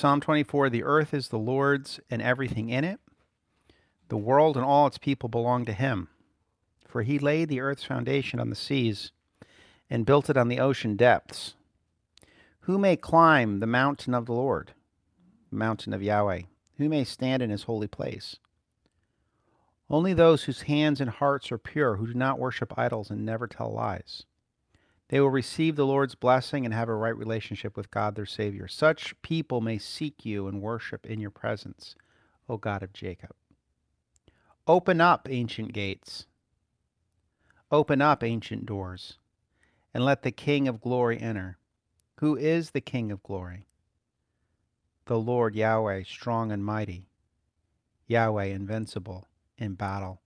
Psalm 0.00 0.18
24 0.18 0.70
The 0.70 0.82
earth 0.82 1.12
is 1.12 1.28
the 1.28 1.38
Lord's 1.38 2.00
and 2.10 2.22
everything 2.22 2.70
in 2.70 2.84
it. 2.84 3.00
The 4.08 4.16
world 4.16 4.56
and 4.56 4.64
all 4.64 4.86
its 4.86 4.96
people 4.96 5.28
belong 5.28 5.66
to 5.66 5.74
him. 5.74 6.08
For 6.88 7.02
he 7.02 7.18
laid 7.18 7.50
the 7.50 7.60
earth's 7.60 7.84
foundation 7.84 8.40
on 8.40 8.48
the 8.48 8.56
seas 8.56 9.12
and 9.90 10.06
built 10.06 10.30
it 10.30 10.38
on 10.38 10.48
the 10.48 10.58
ocean 10.58 10.96
depths. 10.96 11.54
Who 12.60 12.78
may 12.78 12.96
climb 12.96 13.58
the 13.58 13.66
mountain 13.66 14.14
of 14.14 14.24
the 14.24 14.32
Lord, 14.32 14.72
the 15.50 15.58
mountain 15.58 15.92
of 15.92 16.02
Yahweh? 16.02 16.44
Who 16.78 16.88
may 16.88 17.04
stand 17.04 17.42
in 17.42 17.50
his 17.50 17.64
holy 17.64 17.86
place? 17.86 18.36
Only 19.90 20.14
those 20.14 20.44
whose 20.44 20.62
hands 20.62 21.02
and 21.02 21.10
hearts 21.10 21.52
are 21.52 21.58
pure, 21.58 21.96
who 21.96 22.06
do 22.06 22.14
not 22.14 22.38
worship 22.38 22.72
idols 22.78 23.10
and 23.10 23.26
never 23.26 23.46
tell 23.46 23.70
lies. 23.70 24.24
They 25.10 25.18
will 25.18 25.30
receive 25.30 25.74
the 25.74 25.86
Lord's 25.86 26.14
blessing 26.14 26.64
and 26.64 26.72
have 26.72 26.88
a 26.88 26.94
right 26.94 27.16
relationship 27.16 27.76
with 27.76 27.90
God 27.90 28.14
their 28.14 28.24
Savior. 28.24 28.68
Such 28.68 29.20
people 29.22 29.60
may 29.60 29.76
seek 29.76 30.24
you 30.24 30.46
and 30.46 30.62
worship 30.62 31.04
in 31.04 31.18
your 31.18 31.32
presence, 31.32 31.96
O 32.48 32.56
God 32.56 32.84
of 32.84 32.92
Jacob. 32.92 33.32
Open 34.68 35.00
up, 35.00 35.28
ancient 35.28 35.72
gates. 35.72 36.26
Open 37.72 38.00
up, 38.00 38.22
ancient 38.22 38.66
doors, 38.66 39.18
and 39.92 40.04
let 40.04 40.22
the 40.22 40.30
King 40.30 40.68
of 40.68 40.80
glory 40.80 41.20
enter. 41.20 41.58
Who 42.20 42.36
is 42.36 42.70
the 42.70 42.80
King 42.80 43.10
of 43.10 43.20
glory? 43.24 43.66
The 45.06 45.18
Lord 45.18 45.56
Yahweh, 45.56 46.04
strong 46.04 46.52
and 46.52 46.64
mighty, 46.64 47.08
Yahweh, 48.06 48.44
invincible 48.44 49.26
in 49.58 49.74
battle. 49.74 50.20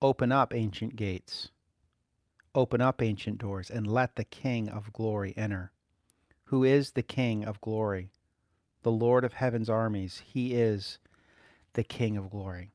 Open 0.00 0.32
up, 0.32 0.52
ancient 0.52 0.96
gates. 0.96 1.50
Open 2.54 2.80
up, 2.80 3.00
ancient 3.00 3.38
doors, 3.38 3.70
and 3.70 3.86
let 3.86 4.16
the 4.16 4.24
King 4.24 4.68
of 4.68 4.92
glory 4.92 5.32
enter. 5.36 5.72
Who 6.46 6.64
is 6.64 6.92
the 6.92 7.02
King 7.02 7.44
of 7.44 7.60
glory? 7.60 8.10
The 8.82 8.90
Lord 8.90 9.24
of 9.24 9.34
heaven's 9.34 9.70
armies. 9.70 10.22
He 10.26 10.54
is 10.54 10.98
the 11.72 11.84
King 11.84 12.16
of 12.16 12.30
glory. 12.30 12.72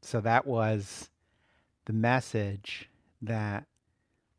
So 0.00 0.20
that 0.20 0.46
was 0.46 1.10
the 1.84 1.92
message 1.92 2.88
that 3.20 3.66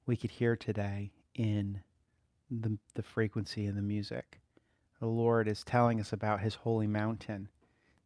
we 0.05 0.17
could 0.17 0.31
hear 0.31 0.57
today 0.57 1.11
in 1.35 1.79
the, 2.51 2.77
the 2.95 3.03
frequency 3.03 3.65
and 3.65 3.77
the 3.77 3.81
music. 3.81 4.41
The 4.99 5.07
Lord 5.07 5.47
is 5.47 5.63
telling 5.63 5.99
us 5.99 6.11
about 6.11 6.41
his 6.41 6.55
holy 6.55 6.87
mountain. 6.87 7.47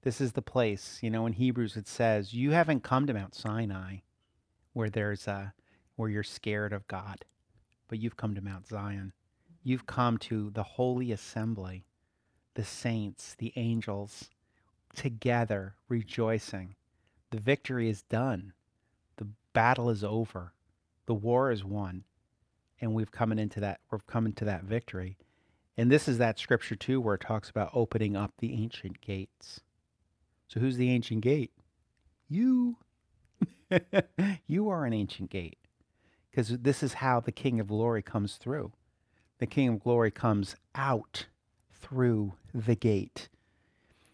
This 0.03 0.21
is 0.21 0.33
the 0.33 0.41
place, 0.41 0.99
you 1.01 1.09
know, 1.09 1.25
in 1.25 1.33
Hebrews 1.33 1.75
it 1.75 1.87
says, 1.87 2.33
You 2.33 2.51
haven't 2.51 2.83
come 2.83 3.07
to 3.07 3.13
Mount 3.13 3.33
Sinai 3.33 3.97
where 4.73 4.89
there's 4.89 5.27
a 5.27 5.53
where 5.97 6.09
you're 6.09 6.23
scared 6.23 6.71
of 6.71 6.87
God, 6.87 7.25
but 7.89 7.99
you've 7.99 8.15
come 8.15 8.35
to 8.35 8.41
Mount 8.41 8.67
Zion. 8.67 9.11
You've 9.63 9.85
come 9.85 10.17
to 10.19 10.51
the 10.51 10.63
holy 10.63 11.11
assembly, 11.11 11.85
the 12.53 12.63
saints, 12.63 13.35
the 13.37 13.51
angels, 13.57 14.29
together 14.95 15.75
rejoicing. 15.89 16.75
The 17.31 17.39
victory 17.39 17.89
is 17.89 18.03
done. 18.03 18.53
The 19.17 19.27
battle 19.51 19.89
is 19.89 20.03
over. 20.03 20.53
The 21.07 21.13
war 21.13 21.51
is 21.51 21.65
won. 21.65 22.05
And 22.79 22.93
we've 22.93 23.11
come 23.11 23.31
into 23.31 23.59
that 23.59 23.81
we're 23.91 23.99
coming 23.99 24.33
to 24.33 24.45
that 24.45 24.63
victory. 24.63 25.17
And 25.75 25.91
this 25.91 26.07
is 26.07 26.19
that 26.19 26.39
scripture 26.39 26.75
too 26.75 27.01
where 27.01 27.15
it 27.15 27.21
talks 27.21 27.49
about 27.49 27.71
opening 27.73 28.15
up 28.15 28.33
the 28.37 28.53
ancient 28.53 29.01
gates. 29.01 29.61
So 30.47 30.59
who's 30.59 30.77
the 30.77 30.91
ancient 30.91 31.21
gate? 31.21 31.51
You. 32.29 32.77
you 34.47 34.69
are 34.69 34.85
an 34.85 34.93
ancient 34.93 35.29
gate 35.29 35.57
because 36.37 36.59
this 36.59 36.83
is 36.83 36.93
how 36.93 37.19
the 37.19 37.31
King 37.31 37.59
of 37.59 37.65
Glory 37.65 38.03
comes 38.03 38.35
through. 38.35 38.71
The 39.39 39.47
King 39.47 39.69
of 39.69 39.79
Glory 39.79 40.11
comes 40.11 40.55
out 40.75 41.25
through 41.73 42.33
the 42.53 42.75
gate. 42.75 43.27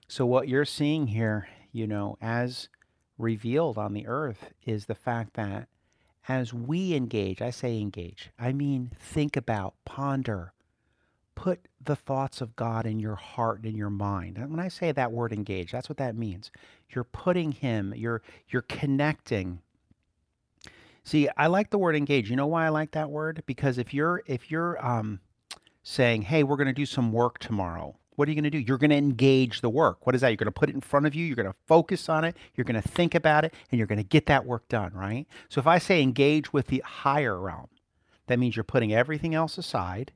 So, 0.07 0.25
what 0.25 0.47
you're 0.47 0.63
seeing 0.63 1.07
here, 1.07 1.50
you 1.73 1.85
know, 1.85 2.17
as 2.22 2.69
revealed 3.17 3.78
on 3.78 3.91
the 3.91 4.07
earth, 4.07 4.53
is 4.66 4.85
the 4.85 4.95
fact 4.95 5.33
that 5.33 5.67
as 6.29 6.53
we 6.53 6.94
engage, 6.94 7.41
I 7.41 7.50
say 7.50 7.78
engage, 7.81 8.29
I 8.39 8.53
mean 8.53 8.91
think 8.97 9.35
about, 9.35 9.73
ponder, 9.83 10.53
put 11.35 11.67
the 11.83 11.97
thoughts 11.97 12.39
of 12.39 12.56
God 12.56 12.85
in 12.85 13.01
your 13.01 13.16
heart 13.16 13.57
and 13.57 13.66
in 13.66 13.75
your 13.75 13.89
mind. 13.89 14.38
And 14.38 14.50
when 14.50 14.62
I 14.62 14.69
say 14.69 14.94
that 14.94 15.12
word 15.12 15.33
engage, 15.33 15.73
that's 15.73 15.89
what 15.89 15.97
that 15.97 16.16
means. 16.16 16.51
You're 16.89 17.03
putting 17.03 17.51
him, 17.51 17.94
you're 17.97 18.22
you're 18.47 18.62
connecting 18.62 19.59
See, 21.03 21.27
I 21.35 21.47
like 21.47 21.69
the 21.69 21.77
word 21.77 21.95
engage. 21.95 22.29
You 22.29 22.35
know 22.35 22.47
why 22.47 22.65
I 22.65 22.69
like 22.69 22.91
that 22.91 23.09
word? 23.09 23.43
Because 23.45 23.77
if 23.77 23.93
you're 23.93 24.23
if 24.25 24.49
you're 24.49 24.83
um, 24.85 25.19
saying, 25.83 26.23
"Hey, 26.23 26.43
we're 26.43 26.55
going 26.55 26.67
to 26.67 26.73
do 26.73 26.85
some 26.85 27.11
work 27.11 27.39
tomorrow," 27.39 27.97
what 28.15 28.27
are 28.27 28.31
you 28.31 28.35
going 28.35 28.49
to 28.49 28.49
do? 28.49 28.59
You're 28.59 28.77
going 28.77 28.91
to 28.91 28.95
engage 28.95 29.61
the 29.61 29.69
work. 29.69 30.05
What 30.05 30.15
is 30.15 30.21
that? 30.21 30.29
You're 30.29 30.37
going 30.37 30.45
to 30.45 30.51
put 30.51 30.69
it 30.69 30.75
in 30.75 30.81
front 30.81 31.05
of 31.05 31.13
you. 31.13 31.25
You're 31.25 31.35
going 31.35 31.47
to 31.47 31.55
focus 31.67 32.07
on 32.07 32.23
it. 32.23 32.37
You're 32.55 32.65
going 32.65 32.81
to 32.81 32.87
think 32.87 33.15
about 33.15 33.43
it, 33.43 33.53
and 33.69 33.77
you're 33.77 33.87
going 33.87 33.97
to 33.97 34.03
get 34.03 34.27
that 34.27 34.45
work 34.45 34.67
done. 34.69 34.93
Right. 34.93 35.27
So 35.49 35.59
if 35.59 35.67
I 35.67 35.77
say 35.77 36.01
engage 36.01 36.53
with 36.53 36.67
the 36.67 36.83
higher 36.85 37.39
realm, 37.39 37.67
that 38.27 38.39
means 38.39 38.55
you're 38.55 38.63
putting 38.63 38.93
everything 38.93 39.35
else 39.35 39.57
aside, 39.57 40.13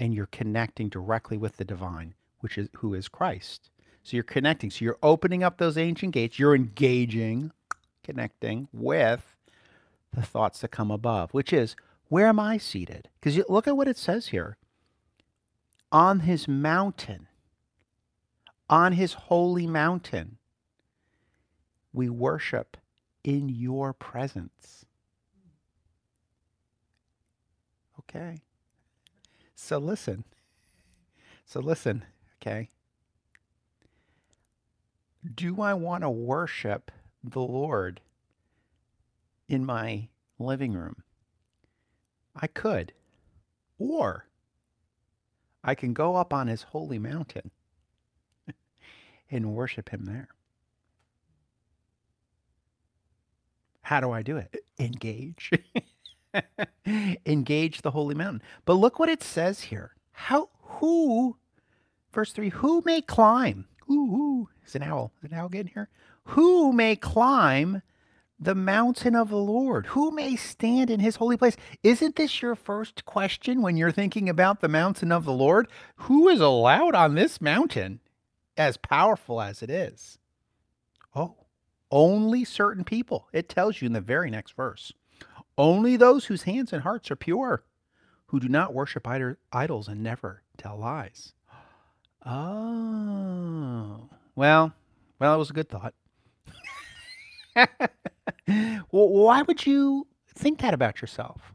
and 0.00 0.14
you're 0.14 0.26
connecting 0.26 0.88
directly 0.88 1.36
with 1.36 1.58
the 1.58 1.64
divine, 1.64 2.14
which 2.40 2.56
is 2.56 2.68
who 2.76 2.94
is 2.94 3.08
Christ. 3.08 3.70
So 4.02 4.16
you're 4.16 4.24
connecting. 4.24 4.70
So 4.70 4.84
you're 4.84 4.98
opening 5.02 5.42
up 5.42 5.58
those 5.58 5.76
ancient 5.76 6.12
gates. 6.12 6.38
You're 6.38 6.54
engaging, 6.54 7.52
connecting 8.02 8.68
with 8.72 9.33
the 10.14 10.22
thoughts 10.22 10.60
that 10.60 10.68
come 10.68 10.90
above, 10.90 11.32
which 11.32 11.52
is, 11.52 11.76
where 12.08 12.26
am 12.26 12.38
I 12.38 12.58
seated? 12.58 13.08
Because 13.20 13.42
look 13.48 13.66
at 13.66 13.76
what 13.76 13.88
it 13.88 13.96
says 13.96 14.28
here. 14.28 14.56
On 15.90 16.20
his 16.20 16.48
mountain, 16.48 17.28
on 18.68 18.92
his 18.92 19.14
holy 19.14 19.66
mountain, 19.66 20.38
we 21.92 22.08
worship 22.08 22.76
in 23.22 23.48
your 23.48 23.92
presence. 23.92 24.84
Okay. 28.00 28.38
So 29.54 29.78
listen. 29.78 30.24
So 31.46 31.60
listen, 31.60 32.04
okay. 32.40 32.70
Do 35.34 35.60
I 35.60 35.74
want 35.74 36.02
to 36.02 36.10
worship 36.10 36.90
the 37.22 37.40
Lord 37.40 38.00
in 39.48 39.64
my 39.64 40.08
living 40.38 40.72
room. 40.72 41.02
I 42.34 42.46
could. 42.46 42.92
Or 43.78 44.26
I 45.62 45.74
can 45.74 45.92
go 45.92 46.16
up 46.16 46.32
on 46.32 46.46
his 46.46 46.62
holy 46.62 46.98
mountain 46.98 47.50
and 49.30 49.54
worship 49.54 49.88
him 49.90 50.04
there. 50.04 50.28
How 53.82 54.00
do 54.00 54.10
I 54.10 54.22
do 54.22 54.38
it? 54.38 54.64
Engage. 54.78 55.50
Engage 57.26 57.82
the 57.82 57.90
holy 57.90 58.14
mountain. 58.14 58.42
But 58.64 58.74
look 58.74 58.98
what 58.98 59.10
it 59.10 59.22
says 59.22 59.60
here. 59.62 59.94
How 60.12 60.48
who 60.62 61.36
verse 62.12 62.32
3 62.32 62.48
who 62.48 62.82
may 62.86 63.02
climb? 63.02 63.66
Ooh, 63.90 63.92
ooh. 63.94 64.48
Is 64.66 64.74
an 64.74 64.82
owl. 64.82 65.12
Is 65.22 65.30
an 65.30 65.38
owl 65.38 65.50
getting 65.50 65.72
here? 65.74 65.90
Who 66.28 66.72
may 66.72 66.96
climb 66.96 67.82
the 68.44 68.54
mountain 68.54 69.16
of 69.16 69.30
the 69.30 69.36
Lord. 69.36 69.86
Who 69.86 70.10
may 70.10 70.36
stand 70.36 70.90
in 70.90 71.00
his 71.00 71.16
holy 71.16 71.36
place? 71.36 71.56
Isn't 71.82 72.16
this 72.16 72.42
your 72.42 72.54
first 72.54 73.04
question 73.06 73.62
when 73.62 73.76
you're 73.76 73.90
thinking 73.90 74.28
about 74.28 74.60
the 74.60 74.68
mountain 74.68 75.10
of 75.10 75.24
the 75.24 75.32
Lord? 75.32 75.66
Who 75.96 76.28
is 76.28 76.40
allowed 76.40 76.94
on 76.94 77.14
this 77.14 77.40
mountain, 77.40 78.00
as 78.56 78.76
powerful 78.76 79.40
as 79.40 79.62
it 79.62 79.70
is? 79.70 80.18
Oh, 81.16 81.36
only 81.90 82.44
certain 82.44 82.84
people. 82.84 83.28
It 83.32 83.48
tells 83.48 83.80
you 83.80 83.86
in 83.86 83.94
the 83.94 84.00
very 84.02 84.30
next 84.30 84.54
verse. 84.54 84.92
Only 85.56 85.96
those 85.96 86.26
whose 86.26 86.42
hands 86.42 86.72
and 86.72 86.82
hearts 86.82 87.10
are 87.10 87.16
pure, 87.16 87.64
who 88.26 88.40
do 88.40 88.48
not 88.48 88.74
worship 88.74 89.06
idols 89.52 89.88
and 89.88 90.02
never 90.02 90.42
tell 90.56 90.78
lies. 90.78 91.32
Oh, 92.26 94.08
well, 94.34 94.72
well, 95.18 95.34
it 95.34 95.36
was 95.36 95.50
a 95.50 95.52
good 95.52 95.68
thought. 95.68 95.92
well, 98.48 99.08
why 99.08 99.42
would 99.42 99.66
you 99.66 100.06
think 100.34 100.60
that 100.60 100.74
about 100.74 101.00
yourself? 101.00 101.52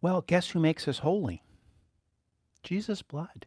Well, 0.00 0.22
guess 0.22 0.50
who 0.50 0.60
makes 0.60 0.86
us 0.86 0.98
holy? 0.98 1.42
Jesus' 2.62 3.02
blood. 3.02 3.46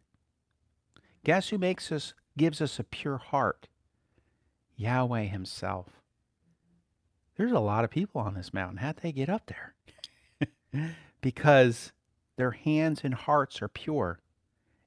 Guess 1.24 1.48
who 1.50 1.58
makes 1.58 1.90
us 1.92 2.14
gives 2.36 2.60
us 2.60 2.78
a 2.78 2.84
pure 2.84 3.18
heart? 3.18 3.68
Yahweh 4.76 5.24
himself. 5.24 6.02
There's 7.36 7.52
a 7.52 7.60
lot 7.60 7.84
of 7.84 7.90
people 7.90 8.20
on 8.20 8.34
this 8.34 8.52
mountain. 8.52 8.78
How'd 8.78 8.98
they 8.98 9.12
get 9.12 9.28
up 9.28 9.46
there? 9.46 9.74
because 11.20 11.92
their 12.36 12.50
hands 12.52 13.00
and 13.04 13.14
hearts 13.14 13.62
are 13.62 13.68
pure 13.68 14.20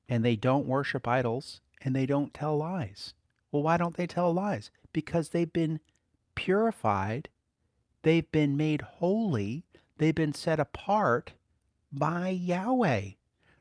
and 0.07 0.23
they 0.23 0.35
don't 0.35 0.67
worship 0.67 1.07
idols 1.07 1.61
and 1.81 1.95
they 1.95 2.05
don't 2.05 2.33
tell 2.33 2.57
lies. 2.57 3.13
Well, 3.51 3.63
why 3.63 3.77
don't 3.77 3.95
they 3.95 4.07
tell 4.07 4.33
lies? 4.33 4.69
Because 4.93 5.29
they've 5.29 5.51
been 5.51 5.79
purified, 6.45 7.27
they've 8.03 8.31
been 8.31 8.55
made 8.55 8.81
holy, 8.81 9.65
they've 9.97 10.13
been 10.13 10.31
set 10.33 10.59
apart 10.59 11.33
by 11.91 12.29
Yahweh. 12.29 13.09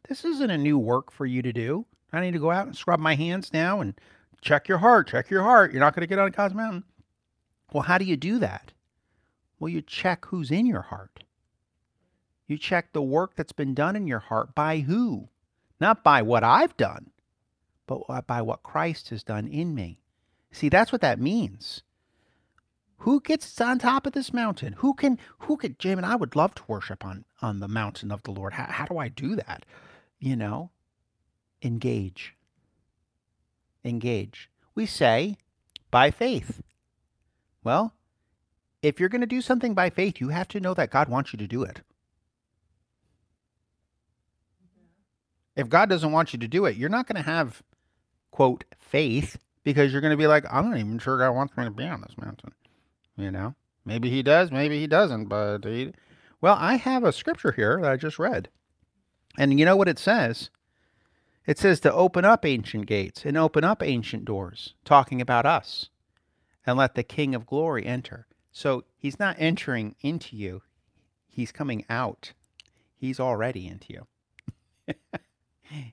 This 0.06 0.22
isn't 0.22 0.50
a 0.50 0.58
new 0.58 0.78
work 0.78 1.10
for 1.10 1.24
you 1.24 1.40
to 1.40 1.52
do. 1.52 1.86
I 2.12 2.20
need 2.20 2.32
to 2.32 2.38
go 2.38 2.50
out 2.50 2.66
and 2.66 2.76
scrub 2.76 3.00
my 3.00 3.14
hands 3.14 3.54
now 3.54 3.80
and 3.80 3.98
check 4.42 4.68
your 4.68 4.78
heart, 4.78 5.08
check 5.08 5.30
your 5.30 5.44
heart. 5.44 5.72
You're 5.72 5.80
not 5.80 5.94
going 5.94 6.02
to 6.02 6.06
get 6.06 6.18
on 6.18 6.30
God's 6.30 6.52
mountain. 6.52 6.84
Well, 7.72 7.84
how 7.84 7.96
do 7.96 8.04
you 8.04 8.18
do 8.18 8.38
that? 8.40 8.72
Well, 9.58 9.70
you 9.70 9.80
check 9.80 10.26
who's 10.26 10.50
in 10.50 10.66
your 10.66 10.82
heart. 10.82 11.24
You 12.46 12.58
check 12.58 12.92
the 12.92 13.00
work 13.00 13.34
that's 13.34 13.52
been 13.52 13.72
done 13.72 13.96
in 13.96 14.06
your 14.06 14.18
heart 14.18 14.54
by 14.54 14.80
who? 14.80 15.30
Not 15.80 16.04
by 16.04 16.20
what 16.20 16.44
I've 16.44 16.76
done, 16.76 17.12
but 17.86 18.26
by 18.26 18.42
what 18.42 18.62
Christ 18.62 19.08
has 19.08 19.24
done 19.24 19.48
in 19.48 19.74
me. 19.74 20.00
See, 20.52 20.68
that's 20.68 20.92
what 20.92 21.00
that 21.00 21.18
means. 21.18 21.82
Who 23.04 23.20
gets 23.20 23.60
on 23.60 23.78
top 23.78 24.06
of 24.06 24.14
this 24.14 24.32
mountain? 24.32 24.72
Who 24.78 24.94
can, 24.94 25.18
who 25.40 25.58
could, 25.58 25.78
Jamin, 25.78 26.04
I 26.04 26.16
would 26.16 26.34
love 26.34 26.54
to 26.54 26.62
worship 26.66 27.04
on, 27.04 27.26
on 27.42 27.60
the 27.60 27.68
mountain 27.68 28.10
of 28.10 28.22
the 28.22 28.30
Lord. 28.30 28.54
How, 28.54 28.64
how 28.64 28.86
do 28.86 28.96
I 28.96 29.08
do 29.08 29.36
that? 29.36 29.66
You 30.18 30.36
know, 30.36 30.70
engage. 31.62 32.34
Engage. 33.84 34.48
We 34.74 34.86
say 34.86 35.36
by 35.90 36.10
faith. 36.10 36.62
Well, 37.62 37.92
if 38.80 38.98
you're 38.98 39.10
going 39.10 39.20
to 39.20 39.26
do 39.26 39.42
something 39.42 39.74
by 39.74 39.90
faith, 39.90 40.18
you 40.18 40.30
have 40.30 40.48
to 40.48 40.60
know 40.60 40.72
that 40.72 40.90
God 40.90 41.10
wants 41.10 41.34
you 41.34 41.38
to 41.40 41.46
do 41.46 41.62
it. 41.62 41.82
If 45.56 45.68
God 45.68 45.90
doesn't 45.90 46.10
want 46.12 46.32
you 46.32 46.38
to 46.38 46.48
do 46.48 46.64
it, 46.64 46.76
you're 46.76 46.88
not 46.88 47.06
going 47.06 47.22
to 47.22 47.30
have, 47.30 47.62
quote, 48.30 48.64
faith 48.78 49.36
because 49.62 49.92
you're 49.92 50.00
going 50.00 50.10
to 50.10 50.16
be 50.16 50.26
like, 50.26 50.46
I'm 50.50 50.70
not 50.70 50.78
even 50.78 50.98
sure 50.98 51.18
God 51.18 51.32
wants 51.32 51.54
me 51.54 51.64
to 51.64 51.70
be 51.70 51.84
on 51.84 52.00
this 52.00 52.16
mountain. 52.16 52.54
You 53.16 53.30
know, 53.30 53.54
maybe 53.84 54.10
He 54.10 54.22
does, 54.22 54.50
maybe 54.50 54.80
He 54.80 54.86
doesn't. 54.86 55.26
But, 55.26 55.64
he... 55.64 55.92
well, 56.40 56.56
I 56.58 56.76
have 56.76 57.04
a 57.04 57.12
scripture 57.12 57.52
here 57.52 57.80
that 57.80 57.90
I 57.90 57.96
just 57.96 58.18
read. 58.18 58.48
And 59.38 59.58
you 59.58 59.64
know 59.64 59.76
what 59.76 59.88
it 59.88 59.98
says? 59.98 60.50
It 61.46 61.58
says 61.58 61.80
to 61.80 61.92
open 61.92 62.24
up 62.24 62.44
ancient 62.44 62.86
gates 62.86 63.24
and 63.24 63.36
open 63.36 63.64
up 63.64 63.82
ancient 63.82 64.24
doors, 64.24 64.74
talking 64.84 65.20
about 65.20 65.44
us, 65.44 65.90
and 66.66 66.78
let 66.78 66.94
the 66.94 67.02
King 67.02 67.34
of 67.34 67.46
glory 67.46 67.84
enter. 67.84 68.26
So 68.50 68.84
he's 68.96 69.18
not 69.18 69.36
entering 69.38 69.94
into 70.00 70.36
you, 70.36 70.62
he's 71.28 71.52
coming 71.52 71.84
out. 71.90 72.32
He's 72.96 73.20
already 73.20 73.66
into 73.66 73.92
you. 73.92 74.94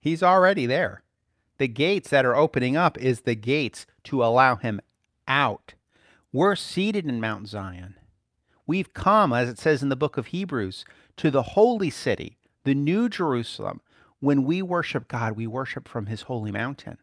he's 0.00 0.22
already 0.22 0.66
there. 0.66 1.02
The 1.58 1.66
gates 1.66 2.10
that 2.10 2.24
are 2.24 2.36
opening 2.36 2.76
up 2.76 2.96
is 2.98 3.22
the 3.22 3.34
gates 3.34 3.86
to 4.04 4.22
allow 4.22 4.54
him 4.56 4.80
out. 5.28 5.74
We're 6.32 6.56
seated 6.56 7.06
in 7.06 7.20
Mount 7.20 7.48
Zion. 7.48 7.96
We've 8.66 8.92
come, 8.92 9.32
as 9.32 9.48
it 9.48 9.58
says 9.58 9.82
in 9.82 9.88
the 9.88 9.96
book 9.96 10.16
of 10.16 10.26
Hebrews, 10.26 10.84
to 11.18 11.30
the 11.30 11.42
holy 11.42 11.90
city, 11.90 12.36
the 12.64 12.74
new 12.74 13.08
Jerusalem, 13.08 13.80
when 14.20 14.44
we 14.44 14.60
worship 14.62 15.08
God, 15.08 15.36
we 15.36 15.46
worship 15.46 15.86
from 15.86 16.06
his 16.06 16.22
holy 16.22 16.50
mountain. 16.50 16.98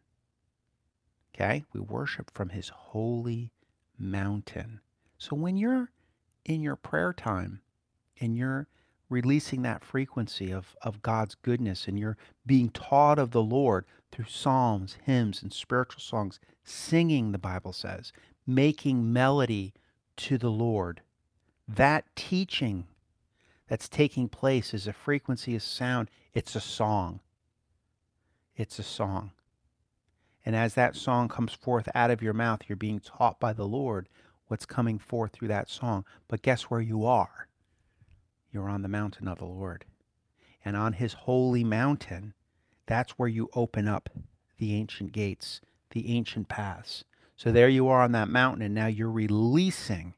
Okay? 1.33 1.63
We 1.73 1.79
worship 1.79 2.31
from 2.33 2.49
his 2.49 2.69
holy 2.69 3.51
mountain. 3.97 4.81
So 5.17 5.35
when 5.35 5.55
you're 5.55 5.89
in 6.45 6.61
your 6.61 6.75
prayer 6.75 7.13
time 7.13 7.61
and 8.19 8.35
you're 8.35 8.67
releasing 9.09 9.61
that 9.61 9.85
frequency 9.85 10.51
of, 10.51 10.75
of 10.81 11.01
God's 11.01 11.35
goodness 11.35 11.87
and 11.87 11.97
you're 11.97 12.17
being 12.45 12.69
taught 12.69 13.19
of 13.19 13.31
the 13.31 13.41
Lord 13.41 13.85
through 14.11 14.25
psalms, 14.27 14.97
hymns, 15.05 15.41
and 15.41 15.53
spiritual 15.53 16.01
songs, 16.01 16.39
singing, 16.63 17.31
the 17.31 17.37
Bible 17.37 17.73
says, 17.73 18.13
making 18.45 19.11
melody 19.11 19.73
to 20.17 20.37
the 20.37 20.51
Lord, 20.51 21.01
that 21.67 22.05
teaching 22.15 22.85
that's 23.67 23.89
taking 23.89 24.27
place 24.27 24.73
is 24.73 24.87
a 24.87 24.93
frequency 24.93 25.55
of 25.55 25.63
sound 25.63 26.09
it's 26.33 26.55
a 26.55 26.61
song. 26.61 27.19
It's 28.55 28.79
a 28.79 28.83
song. 28.83 29.31
And 30.45 30.55
as 30.55 30.73
that 30.73 30.95
song 30.95 31.29
comes 31.29 31.53
forth 31.53 31.87
out 31.95 32.11
of 32.11 32.21
your 32.21 32.33
mouth, 32.33 32.61
you're 32.67 32.75
being 32.75 32.99
taught 32.99 33.39
by 33.39 33.53
the 33.53 33.67
Lord 33.67 34.09
what's 34.47 34.65
coming 34.65 34.99
forth 34.99 35.31
through 35.31 35.47
that 35.49 35.69
song. 35.69 36.05
But 36.27 36.41
guess 36.41 36.63
where 36.63 36.81
you 36.81 37.05
are? 37.05 37.47
You're 38.51 38.69
on 38.69 38.81
the 38.81 38.87
mountain 38.87 39.27
of 39.27 39.37
the 39.37 39.45
Lord. 39.45 39.85
And 40.65 40.75
on 40.75 40.93
his 40.93 41.13
holy 41.13 41.63
mountain, 41.63 42.33
that's 42.85 43.11
where 43.11 43.29
you 43.29 43.49
open 43.53 43.87
up 43.87 44.09
the 44.57 44.75
ancient 44.75 45.11
gates, 45.11 45.61
the 45.93 46.09
ancient 46.15 46.49
paths. 46.49 47.03
So 47.35 47.51
there 47.51 47.69
you 47.69 47.87
are 47.87 48.01
on 48.01 48.11
that 48.11 48.29
mountain, 48.29 48.61
and 48.61 48.75
now 48.75 48.87
you're 48.87 49.09
releasing 49.09 50.13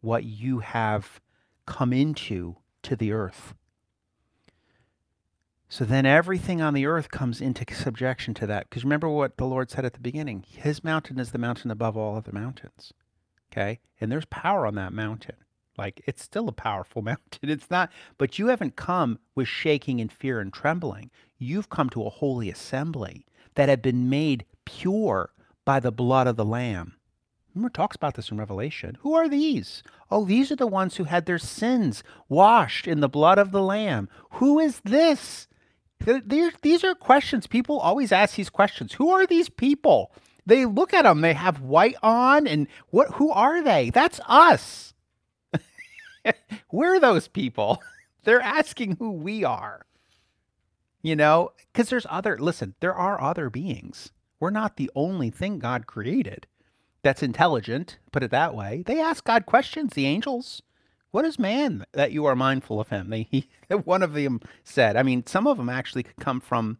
what 0.00 0.24
you 0.24 0.60
have 0.60 1.20
come 1.66 1.92
into 1.92 2.56
to 2.82 2.96
the 2.96 3.12
earth. 3.12 3.54
So 5.68 5.84
then 5.84 6.06
everything 6.06 6.62
on 6.62 6.72
the 6.72 6.86
earth 6.86 7.10
comes 7.10 7.42
into 7.42 7.64
subjection 7.74 8.32
to 8.34 8.46
that. 8.46 8.68
Because 8.68 8.84
remember 8.84 9.08
what 9.08 9.36
the 9.36 9.44
Lord 9.44 9.70
said 9.70 9.84
at 9.84 9.92
the 9.92 10.00
beginning 10.00 10.44
His 10.48 10.82
mountain 10.82 11.18
is 11.18 11.32
the 11.32 11.38
mountain 11.38 11.70
above 11.70 11.96
all 11.96 12.16
other 12.16 12.32
mountains. 12.32 12.92
Okay? 13.52 13.80
And 14.00 14.10
there's 14.10 14.24
power 14.26 14.66
on 14.66 14.76
that 14.76 14.94
mountain. 14.94 15.36
Like 15.76 16.02
it's 16.06 16.22
still 16.22 16.48
a 16.48 16.52
powerful 16.52 17.02
mountain. 17.10 17.50
It's 17.50 17.70
not, 17.70 17.90
but 18.16 18.38
you 18.38 18.46
haven't 18.46 18.76
come 18.76 19.18
with 19.34 19.48
shaking 19.48 20.00
and 20.00 20.10
fear 20.10 20.40
and 20.40 20.52
trembling. 20.52 21.10
You've 21.36 21.68
come 21.68 21.90
to 21.90 22.04
a 22.04 22.10
holy 22.10 22.50
assembly 22.50 23.26
that 23.58 23.68
had 23.68 23.82
been 23.82 24.08
made 24.08 24.44
pure 24.64 25.32
by 25.64 25.80
the 25.80 25.90
blood 25.90 26.28
of 26.28 26.36
the 26.36 26.44
Lamb. 26.44 26.94
Remember, 27.52 27.70
talks 27.70 27.96
about 27.96 28.14
this 28.14 28.30
in 28.30 28.38
Revelation. 28.38 28.96
Who 29.00 29.14
are 29.14 29.28
these? 29.28 29.82
Oh, 30.12 30.24
these 30.24 30.52
are 30.52 30.56
the 30.56 30.68
ones 30.68 30.94
who 30.94 31.04
had 31.04 31.26
their 31.26 31.40
sins 31.40 32.04
washed 32.28 32.86
in 32.86 33.00
the 33.00 33.08
blood 33.08 33.36
of 33.36 33.50
the 33.50 33.60
Lamb. 33.60 34.08
Who 34.34 34.60
is 34.60 34.78
this? 34.84 35.48
These, 36.24 36.52
these 36.62 36.84
are 36.84 36.94
questions. 36.94 37.48
People 37.48 37.80
always 37.80 38.12
ask 38.12 38.36
these 38.36 38.48
questions. 38.48 38.92
Who 38.92 39.10
are 39.10 39.26
these 39.26 39.48
people? 39.48 40.12
They 40.46 40.64
look 40.64 40.94
at 40.94 41.02
them, 41.02 41.20
they 41.20 41.34
have 41.34 41.60
white 41.60 41.96
on, 42.00 42.46
and 42.46 42.68
what? 42.90 43.14
who 43.14 43.32
are 43.32 43.60
they? 43.60 43.90
That's 43.90 44.20
us. 44.28 44.94
We're 46.72 47.00
those 47.00 47.26
people. 47.26 47.82
They're 48.22 48.40
asking 48.40 48.98
who 49.00 49.10
we 49.10 49.42
are. 49.42 49.84
You 51.02 51.14
know, 51.16 51.52
because 51.72 51.90
there's 51.90 52.06
other, 52.10 52.36
listen, 52.38 52.74
there 52.80 52.94
are 52.94 53.20
other 53.20 53.50
beings. 53.50 54.10
We're 54.40 54.50
not 54.50 54.76
the 54.76 54.90
only 54.94 55.30
thing 55.30 55.58
God 55.58 55.86
created 55.86 56.46
that's 57.02 57.22
intelligent, 57.22 57.98
put 58.12 58.22
it 58.22 58.30
that 58.30 58.54
way. 58.54 58.82
They 58.84 59.00
ask 59.00 59.24
God 59.24 59.46
questions, 59.46 59.94
the 59.94 60.06
angels. 60.06 60.62
What 61.10 61.24
is 61.24 61.38
man 61.38 61.86
that 61.92 62.12
you 62.12 62.26
are 62.26 62.36
mindful 62.36 62.80
of 62.80 62.88
him? 62.88 63.10
They, 63.10 63.22
he, 63.30 63.48
one 63.84 64.02
of 64.02 64.12
them 64.12 64.40
said. 64.64 64.96
I 64.96 65.02
mean, 65.02 65.24
some 65.26 65.46
of 65.46 65.56
them 65.56 65.68
actually 65.68 66.02
could 66.02 66.16
come 66.16 66.40
from, 66.40 66.78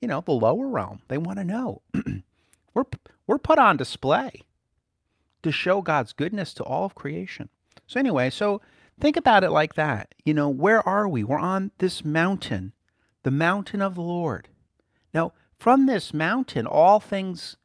you 0.00 0.08
know, 0.08 0.20
the 0.20 0.32
lower 0.32 0.66
realm. 0.66 1.00
They 1.08 1.18
want 1.18 1.38
to 1.38 1.44
know. 1.44 1.82
we're 2.74 2.84
we're 3.26 3.38
put 3.38 3.58
on 3.58 3.76
display 3.76 4.42
to 5.42 5.52
show 5.52 5.80
God's 5.82 6.12
goodness 6.12 6.52
to 6.54 6.64
all 6.64 6.84
of 6.84 6.94
creation. 6.94 7.48
So 7.86 7.98
anyway, 7.98 8.30
so 8.30 8.60
think 9.00 9.16
about 9.16 9.44
it 9.44 9.50
like 9.50 9.74
that. 9.74 10.14
You 10.24 10.34
know, 10.34 10.48
where 10.48 10.86
are 10.86 11.08
we? 11.08 11.24
We're 11.24 11.38
on 11.38 11.70
this 11.78 12.04
mountain, 12.04 12.72
the 13.22 13.30
mountain 13.30 13.82
of 13.82 13.94
the 13.94 14.02
Lord. 14.02 14.48
Now, 15.12 15.32
from 15.58 15.86
this 15.86 16.14
mountain, 16.14 16.66
all 16.66 17.00
things, 17.00 17.56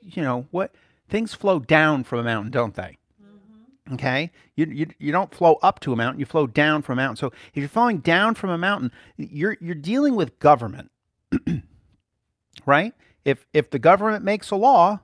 you 0.00 0.22
know, 0.22 0.46
what 0.50 0.74
things 1.08 1.34
flow 1.34 1.58
down 1.58 2.04
from 2.04 2.20
a 2.20 2.24
mountain, 2.24 2.50
don't 2.52 2.74
they? 2.74 2.98
Mm-hmm. 3.22 3.94
Okay, 3.94 4.30
you, 4.54 4.66
you 4.66 4.86
you 4.98 5.12
don't 5.12 5.34
flow 5.34 5.54
up 5.62 5.80
to 5.80 5.92
a 5.92 5.96
mountain; 5.96 6.20
you 6.20 6.26
flow 6.26 6.46
down 6.46 6.82
from 6.82 6.98
a 6.98 7.02
mountain. 7.02 7.16
So 7.16 7.26
if 7.52 7.56
you're 7.56 7.68
flowing 7.68 7.98
down 7.98 8.34
from 8.34 8.50
a 8.50 8.58
mountain, 8.58 8.92
you're 9.16 9.56
you're 9.60 9.74
dealing 9.74 10.14
with 10.14 10.38
government, 10.38 10.90
right? 12.66 12.94
If 13.24 13.46
if 13.52 13.70
the 13.70 13.78
government 13.78 14.24
makes 14.24 14.50
a 14.50 14.56
law, 14.56 15.00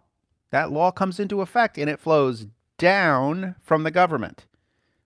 that 0.51 0.71
law 0.71 0.91
comes 0.93 1.19
into 1.19 1.41
effect 1.41 1.79
and 1.79 1.91
it 1.91 2.01
flows 2.01 2.47
down 2.79 3.57
from 3.61 3.83
the 3.83 3.91
government, 3.91 4.47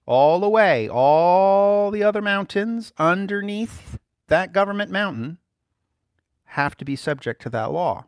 all 0.04 0.40
the 0.40 0.49
way, 0.49 0.88
all 0.88 1.90
the 1.90 2.02
other 2.02 2.21
mountains 2.21 2.92
underneath 2.99 3.99
that 4.30 4.52
government 4.52 4.90
mountain 4.90 5.38
have 6.44 6.76
to 6.78 6.84
be 6.84 6.96
subject 6.96 7.42
to 7.42 7.50
that 7.50 7.70
law. 7.70 8.06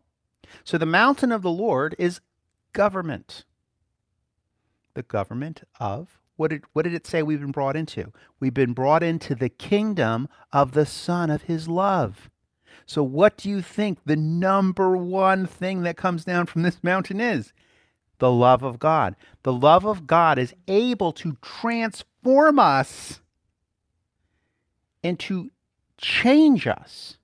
So 0.65 0.79
the 0.79 0.87
mountain 0.87 1.31
of 1.31 1.43
the 1.43 1.51
Lord 1.51 1.95
is 1.99 2.21
government 2.73 3.45
the 4.95 5.03
government 5.03 5.63
of 5.81 6.19
what 6.37 6.51
did 6.51 6.65
what 6.73 6.83
did 6.83 6.95
it 6.95 7.07
say 7.07 7.23
we've 7.23 7.41
been 7.41 7.53
brought 7.53 7.77
into? 7.77 8.13
We've 8.41 8.55
been 8.55 8.73
brought 8.73 9.03
into 9.03 9.35
the 9.35 9.49
kingdom 9.49 10.29
of 10.53 10.73
the 10.73 10.87
Son 10.87 11.31
of 11.31 11.43
His 11.43 11.69
love. 11.69 12.31
So 12.87 13.03
what 13.03 13.37
do 13.37 13.49
you 13.49 13.63
think 13.63 13.99
the 14.05 14.17
number 14.17 14.97
one 14.97 15.47
thing 15.47 15.83
that 15.83 15.97
comes 15.97 16.25
down 16.25 16.47
from 16.47 16.63
this 16.63 16.83
mountain 16.83 17.21
is? 17.21 17.53
The 18.19 18.31
love 18.31 18.63
of 18.63 18.79
God. 18.79 19.15
The 19.43 19.53
love 19.53 19.85
of 19.85 20.07
God 20.07 20.39
is 20.39 20.55
able 20.67 21.13
to 21.13 21.37
transform 21.43 22.59
us 22.59 23.21
and 25.03 25.19
to 25.21 25.51
change 26.03 26.67
us 26.67 27.17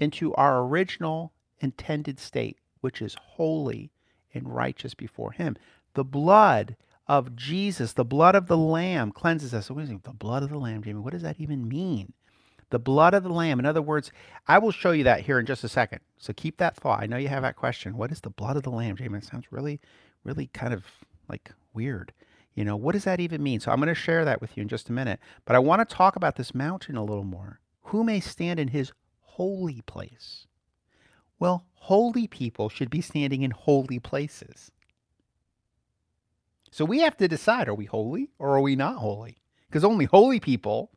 into 0.00 0.34
our 0.34 0.64
original 0.64 1.32
intended 1.60 2.18
state, 2.18 2.58
which 2.80 3.00
is 3.00 3.16
holy 3.20 3.92
and 4.32 4.52
righteous 4.52 4.94
before 4.94 5.30
Him. 5.30 5.56
The 5.94 6.04
blood 6.04 6.76
of 7.06 7.36
Jesus, 7.36 7.92
the 7.92 8.04
blood 8.04 8.34
of 8.34 8.48
the 8.48 8.56
Lamb 8.56 9.12
cleanses 9.12 9.54
us. 9.54 9.68
The 9.68 10.00
blood 10.18 10.42
of 10.42 10.50
the 10.50 10.58
Lamb, 10.58 10.82
Jamin, 10.82 11.02
what 11.02 11.12
does 11.12 11.22
that 11.22 11.38
even 11.38 11.68
mean? 11.68 12.12
The 12.70 12.78
blood 12.78 13.14
of 13.14 13.22
the 13.22 13.28
Lamb. 13.28 13.60
In 13.60 13.66
other 13.66 13.82
words, 13.82 14.10
I 14.48 14.58
will 14.58 14.72
show 14.72 14.90
you 14.90 15.04
that 15.04 15.20
here 15.20 15.38
in 15.38 15.46
just 15.46 15.62
a 15.62 15.68
second. 15.68 16.00
So 16.18 16.32
keep 16.32 16.56
that 16.56 16.76
thought. 16.76 17.02
I 17.02 17.06
know 17.06 17.18
you 17.18 17.28
have 17.28 17.42
that 17.42 17.56
question. 17.56 17.96
What 17.96 18.10
is 18.10 18.20
the 18.20 18.30
blood 18.30 18.56
of 18.56 18.64
the 18.64 18.70
Lamb, 18.70 18.96
Jamin? 18.96 19.18
It 19.18 19.24
sounds 19.24 19.52
really, 19.52 19.80
really 20.24 20.48
kind 20.48 20.72
of 20.74 20.84
like 21.28 21.52
weird. 21.74 22.12
You 22.54 22.64
know, 22.64 22.74
what 22.74 22.92
does 22.92 23.04
that 23.04 23.20
even 23.20 23.42
mean? 23.42 23.60
So 23.60 23.70
I'm 23.70 23.78
going 23.78 23.88
to 23.88 23.94
share 23.94 24.24
that 24.24 24.40
with 24.40 24.56
you 24.56 24.62
in 24.62 24.68
just 24.68 24.88
a 24.88 24.92
minute. 24.92 25.20
But 25.44 25.54
I 25.54 25.60
want 25.60 25.88
to 25.88 25.94
talk 25.94 26.16
about 26.16 26.36
this 26.36 26.54
mountain 26.54 26.96
a 26.96 27.04
little 27.04 27.24
more. 27.24 27.60
Who 27.84 28.04
may 28.04 28.20
stand 28.20 28.58
in 28.58 28.68
his 28.68 28.92
holy 29.20 29.82
place? 29.82 30.46
Well, 31.38 31.66
holy 31.74 32.26
people 32.26 32.68
should 32.68 32.90
be 32.90 33.00
standing 33.00 33.42
in 33.42 33.50
holy 33.50 33.98
places. 33.98 34.70
So 36.70 36.84
we 36.84 37.00
have 37.00 37.16
to 37.18 37.28
decide 37.28 37.68
are 37.68 37.74
we 37.74 37.84
holy 37.84 38.30
or 38.38 38.56
are 38.56 38.60
we 38.60 38.76
not 38.76 38.96
holy? 38.96 39.38
Because 39.68 39.84
only 39.84 40.06
holy 40.06 40.40
people 40.40 40.90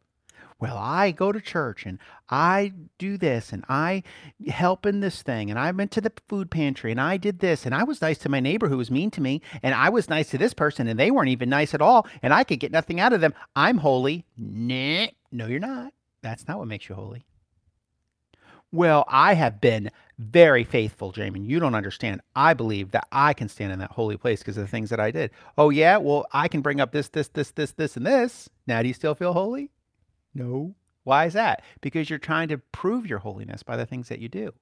well, 0.60 0.78
I 0.78 1.12
go 1.12 1.32
to 1.32 1.40
church 1.40 1.86
and 1.86 2.00
I 2.30 2.74
do 2.98 3.18
this 3.18 3.54
and 3.54 3.64
I 3.70 4.02
help 4.48 4.88
in 4.88 5.02
this 5.02 5.22
thing 5.22 5.52
and 5.52 5.60
I 5.60 5.70
went 5.70 5.92
to 5.92 6.02
the 6.02 6.12
food 6.28 6.50
pantry 6.50 6.90
and 6.90 7.00
I 7.00 7.18
did 7.18 7.40
this 7.40 7.66
and 7.66 7.76
I 7.76 7.84
was 7.84 8.02
nice 8.02 8.18
to 8.20 8.30
my 8.30 8.40
neighbor 8.40 8.68
who 8.68 8.78
was 8.78 8.90
mean 8.90 9.12
to 9.12 9.22
me 9.22 9.42
and 9.62 9.76
I 9.76 9.90
was 9.90 10.10
nice 10.10 10.32
to 10.32 10.38
this 10.40 10.56
person 10.56 10.88
and 10.88 11.00
they 11.00 11.12
weren't 11.12 11.30
even 11.30 11.50
nice 11.50 11.76
at 11.76 11.82
all 11.82 12.08
and 12.24 12.34
I 12.34 12.44
could 12.44 12.60
get 12.60 12.72
nothing 12.72 13.00
out 13.00 13.14
of 13.14 13.22
them. 13.22 13.36
I'm 13.56 13.78
holy. 13.78 14.26
Nah, 14.36 15.08
no, 15.32 15.46
you're 15.46 15.60
not. 15.60 15.94
That's 16.22 16.48
not 16.48 16.60
what 16.60 16.68
makes 16.68 16.90
you 16.90 16.96
holy. 16.96 17.26
Well, 18.72 19.06
I 19.08 19.36
have 19.36 19.62
been 19.62 19.92
very 20.20 20.66
faithful, 20.66 21.14
Jamin. 21.14 21.48
You 21.48 21.60
don't 21.60 21.76
understand. 21.76 22.22
I 22.36 22.54
believe 22.54 22.92
that 22.92 23.08
I 23.12 23.34
can 23.34 23.48
stand 23.48 23.72
in 23.72 23.80
that 23.80 23.92
holy 23.92 24.18
place 24.18 24.40
because 24.40 24.58
of 24.58 24.64
the 24.64 24.70
things 24.70 24.90
that 24.90 25.00
I 25.00 25.10
did. 25.12 25.32
Oh, 25.58 25.70
yeah? 25.70 25.98
Well, 25.98 26.26
I 26.34 26.48
can 26.50 26.62
bring 26.62 26.82
up 26.82 26.92
this, 26.92 27.08
this, 27.08 27.30
this, 27.30 27.52
this, 27.52 27.72
this, 27.72 27.96
and 27.96 28.06
this. 28.06 28.50
Now, 28.66 28.82
do 28.82 28.88
you 28.90 28.94
still 28.94 29.16
feel 29.16 29.34
holy? 29.34 29.72
No. 30.34 30.76
Why 31.04 31.26
is 31.26 31.34
that? 31.34 31.64
Because 31.80 32.10
you're 32.10 32.20
trying 32.20 32.50
to 32.50 32.58
prove 32.58 33.08
your 33.08 33.20
holiness 33.20 33.64
by 33.64 33.78
the 33.78 33.86
things 33.86 34.10
that 34.10 34.20
you 34.20 34.28
do. 34.28 34.54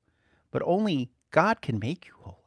But 0.51 0.61
only 0.65 1.09
God 1.31 1.61
can 1.61 1.79
make 1.79 2.05
you 2.05 2.13
holy. 2.19 2.37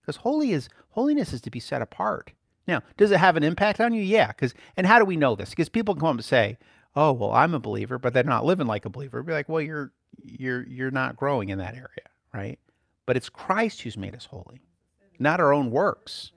Because 0.00 0.16
holy 0.16 0.52
is 0.52 0.68
holiness 0.90 1.32
is 1.32 1.40
to 1.40 1.50
be 1.50 1.60
set 1.60 1.82
apart. 1.82 2.32
Now, 2.68 2.82
does 2.96 3.10
it 3.10 3.18
have 3.18 3.36
an 3.36 3.42
impact 3.42 3.80
on 3.80 3.92
you? 3.92 4.02
Yeah. 4.02 4.28
Because 4.28 4.54
and 4.76 4.86
how 4.86 5.00
do 5.00 5.04
we 5.04 5.16
know 5.16 5.34
this? 5.34 5.50
Because 5.50 5.68
people 5.68 5.96
come 5.96 6.04
up 6.08 6.14
and 6.14 6.24
say, 6.24 6.58
"Oh, 6.98 7.12
well, 7.12 7.32
I'm 7.32 7.54
a 7.54 7.60
believer," 7.60 7.98
but 7.98 8.12
they're 8.12 8.24
not 8.24 8.44
living 8.44 8.66
like 8.66 8.84
a 8.84 8.90
believer. 8.90 9.22
Be 9.22 9.32
like, 9.32 9.48
"Well, 9.48 9.62
you're 9.62 9.92
you're 10.24 10.66
you're 10.66 10.90
not 10.90 11.16
growing 11.16 11.50
in 11.50 11.58
that 11.58 11.74
area, 11.74 12.08
right?" 12.34 12.58
But 13.06 13.16
it's 13.16 13.28
Christ 13.28 13.82
who's 13.82 13.96
made 13.96 14.16
us 14.16 14.26
holy, 14.26 14.60
not 15.18 15.38
our 15.40 15.52
own 15.52 15.70
works. 15.70 16.32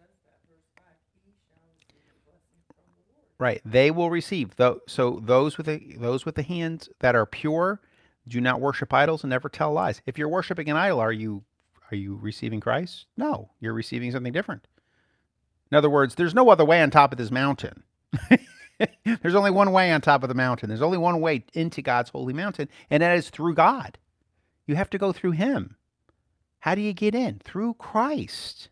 Right. 3.40 3.60
They 3.66 3.90
will 3.90 4.12
receive. 4.12 4.56
Though 4.56 4.82
so 4.88 5.20
those 5.24 5.58
with 5.58 5.66
the 5.66 5.96
those 5.98 6.26
with 6.26 6.36
the 6.36 6.44
hands 6.44 6.90
that 7.00 7.16
are 7.16 7.26
pure 7.26 7.82
do 8.28 8.40
not 8.40 8.62
worship 8.62 8.94
idols 8.94 9.24
and 9.24 9.32
never 9.32 9.50
tell 9.50 9.74
lies. 9.74 10.00
If 10.06 10.20
you're 10.20 10.30
worshiping 10.30 10.70
an 10.70 10.78
idol, 10.78 11.00
are 11.00 11.12
you 11.12 11.44
are 11.92 11.96
you 11.96 12.20
receiving 12.22 12.60
Christ? 12.60 13.08
No, 13.18 13.50
you're 13.60 13.74
receiving 13.74 14.12
something 14.12 14.32
different. 14.32 14.68
In 15.72 15.78
other 15.78 15.90
words, 15.90 16.14
there's 16.14 16.36
no 16.36 16.50
other 16.52 16.66
way 16.66 16.84
on 16.84 16.92
top 16.92 17.12
of 17.14 17.18
this 17.18 17.32
mountain. 17.32 17.82
there's 19.22 19.36
only 19.36 19.52
one 19.52 19.72
way 19.72 19.92
on 19.92 20.02
top 20.02 20.24
of 20.24 20.30
the 20.30 20.36
mountain. 20.36 20.70
There's 20.70 20.82
only 20.82 20.98
one 20.98 21.20
way 21.22 21.46
into 21.54 21.82
God's 21.82 22.10
holy 22.10 22.34
mountain, 22.34 22.70
and 22.90 23.02
that 23.04 23.18
is 23.18 23.30
through 23.30 23.56
God. 23.56 23.98
You 24.68 24.76
have 24.76 24.90
to 24.92 24.98
go 24.98 25.12
through 25.12 25.32
him. 25.32 25.76
How 26.60 26.76
do 26.76 26.82
you 26.82 26.94
get 26.94 27.16
in? 27.16 27.40
Through 27.44 27.76
Christ. 27.76 28.70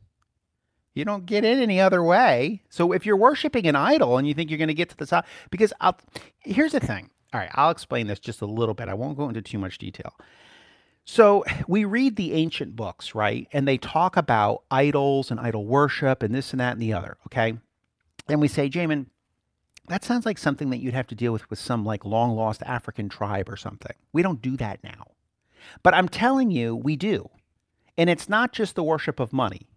You 0.94 1.06
don't 1.06 1.26
get 1.26 1.46
in 1.46 1.60
any 1.60 1.80
other 1.80 2.04
way. 2.04 2.62
So 2.70 2.92
if 2.92 3.06
you're 3.06 3.18
worshiping 3.18 3.68
an 3.68 3.76
idol 3.76 4.18
and 4.18 4.28
you 4.28 4.34
think 4.34 4.50
you're 4.50 4.58
going 4.58 4.68
to 4.68 4.74
get 4.74 4.90
to 4.90 4.98
the 4.98 5.06
top, 5.06 5.26
because 5.50 5.74
I'll, 5.80 5.98
here's 6.40 6.74
the 6.74 6.80
thing. 6.80 7.10
All 7.34 7.40
right, 7.40 7.50
I'll 7.54 7.70
explain 7.70 8.08
this 8.08 8.20
just 8.20 8.42
a 8.42 8.46
little 8.46 8.74
bit. 8.74 8.90
I 8.90 8.96
won't 8.96 9.18
go 9.18 9.28
into 9.28 9.42
too 9.42 9.60
much 9.60 9.78
detail. 9.78 10.14
So 11.06 11.44
we 11.68 11.86
read 11.86 12.16
the 12.16 12.34
ancient 12.34 12.76
books, 12.76 13.16
right? 13.16 13.48
And 13.52 13.68
they 13.68 13.78
talk 13.78 14.18
about 14.18 14.64
idols 14.70 15.32
and 15.32 15.40
idol 15.40 15.66
worship 15.66 16.22
and 16.22 16.34
this 16.34 16.52
and 16.52 16.60
that 16.60 16.74
and 16.74 16.82
the 16.82 16.94
other, 16.94 17.18
okay? 17.28 17.58
And 18.28 18.42
we 18.42 18.48
say, 18.48 18.70
Jamin, 18.70 19.08
that 19.90 20.04
sounds 20.04 20.26
like 20.26 20.38
something 20.38 20.70
that 20.70 20.78
you'd 20.78 20.94
have 20.94 21.08
to 21.08 21.16
deal 21.16 21.34
with 21.34 21.50
with 21.50 21.60
some 21.60 21.86
like 21.86 22.06
long 22.06 22.36
lost 22.36 22.64
African 22.64 23.10
tribe 23.10 23.50
or 23.50 23.58
something. 23.58 23.96
We 24.14 24.22
don't 24.22 24.42
do 24.42 24.58
that 24.58 24.84
now. 24.84 25.12
But 25.84 25.94
I'm 25.94 26.10
telling 26.10 26.52
you, 26.52 26.76
we 26.76 26.96
do. 26.96 27.30
And 27.98 28.10
it's 28.10 28.30
not 28.30 28.54
just 28.54 28.76
the 28.76 28.84
worship 28.84 29.20
of 29.20 29.34
money 29.34 29.68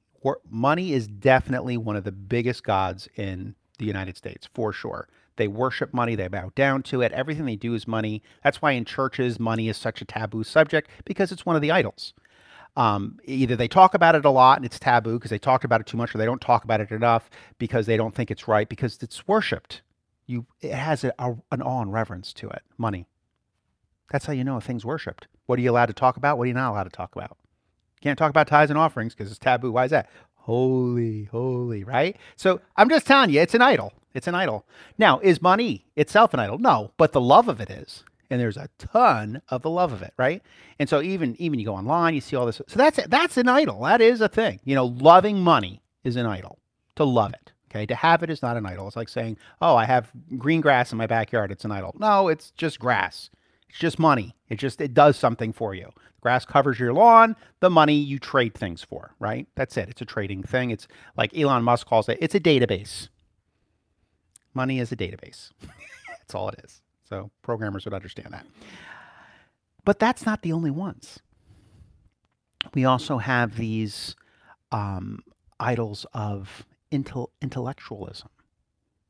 money 0.49 0.93
is 0.93 1.07
definitely 1.07 1.77
one 1.77 1.97
of 1.97 2.05
the 2.05 2.13
biggest 2.13 2.65
gods 2.65 3.09
in 3.17 3.55
the 3.79 3.85
United 3.85 4.17
States, 4.17 4.49
for 4.55 4.73
sure. 4.73 5.09
They 5.37 5.49
worship 5.49 5.95
money, 5.95 6.15
they 6.15 6.29
bow 6.29 6.53
down 6.55 6.83
to 6.85 7.01
it. 7.01 7.13
Everything 7.13 7.47
they 7.47 7.57
do 7.57 7.75
is 7.75 7.89
money. 7.89 8.23
That's 8.45 8.61
why 8.61 8.73
in 8.73 8.85
churches, 8.85 9.41
money 9.41 9.69
is 9.69 9.77
such 9.77 10.03
a 10.03 10.05
taboo 10.05 10.45
subject 10.45 10.91
because 11.05 11.33
it's 11.33 11.47
one 11.47 11.57
of 11.57 11.63
the 11.63 11.71
idols. 11.71 12.13
Um, 12.77 13.19
either 13.25 13.57
they 13.57 13.69
talk 13.69 13.95
about 13.95 14.15
it 14.15 14.25
a 14.25 14.31
lot 14.31 14.59
and 14.59 14.65
it's 14.65 14.79
taboo 14.79 15.19
because 15.19 15.31
they 15.31 15.39
talked 15.39 15.65
about 15.65 15.81
it 15.81 15.87
too 15.87 15.97
much, 15.97 16.15
or 16.15 16.19
they 16.19 16.25
don't 16.25 16.41
talk 16.41 16.65
about 16.65 16.81
it 16.81 16.91
enough 16.91 17.29
because 17.59 17.87
they 17.87 17.97
don't 17.97 18.15
think 18.15 18.31
it's 18.31 18.47
right 18.47 18.69
because 18.69 18.99
it's 19.03 19.27
worshipped. 19.27 19.83
You, 20.27 20.47
it 20.61 20.73
has 20.73 21.05
a, 21.05 21.13
a, 21.19 21.35
an 21.51 21.63
awe 21.63 21.83
and 21.83 21.93
reverence 21.93 22.33
to 22.35 22.49
it. 22.49 22.63
Money. 22.79 23.07
That's 24.11 24.27
how 24.27 24.33
you 24.33 24.45
know 24.45 24.57
a 24.57 24.61
thing's 24.61 24.85
worshipped. 24.85 25.27
What 25.47 25.59
are 25.59 25.63
you 25.63 25.71
allowed 25.71 25.87
to 25.87 25.93
talk 25.93 26.17
about? 26.17 26.39
What 26.39 26.45
are 26.45 26.49
you 26.49 26.55
not 26.55 26.71
allowed 26.71 26.85
to 26.85 26.91
talk 26.91 27.15
about? 27.17 27.37
Can't 28.01 28.19
talk 28.19 28.31
about 28.31 28.47
tithes 28.47 28.71
and 28.71 28.79
offerings 28.79 29.15
because 29.15 29.31
it's 29.31 29.39
taboo. 29.39 29.73
Why 29.73 29.85
is 29.85 29.91
that? 29.91 30.09
Holy, 30.35 31.25
holy, 31.25 31.85
right? 31.85 32.17
So 32.37 32.61
I'm 32.77 32.89
just 32.89 33.07
telling 33.07 33.31
you, 33.31 33.41
it's 33.41 33.55
an 33.55 33.63
idol. 33.63 33.93
It's 34.15 34.27
an 34.27 34.35
idol. 34.35 34.67
Now, 34.99 35.21
is 35.21 35.41
money 35.41 35.87
itself 35.97 36.35
an 36.35 36.41
idol? 36.41 36.59
No, 36.59 36.93
but 36.97 37.13
the 37.13 37.21
love 37.21 37.49
of 37.49 37.61
it 37.61 37.71
is. 37.71 38.05
And 38.29 38.41
there's 38.41 38.57
a 38.57 38.69
ton 38.79 39.43
of 39.49 39.63
the 39.63 39.71
love 39.71 39.93
of 39.93 40.03
it, 40.03 40.15
right? 40.17 40.43
And 40.79 40.89
so 40.89 41.03
even 41.03 41.37
even 41.41 41.59
you 41.59 41.67
go 41.67 41.75
online, 41.75 42.15
you 42.15 42.21
see 42.21 42.35
all 42.35 42.47
this. 42.47 42.63
So 42.67 42.77
that's 42.77 42.99
that's 43.07 43.37
an 43.37 43.49
idol. 43.49 43.83
That 43.83 44.01
is 44.01 44.21
a 44.21 44.29
thing. 44.29 44.59
You 44.65 44.75
know, 44.75 44.87
loving 44.87 45.41
money 45.41 45.83
is 46.03 46.17
an 46.17 46.27
idol. 46.27 46.59
To 46.97 47.05
love 47.05 47.35
it. 47.35 47.52
Okay, 47.73 47.87
to 47.87 47.95
have 47.95 48.23
it 48.23 48.29
is 48.29 48.43
not 48.43 48.59
an 48.59 48.67
idol. 48.67 48.87
It's 48.87 48.97
like 48.97 49.09
saying, 49.09 49.39
"Oh, 49.63 49.77
I 49.77 49.87
have 49.87 50.13
green 50.37 50.61
grass 50.61 50.93
in 50.93 50.99
my 50.99 51.07
backyard. 51.07 51.51
It's 51.51 51.65
an 51.65 51.73
idol." 51.73 51.95
No, 51.99 52.29
it's 52.29 52.51
just 52.51 52.79
grass. 52.79 53.31
It's 53.71 53.79
just 53.79 53.99
money. 53.99 54.37
It 54.51 54.57
just 54.57 54.79
it 54.83 54.93
does 54.93 55.17
something 55.17 55.55
for 55.55 55.75
you. 55.75 55.91
Grass 56.21 56.45
covers 56.45 56.79
your 56.79 56.93
lawn, 56.93 57.35
the 57.61 57.71
money 57.71 57.95
you 57.95 58.19
trade 58.19 58.55
things 58.55 58.83
for, 58.83 59.15
right? 59.19 59.49
That's 59.57 59.77
it. 59.77 59.89
It's 59.89 60.03
a 60.03 60.05
trading 60.05 60.43
thing. 60.43 60.71
It's 60.71 60.87
like 61.17 61.37
Elon 61.37 61.65
Musk 61.65 61.87
calls 61.87 62.09
it, 62.09 62.19
it's 62.21 62.35
a 62.35 62.41
database. 62.41 63.09
Money 64.55 64.79
is 64.79 64.93
a 64.93 64.97
database. 64.97 65.51
that's 66.09 66.35
all 66.35 66.49
it 66.51 66.61
is. 66.63 66.81
So 67.09 67.31
programmers 67.43 67.87
would 67.87 67.95
understand 67.95 68.29
that. 68.33 68.47
But 69.85 69.99
that's 69.99 70.25
not 70.25 70.43
the 70.43 70.53
only 70.53 70.71
ones. 70.71 71.19
We 72.73 72.85
also 72.85 73.19
have 73.19 73.57
these 73.57 74.15
um, 74.71 75.25
idols 75.59 76.07
of 76.15 76.65
intel- 76.93 77.31
intellectualism, 77.41 78.29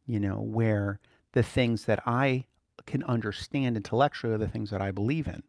you 0.07 0.21
know, 0.21 0.41
where 0.41 1.01
the 1.33 1.43
things 1.43 1.85
that 1.85 2.01
I 2.07 2.47
can 2.87 3.03
understand 3.05 3.77
intellectually 3.77 4.35
are 4.35 4.39
the 4.39 4.49
things 4.49 4.71
that 4.71 4.81
I 4.81 4.91
believe 4.91 5.27
in. 5.27 5.43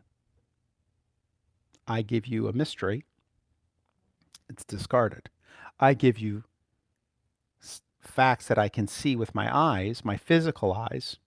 I 1.87 2.01
give 2.01 2.27
you 2.27 2.47
a 2.47 2.53
mystery, 2.53 3.05
it's 4.49 4.63
discarded. 4.63 5.29
I 5.79 5.93
give 5.93 6.19
you 6.19 6.43
facts 7.99 8.47
that 8.47 8.57
I 8.57 8.69
can 8.69 8.87
see 8.87 9.15
with 9.15 9.33
my 9.33 9.55
eyes, 9.55 10.05
my 10.05 10.17
physical 10.17 10.73
eyes, 10.73 11.17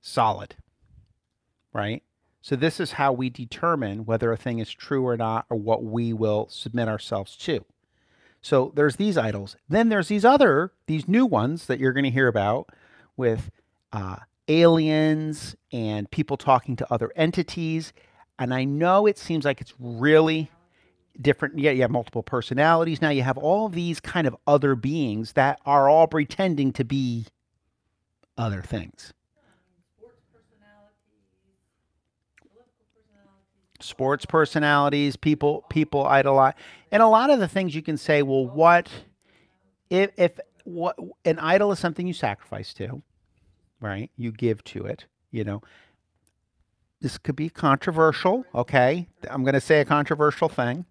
solid. 0.00 0.56
Right? 1.72 2.02
So, 2.42 2.56
this 2.56 2.80
is 2.80 2.92
how 2.92 3.12
we 3.12 3.30
determine 3.30 4.04
whether 4.04 4.32
a 4.32 4.36
thing 4.36 4.58
is 4.58 4.70
true 4.70 5.06
or 5.06 5.16
not, 5.16 5.46
or 5.48 5.56
what 5.56 5.84
we 5.84 6.12
will 6.12 6.48
submit 6.50 6.88
ourselves 6.88 7.36
to. 7.38 7.64
So, 8.42 8.72
there's 8.74 8.96
these 8.96 9.16
idols. 9.16 9.56
Then 9.68 9.88
there's 9.88 10.08
these 10.08 10.24
other, 10.24 10.72
these 10.86 11.08
new 11.08 11.24
ones 11.24 11.66
that 11.66 11.78
you're 11.78 11.92
going 11.92 12.04
to 12.04 12.10
hear 12.10 12.28
about 12.28 12.68
with 13.16 13.50
uh, 13.92 14.16
aliens 14.48 15.56
and 15.72 16.10
people 16.10 16.36
talking 16.36 16.76
to 16.76 16.92
other 16.92 17.12
entities. 17.16 17.92
And 18.38 18.52
I 18.52 18.64
know 18.64 19.06
it 19.06 19.18
seems 19.18 19.44
like 19.44 19.60
it's 19.60 19.74
really 19.78 20.50
different. 21.20 21.58
Yeah, 21.58 21.70
you 21.70 21.82
have 21.82 21.90
multiple 21.90 22.22
personalities. 22.22 23.00
Now 23.00 23.10
you 23.10 23.22
have 23.22 23.38
all 23.38 23.68
these 23.68 24.00
kind 24.00 24.26
of 24.26 24.36
other 24.46 24.74
beings 24.74 25.32
that 25.32 25.60
are 25.64 25.88
all 25.88 26.06
pretending 26.06 26.72
to 26.72 26.84
be 26.84 27.26
other 28.36 28.62
things. 28.62 29.12
Sports 33.82 34.26
personalities, 34.26 35.16
people 35.16 35.64
people 35.68 36.06
idolize, 36.06 36.54
and 36.90 37.02
a 37.02 37.08
lot 37.08 37.30
of 37.30 37.40
the 37.40 37.48
things 37.48 37.74
you 37.74 37.82
can 37.82 37.96
say. 37.96 38.22
Well, 38.22 38.46
what 38.46 38.88
if 39.90 40.10
if 40.16 40.38
what 40.64 40.96
an 41.24 41.38
idol 41.38 41.72
is 41.72 41.78
something 41.78 42.06
you 42.06 42.14
sacrifice 42.14 42.72
to, 42.74 43.02
right? 43.80 44.10
You 44.16 44.32
give 44.32 44.62
to 44.64 44.84
it, 44.86 45.06
you 45.30 45.44
know. 45.44 45.62
This 47.00 47.18
could 47.18 47.34
be 47.34 47.48
controversial, 47.48 48.44
okay? 48.54 49.08
I'm 49.28 49.42
going 49.42 49.54
to 49.54 49.60
say 49.60 49.80
a 49.80 49.84
controversial 49.84 50.48
thing, 50.48 50.86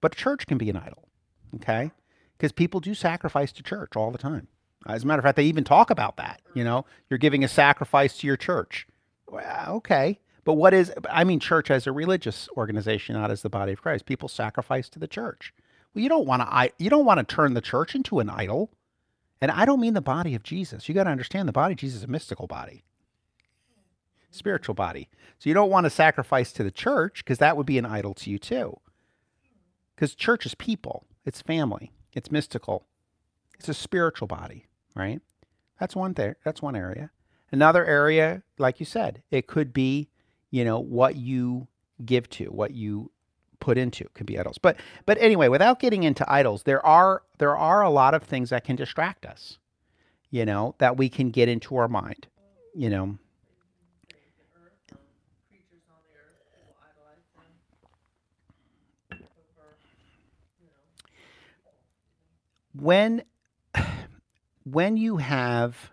but 0.00 0.16
church 0.16 0.46
can 0.46 0.56
be 0.56 0.70
an 0.70 0.78
idol, 0.78 1.08
okay? 1.56 1.90
Because 2.38 2.52
people 2.52 2.80
do 2.80 2.94
sacrifice 2.94 3.52
to 3.52 3.62
church 3.62 3.96
all 3.96 4.10
the 4.10 4.16
time. 4.16 4.48
As 4.86 5.04
a 5.04 5.06
matter 5.06 5.18
of 5.18 5.24
fact, 5.24 5.36
they 5.36 5.44
even 5.44 5.62
talk 5.62 5.90
about 5.90 6.16
that, 6.16 6.40
you 6.54 6.64
know, 6.64 6.86
you're 7.10 7.18
giving 7.18 7.44
a 7.44 7.48
sacrifice 7.48 8.16
to 8.18 8.26
your 8.26 8.38
church. 8.38 8.86
Well, 9.28 9.74
okay. 9.76 10.20
But 10.46 10.54
what 10.54 10.72
is, 10.72 10.92
I 11.10 11.24
mean, 11.24 11.40
church 11.40 11.72
as 11.72 11.88
a 11.88 11.92
religious 11.92 12.48
organization, 12.56 13.16
not 13.16 13.32
as 13.32 13.42
the 13.42 13.50
body 13.50 13.72
of 13.72 13.82
Christ. 13.82 14.06
People 14.06 14.28
sacrifice 14.28 14.88
to 14.90 15.00
the 15.00 15.08
church. 15.08 15.52
Well, 15.92 16.04
you 16.04 16.08
don't 16.08 16.24
want 16.24 16.40
to, 16.40 16.72
you 16.78 16.88
don't 16.88 17.04
want 17.04 17.18
to 17.18 17.34
turn 17.34 17.54
the 17.54 17.60
church 17.60 17.96
into 17.96 18.20
an 18.20 18.30
idol. 18.30 18.70
And 19.40 19.50
I 19.50 19.64
don't 19.64 19.80
mean 19.80 19.94
the 19.94 20.00
body 20.00 20.36
of 20.36 20.44
Jesus. 20.44 20.88
You 20.88 20.94
got 20.94 21.04
to 21.04 21.10
understand 21.10 21.48
the 21.48 21.52
body 21.52 21.72
of 21.72 21.78
Jesus 21.78 21.98
is 21.98 22.04
a 22.04 22.06
mystical 22.06 22.46
body, 22.46 22.84
spiritual 24.30 24.76
body. 24.76 25.08
So 25.38 25.50
you 25.50 25.54
don't 25.54 25.68
want 25.68 25.84
to 25.84 25.90
sacrifice 25.90 26.52
to 26.52 26.62
the 26.62 26.70
church 26.70 27.24
because 27.24 27.38
that 27.38 27.56
would 27.56 27.66
be 27.66 27.76
an 27.76 27.84
idol 27.84 28.14
to 28.14 28.30
you 28.30 28.38
too. 28.38 28.78
Because 29.96 30.14
church 30.14 30.46
is 30.46 30.54
people, 30.54 31.06
it's 31.24 31.42
family, 31.42 31.90
it's 32.12 32.30
mystical, 32.30 32.86
it's 33.58 33.68
a 33.68 33.74
spiritual 33.74 34.28
body, 34.28 34.68
right? 34.94 35.20
That's 35.80 35.96
one 35.96 36.12
there. 36.12 36.36
That's 36.44 36.62
one 36.62 36.76
area. 36.76 37.10
Another 37.50 37.84
area, 37.84 38.44
like 38.58 38.78
you 38.78 38.86
said, 38.86 39.22
it 39.30 39.48
could 39.48 39.72
be, 39.72 40.08
you 40.56 40.64
know, 40.64 40.78
what 40.78 41.16
you 41.16 41.68
give 42.02 42.30
to, 42.30 42.46
what 42.46 42.70
you 42.70 43.10
put 43.60 43.76
into 43.76 44.08
could 44.14 44.24
be 44.24 44.38
idols. 44.38 44.56
But 44.56 44.78
but 45.04 45.18
anyway, 45.20 45.48
without 45.48 45.80
getting 45.80 46.02
into 46.02 46.24
idols, 46.32 46.62
there 46.62 46.84
are 46.84 47.22
there 47.36 47.54
are 47.54 47.82
a 47.82 47.90
lot 47.90 48.14
of 48.14 48.22
things 48.22 48.48
that 48.48 48.64
can 48.64 48.74
distract 48.74 49.26
us, 49.26 49.58
you 50.30 50.46
know, 50.46 50.74
that 50.78 50.96
we 50.96 51.10
can 51.10 51.30
get 51.30 51.50
into 51.50 51.76
our 51.76 51.88
mind, 51.88 52.26
you 52.74 52.88
know. 52.88 53.18
When 62.72 63.24
when 64.64 64.96
you 64.96 65.18
have 65.18 65.90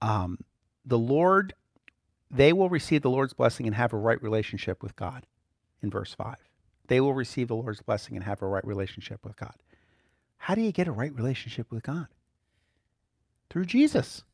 um, 0.00 0.38
the 0.86 0.98
Lord, 0.98 1.52
they 2.30 2.52
will 2.52 2.68
receive 2.68 3.02
the 3.02 3.10
Lord's 3.10 3.32
blessing 3.32 3.66
and 3.66 3.74
have 3.74 3.92
a 3.92 3.98
right 3.98 4.20
relationship 4.22 4.82
with 4.82 4.96
God 4.96 5.26
in 5.82 5.90
verse 5.90 6.14
5 6.14 6.36
they 6.88 7.00
will 7.00 7.14
receive 7.14 7.48
the 7.48 7.56
Lord's 7.56 7.82
blessing 7.82 8.16
and 8.16 8.24
have 8.24 8.42
a 8.42 8.46
right 8.46 8.66
relationship 8.66 9.24
with 9.24 9.36
God. 9.36 9.54
How 10.38 10.54
do 10.54 10.60
you 10.60 10.72
get 10.72 10.88
a 10.88 10.92
right 10.92 11.14
relationship 11.14 11.70
with 11.70 11.82
God? 11.82 12.06
Through 13.50 13.66
Jesus. 13.66 14.24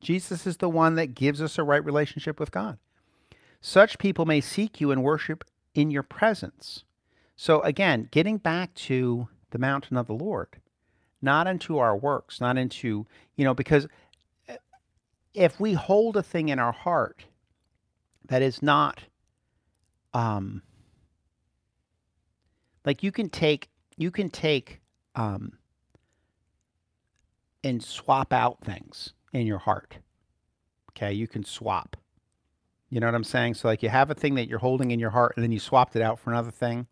Jesus 0.00 0.46
is 0.46 0.58
the 0.58 0.68
one 0.68 0.96
that 0.96 1.14
gives 1.14 1.40
us 1.40 1.58
a 1.58 1.62
right 1.62 1.84
relationship 1.84 2.38
with 2.38 2.50
God. 2.50 2.78
Such 3.60 3.98
people 3.98 4.26
may 4.26 4.40
seek 4.40 4.80
you 4.80 4.90
and 4.90 5.02
worship 5.02 5.44
in 5.74 5.90
your 5.90 6.02
presence. 6.02 6.84
So, 7.36 7.60
again, 7.62 8.08
getting 8.10 8.36
back 8.36 8.74
to 8.74 9.28
the 9.50 9.58
mountain 9.58 9.96
of 9.96 10.06
the 10.06 10.14
Lord, 10.14 10.60
not 11.22 11.46
into 11.46 11.78
our 11.78 11.96
works, 11.96 12.40
not 12.40 12.58
into, 12.58 13.06
you 13.36 13.44
know, 13.44 13.54
because 13.54 13.86
eh, 14.48 14.56
if 15.32 15.58
we 15.58 15.72
hold 15.72 16.16
a 16.16 16.22
thing 16.22 16.50
in 16.50 16.58
our 16.58 16.72
heart 16.72 17.24
that 18.26 18.42
is 18.42 18.62
not, 18.62 19.04
um, 20.12 20.62
like 22.84 23.02
you 23.02 23.12
can 23.12 23.28
take 23.28 23.68
you 23.96 24.10
can 24.10 24.28
take 24.28 24.80
um, 25.14 25.58
and 27.62 27.82
swap 27.82 28.32
out 28.32 28.58
things 28.64 29.12
in 29.32 29.46
your 29.46 29.58
heart. 29.58 29.98
Okay, 30.90 31.12
you 31.12 31.26
can 31.26 31.44
swap. 31.44 31.96
You 32.90 33.00
know 33.00 33.06
what 33.06 33.14
I'm 33.14 33.24
saying? 33.24 33.54
So 33.54 33.68
like 33.68 33.82
you 33.82 33.88
have 33.88 34.10
a 34.10 34.14
thing 34.14 34.34
that 34.36 34.48
you're 34.48 34.58
holding 34.58 34.90
in 34.90 35.00
your 35.00 35.10
heart 35.10 35.32
and 35.36 35.42
then 35.42 35.50
you 35.50 35.58
swapped 35.58 35.96
it 35.96 36.02
out 36.02 36.18
for 36.18 36.30
another 36.30 36.50
thing, 36.50 36.86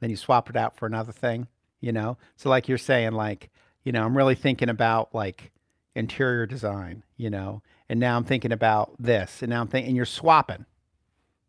then 0.00 0.10
you 0.10 0.16
swap 0.16 0.50
it 0.50 0.56
out 0.56 0.76
for 0.76 0.86
another 0.86 1.12
thing, 1.12 1.46
you 1.80 1.92
know? 1.92 2.16
So 2.36 2.48
like 2.48 2.68
you're 2.68 2.78
saying 2.78 3.12
like, 3.12 3.50
you 3.84 3.92
know, 3.92 4.04
I'm 4.04 4.16
really 4.16 4.34
thinking 4.34 4.68
about 4.68 5.14
like 5.14 5.52
interior 5.94 6.46
design, 6.46 7.04
you 7.16 7.30
know, 7.30 7.62
and 7.88 8.00
now 8.00 8.16
I'm 8.16 8.24
thinking 8.24 8.50
about 8.50 8.94
this 8.98 9.42
and 9.42 9.50
now 9.50 9.60
I'm 9.60 9.68
thinking 9.68 9.90
and 9.90 9.96
you're 9.96 10.06
swapping. 10.06 10.66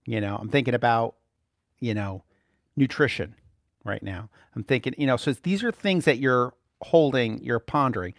You 0.06 0.22
know, 0.22 0.38
I'm 0.40 0.50
thinking 0.50 0.74
about, 0.74 1.16
you 1.80 1.94
know, 1.94 2.24
nutrition 2.76 3.36
right 3.84 4.04
now. 4.04 4.30
I'm 4.56 4.64
thinking, 4.64 4.94
you 4.98 5.08
know, 5.08 5.18
so 5.18 5.34
these 5.34 5.64
are 5.64 5.72
things 5.72 6.06
that 6.06 6.20
you're 6.20 6.54
holding, 6.82 7.42
you're 7.44 7.60
pondering. 7.60 8.14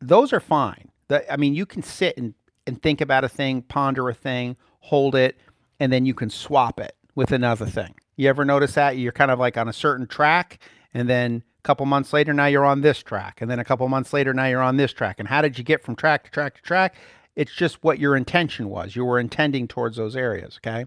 Those 0.00 0.32
are 0.32 0.40
fine. 0.40 0.90
The, 1.08 1.30
I 1.30 1.36
mean, 1.36 1.54
you 1.54 1.66
can 1.66 1.82
sit 1.82 2.16
and, 2.16 2.34
and 2.66 2.80
think 2.82 3.00
about 3.00 3.24
a 3.24 3.28
thing, 3.28 3.62
ponder 3.62 4.08
a 4.08 4.14
thing, 4.14 4.56
hold 4.80 5.14
it, 5.14 5.38
and 5.78 5.92
then 5.92 6.06
you 6.06 6.14
can 6.14 6.30
swap 6.30 6.80
it 6.80 6.96
with 7.14 7.32
another 7.32 7.66
thing. 7.66 7.94
You 8.16 8.28
ever 8.28 8.44
notice 8.44 8.74
that? 8.74 8.96
You're 8.96 9.12
kind 9.12 9.30
of 9.30 9.38
like 9.38 9.56
on 9.56 9.68
a 9.68 9.72
certain 9.72 10.06
track, 10.06 10.58
and 10.94 11.08
then 11.08 11.42
a 11.58 11.62
couple 11.62 11.84
months 11.86 12.12
later, 12.12 12.32
now 12.32 12.46
you're 12.46 12.64
on 12.64 12.80
this 12.80 13.02
track. 13.02 13.40
And 13.40 13.50
then 13.50 13.58
a 13.58 13.64
couple 13.64 13.86
months 13.88 14.12
later, 14.12 14.32
now 14.32 14.46
you're 14.46 14.62
on 14.62 14.76
this 14.76 14.92
track. 14.92 15.16
And 15.18 15.28
how 15.28 15.42
did 15.42 15.58
you 15.58 15.64
get 15.64 15.82
from 15.82 15.94
track 15.94 16.24
to 16.24 16.30
track 16.30 16.56
to 16.56 16.62
track? 16.62 16.94
It's 17.40 17.54
just 17.54 17.82
what 17.82 17.98
your 17.98 18.16
intention 18.16 18.68
was. 18.68 18.94
You 18.94 19.04
were 19.04 19.18
intending 19.18 19.66
towards 19.66 19.96
those 19.96 20.14
areas, 20.14 20.58
okay? 20.58 20.84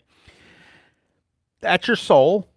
That's 1.62 1.88
your 1.88 1.98
soul. 1.98 2.48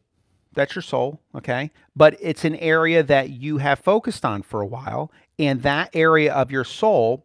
That's 0.52 0.74
your 0.74 0.82
soul, 0.82 1.20
okay? 1.34 1.70
But 1.94 2.18
it's 2.20 2.44
an 2.44 2.56
area 2.56 3.02
that 3.02 3.30
you 3.30 3.58
have 3.58 3.78
focused 3.78 4.24
on 4.24 4.42
for 4.42 4.60
a 4.60 4.66
while, 4.66 5.10
and 5.38 5.62
that 5.62 5.88
area 5.94 6.30
of 6.32 6.50
your 6.50 6.64
soul 6.64 7.24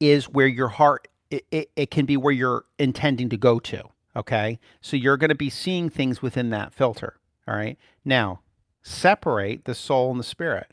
is 0.00 0.28
where 0.28 0.48
your 0.48 0.68
heart 0.68 1.06
it, 1.30 1.44
it, 1.52 1.70
it 1.76 1.90
can 1.92 2.04
be 2.04 2.16
where 2.16 2.32
you're 2.32 2.64
intending 2.78 3.28
to 3.28 3.36
go 3.36 3.58
to, 3.60 3.84
okay? 4.16 4.58
So 4.80 4.96
you're 4.96 5.16
going 5.16 5.28
to 5.28 5.36
be 5.36 5.50
seeing 5.50 5.88
things 5.88 6.20
within 6.20 6.50
that 6.50 6.74
filter, 6.74 7.18
all 7.46 7.54
right? 7.54 7.78
Now, 8.04 8.40
separate 8.82 9.66
the 9.66 9.74
soul 9.74 10.10
and 10.10 10.18
the 10.18 10.24
spirit. 10.24 10.72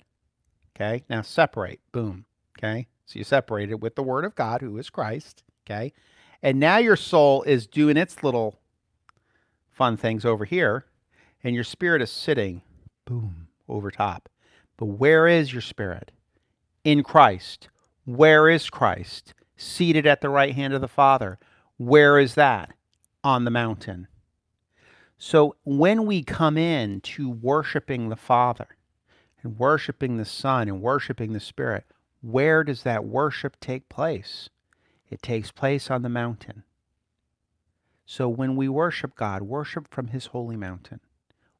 Okay? 0.75 1.03
Now 1.09 1.21
separate. 1.21 1.79
Boom. 1.91 2.25
Okay? 2.57 2.87
So 3.13 3.19
you 3.19 3.23
separate 3.23 3.69
it 3.69 3.79
with 3.79 3.93
the 3.93 4.01
word 4.01 4.25
of 4.25 4.33
God, 4.33 4.61
who 4.61 4.75
is 4.79 4.89
Christ. 4.89 5.43
Okay? 5.65 5.93
And 6.41 6.59
now 6.59 6.77
your 6.77 6.95
soul 6.95 7.43
is 7.43 7.67
doing 7.67 7.95
its 7.95 8.23
little 8.23 8.59
fun 9.71 9.97
things 9.97 10.25
over 10.25 10.45
here 10.45 10.85
and 11.43 11.53
your 11.53 11.63
spirit 11.63 12.01
is 12.01 12.09
sitting, 12.09 12.63
boom, 13.05 13.49
over 13.69 13.91
top. 13.91 14.29
But 14.77 14.85
where 14.87 15.27
is 15.27 15.53
your 15.53 15.61
spirit? 15.61 16.11
In 16.83 17.03
Christ. 17.03 17.69
Where 18.05 18.49
is 18.49 18.71
Christ? 18.71 19.35
Seated 19.57 20.07
at 20.07 20.21
the 20.21 20.29
right 20.29 20.55
hand 20.55 20.73
of 20.73 20.81
the 20.81 20.87
Father. 20.87 21.37
Where 21.77 22.17
is 22.17 22.33
that? 22.33 22.71
On 23.23 23.45
the 23.45 23.51
mountain. 23.51 24.07
So 25.19 25.55
when 25.63 26.07
we 26.07 26.23
come 26.23 26.57
in 26.57 26.99
to 27.01 27.29
worshiping 27.29 28.09
the 28.09 28.15
Father 28.15 28.69
and 29.43 29.59
worshiping 29.59 30.17
the 30.17 30.25
Son 30.25 30.67
and 30.67 30.81
worshiping 30.81 31.33
the 31.33 31.39
Spirit, 31.39 31.85
where 32.23 32.63
does 32.63 32.83
that 32.83 33.03
worship 33.03 33.59
take 33.59 33.89
place? 33.89 34.49
It 35.09 35.21
takes 35.21 35.51
place 35.51 35.91
on 35.91 36.03
the 36.03 36.09
mountain. 36.09 36.63
So 38.05 38.29
when 38.29 38.55
we 38.55 38.69
worship 38.69 39.13
God, 39.15 39.41
worship 39.41 39.93
from 39.93 40.07
His 40.07 40.27
holy 40.27 40.55
mountain. 40.55 41.01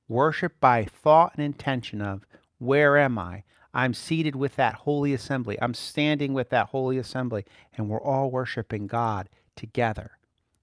Worship 0.07 0.59
by 0.61 0.85
thought 0.85 1.33
and 1.35 1.43
intention 1.43 2.01
of 2.01 2.25
where 2.59 2.97
am 2.97 3.19
I? 3.19 3.43
I'm 3.73 3.93
seated 3.93 4.37
with 4.37 4.55
that 4.55 4.75
holy 4.75 5.13
assembly. 5.13 5.57
I'm 5.61 5.73
standing 5.73 6.33
with 6.33 6.49
that 6.51 6.67
holy 6.67 6.97
assembly, 6.97 7.43
and 7.75 7.89
we're 7.89 8.01
all 8.01 8.31
worshiping 8.31 8.87
God 8.87 9.27
together. 9.57 10.11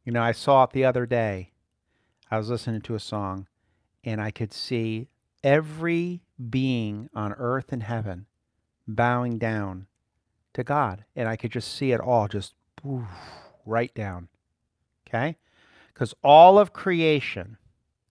You 0.04 0.12
know, 0.12 0.22
I 0.22 0.32
saw 0.32 0.64
it 0.64 0.70
the 0.70 0.84
other 0.84 1.04
day. 1.04 1.52
I 2.30 2.38
was 2.38 2.48
listening 2.48 2.80
to 2.82 2.94
a 2.94 3.00
song, 3.00 3.48
and 4.02 4.18
I 4.20 4.30
could 4.30 4.54
see 4.54 5.08
every 5.44 6.22
being 6.48 7.10
on 7.14 7.34
earth 7.34 7.70
and 7.70 7.82
heaven 7.82 8.26
bowing 8.86 9.36
down 9.38 9.86
to 10.54 10.64
God. 10.64 11.04
And 11.16 11.28
I 11.28 11.36
could 11.36 11.52
just 11.52 11.74
see 11.74 11.92
it 11.92 12.00
all 12.00 12.28
just 12.28 12.54
right 13.66 13.94
down. 13.94 14.28
Okay? 15.06 15.36
Because 15.92 16.14
all 16.22 16.58
of 16.58 16.72
creation 16.72 17.56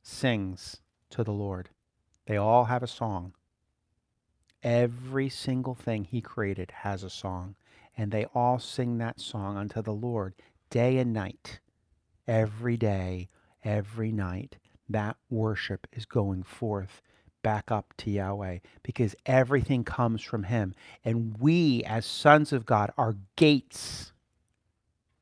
sings 0.02 0.82
to 1.10 1.24
the 1.24 1.32
Lord. 1.32 1.70
They 2.26 2.38
all 2.38 2.66
have 2.66 2.84
a 2.84 2.88
song. 2.88 3.34
Every 4.62 5.30
single 5.30 5.76
thing 5.76 6.04
He 6.04 6.22
created 6.22 6.72
has 6.72 7.04
a 7.04 7.10
song, 7.10 7.56
and 7.98 8.12
they 8.12 8.26
all 8.36 8.60
sing 8.60 8.98
that 8.98 9.20
song 9.20 9.58
unto 9.58 9.82
the 9.82 9.94
Lord 9.94 10.34
day 10.70 10.98
and 10.98 11.14
night. 11.14 11.60
Every 12.28 12.78
day, 12.78 13.30
every 13.64 14.12
night, 14.12 14.58
that 14.88 15.18
worship 15.30 15.88
is 15.94 16.06
going 16.06 16.44
forth 16.44 17.02
back 17.42 17.72
up 17.72 17.94
to 17.98 18.12
Yahweh 18.12 18.60
because 18.84 19.16
everything 19.26 19.84
comes 19.84 20.22
from 20.22 20.44
Him. 20.44 20.74
And 21.04 21.38
we, 21.40 21.84
as 21.84 22.06
sons 22.06 22.54
of 22.54 22.66
God, 22.66 22.92
are 22.98 23.16
gates, 23.36 24.12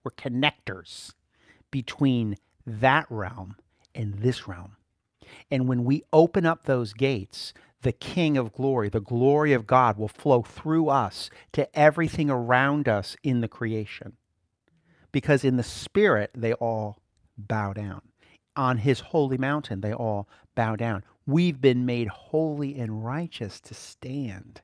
we're 0.03 0.12
connectors 0.12 1.13
between 1.71 2.38
that 2.65 3.06
realm 3.10 3.56
and 3.93 4.15
this 4.15 4.47
realm. 4.47 4.75
And 5.51 5.67
when 5.67 5.84
we 5.84 6.03
open 6.13 6.45
up 6.45 6.63
those 6.63 6.93
gates, 6.93 7.53
the 7.82 7.91
King 7.91 8.38
of 8.38 8.53
glory, 8.53 8.89
the 8.89 8.99
glory 8.99 9.53
of 9.53 9.67
God 9.67 9.97
will 9.97 10.08
flow 10.08 10.41
through 10.41 10.89
us 10.89 11.30
to 11.53 11.73
everything 11.77 12.30
around 12.30 12.88
us 12.88 13.15
in 13.23 13.41
the 13.41 13.47
creation. 13.47 14.13
Because 15.12 15.43
in 15.43 15.58
the 15.58 15.63
spirit, 15.63 16.32
they 16.36 16.53
all 16.53 16.99
bow 17.38 17.73
down. 17.73 18.01
On 18.56 18.77
his 18.77 18.99
holy 18.99 19.38
mountain, 19.38 19.82
they 19.82 19.93
all 19.93 20.27
bow 20.56 20.75
down. 20.75 21.03
We've 21.27 21.61
been 21.61 21.85
made 21.85 22.07
holy 22.09 22.79
and 22.79 23.05
righteous 23.05 23.59
to 23.61 23.75
stand. 23.75 24.61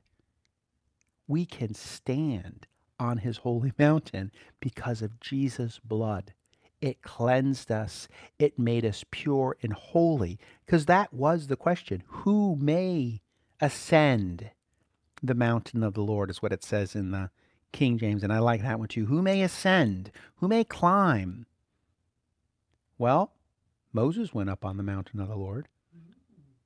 We 1.28 1.46
can 1.46 1.74
stand 1.74 2.66
on 3.00 3.18
his 3.18 3.38
holy 3.38 3.72
mountain 3.78 4.32
because 4.60 5.02
of 5.02 5.20
Jesus' 5.20 5.80
blood 5.84 6.32
It 6.80 7.02
cleansed 7.02 7.72
us. 7.72 8.08
It 8.38 8.58
made 8.58 8.84
us 8.84 9.04
pure 9.10 9.56
and 9.62 9.72
holy. 9.72 10.38
Because 10.66 10.86
that 10.86 11.14
was 11.14 11.48
the 11.48 11.56
question 11.56 12.02
who 12.06 12.56
may 12.56 13.22
ascend 13.60 14.50
the 15.22 15.34
mountain 15.34 15.82
of 15.82 15.94
the 15.94 16.02
Lord, 16.02 16.30
is 16.30 16.42
what 16.42 16.52
it 16.52 16.64
says 16.64 16.94
in 16.94 17.10
the 17.12 17.30
King 17.72 17.98
James. 17.98 18.22
And 18.22 18.32
I 18.32 18.40
like 18.40 18.62
that 18.62 18.78
one 18.78 18.88
too. 18.88 19.06
Who 19.06 19.22
may 19.22 19.42
ascend? 19.42 20.12
Who 20.36 20.48
may 20.48 20.64
climb? 20.64 21.46
Well, 22.98 23.32
Moses 23.92 24.34
went 24.34 24.50
up 24.50 24.64
on 24.64 24.76
the 24.76 24.82
mountain 24.82 25.20
of 25.20 25.28
the 25.28 25.36
Lord. 25.36 25.68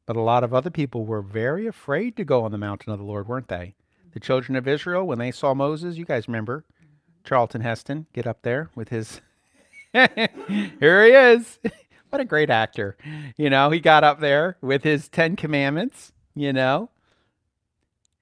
But 0.08 0.16
a 0.16 0.22
lot 0.22 0.42
of 0.42 0.54
other 0.54 0.70
people 0.70 1.04
were 1.04 1.20
very 1.20 1.66
afraid 1.66 2.16
to 2.16 2.24
go 2.24 2.42
on 2.42 2.50
the 2.50 2.56
mountain 2.56 2.90
of 2.90 2.98
the 2.98 3.04
Lord, 3.04 3.28
weren't 3.28 3.48
they? 3.48 3.74
The 4.14 4.20
mm-hmm. 4.20 4.26
children 4.26 4.56
of 4.56 4.66
Israel, 4.66 5.06
when 5.06 5.18
they 5.18 5.30
saw 5.30 5.52
Moses, 5.52 5.98
you 5.98 6.06
guys 6.06 6.26
remember 6.26 6.64
mm-hmm. 6.64 6.94
Charlton 7.24 7.60
Heston 7.60 8.06
get 8.14 8.26
up 8.26 8.40
there 8.40 8.70
with 8.74 8.88
his. 8.88 9.20
Here 9.92 11.04
he 11.04 11.12
is. 11.12 11.58
what 12.08 12.22
a 12.22 12.24
great 12.24 12.48
actor. 12.48 12.96
You 13.36 13.50
know, 13.50 13.68
he 13.68 13.80
got 13.80 14.02
up 14.02 14.18
there 14.18 14.56
with 14.62 14.82
his 14.82 15.10
Ten 15.10 15.36
Commandments, 15.36 16.12
you 16.34 16.54
know. 16.54 16.88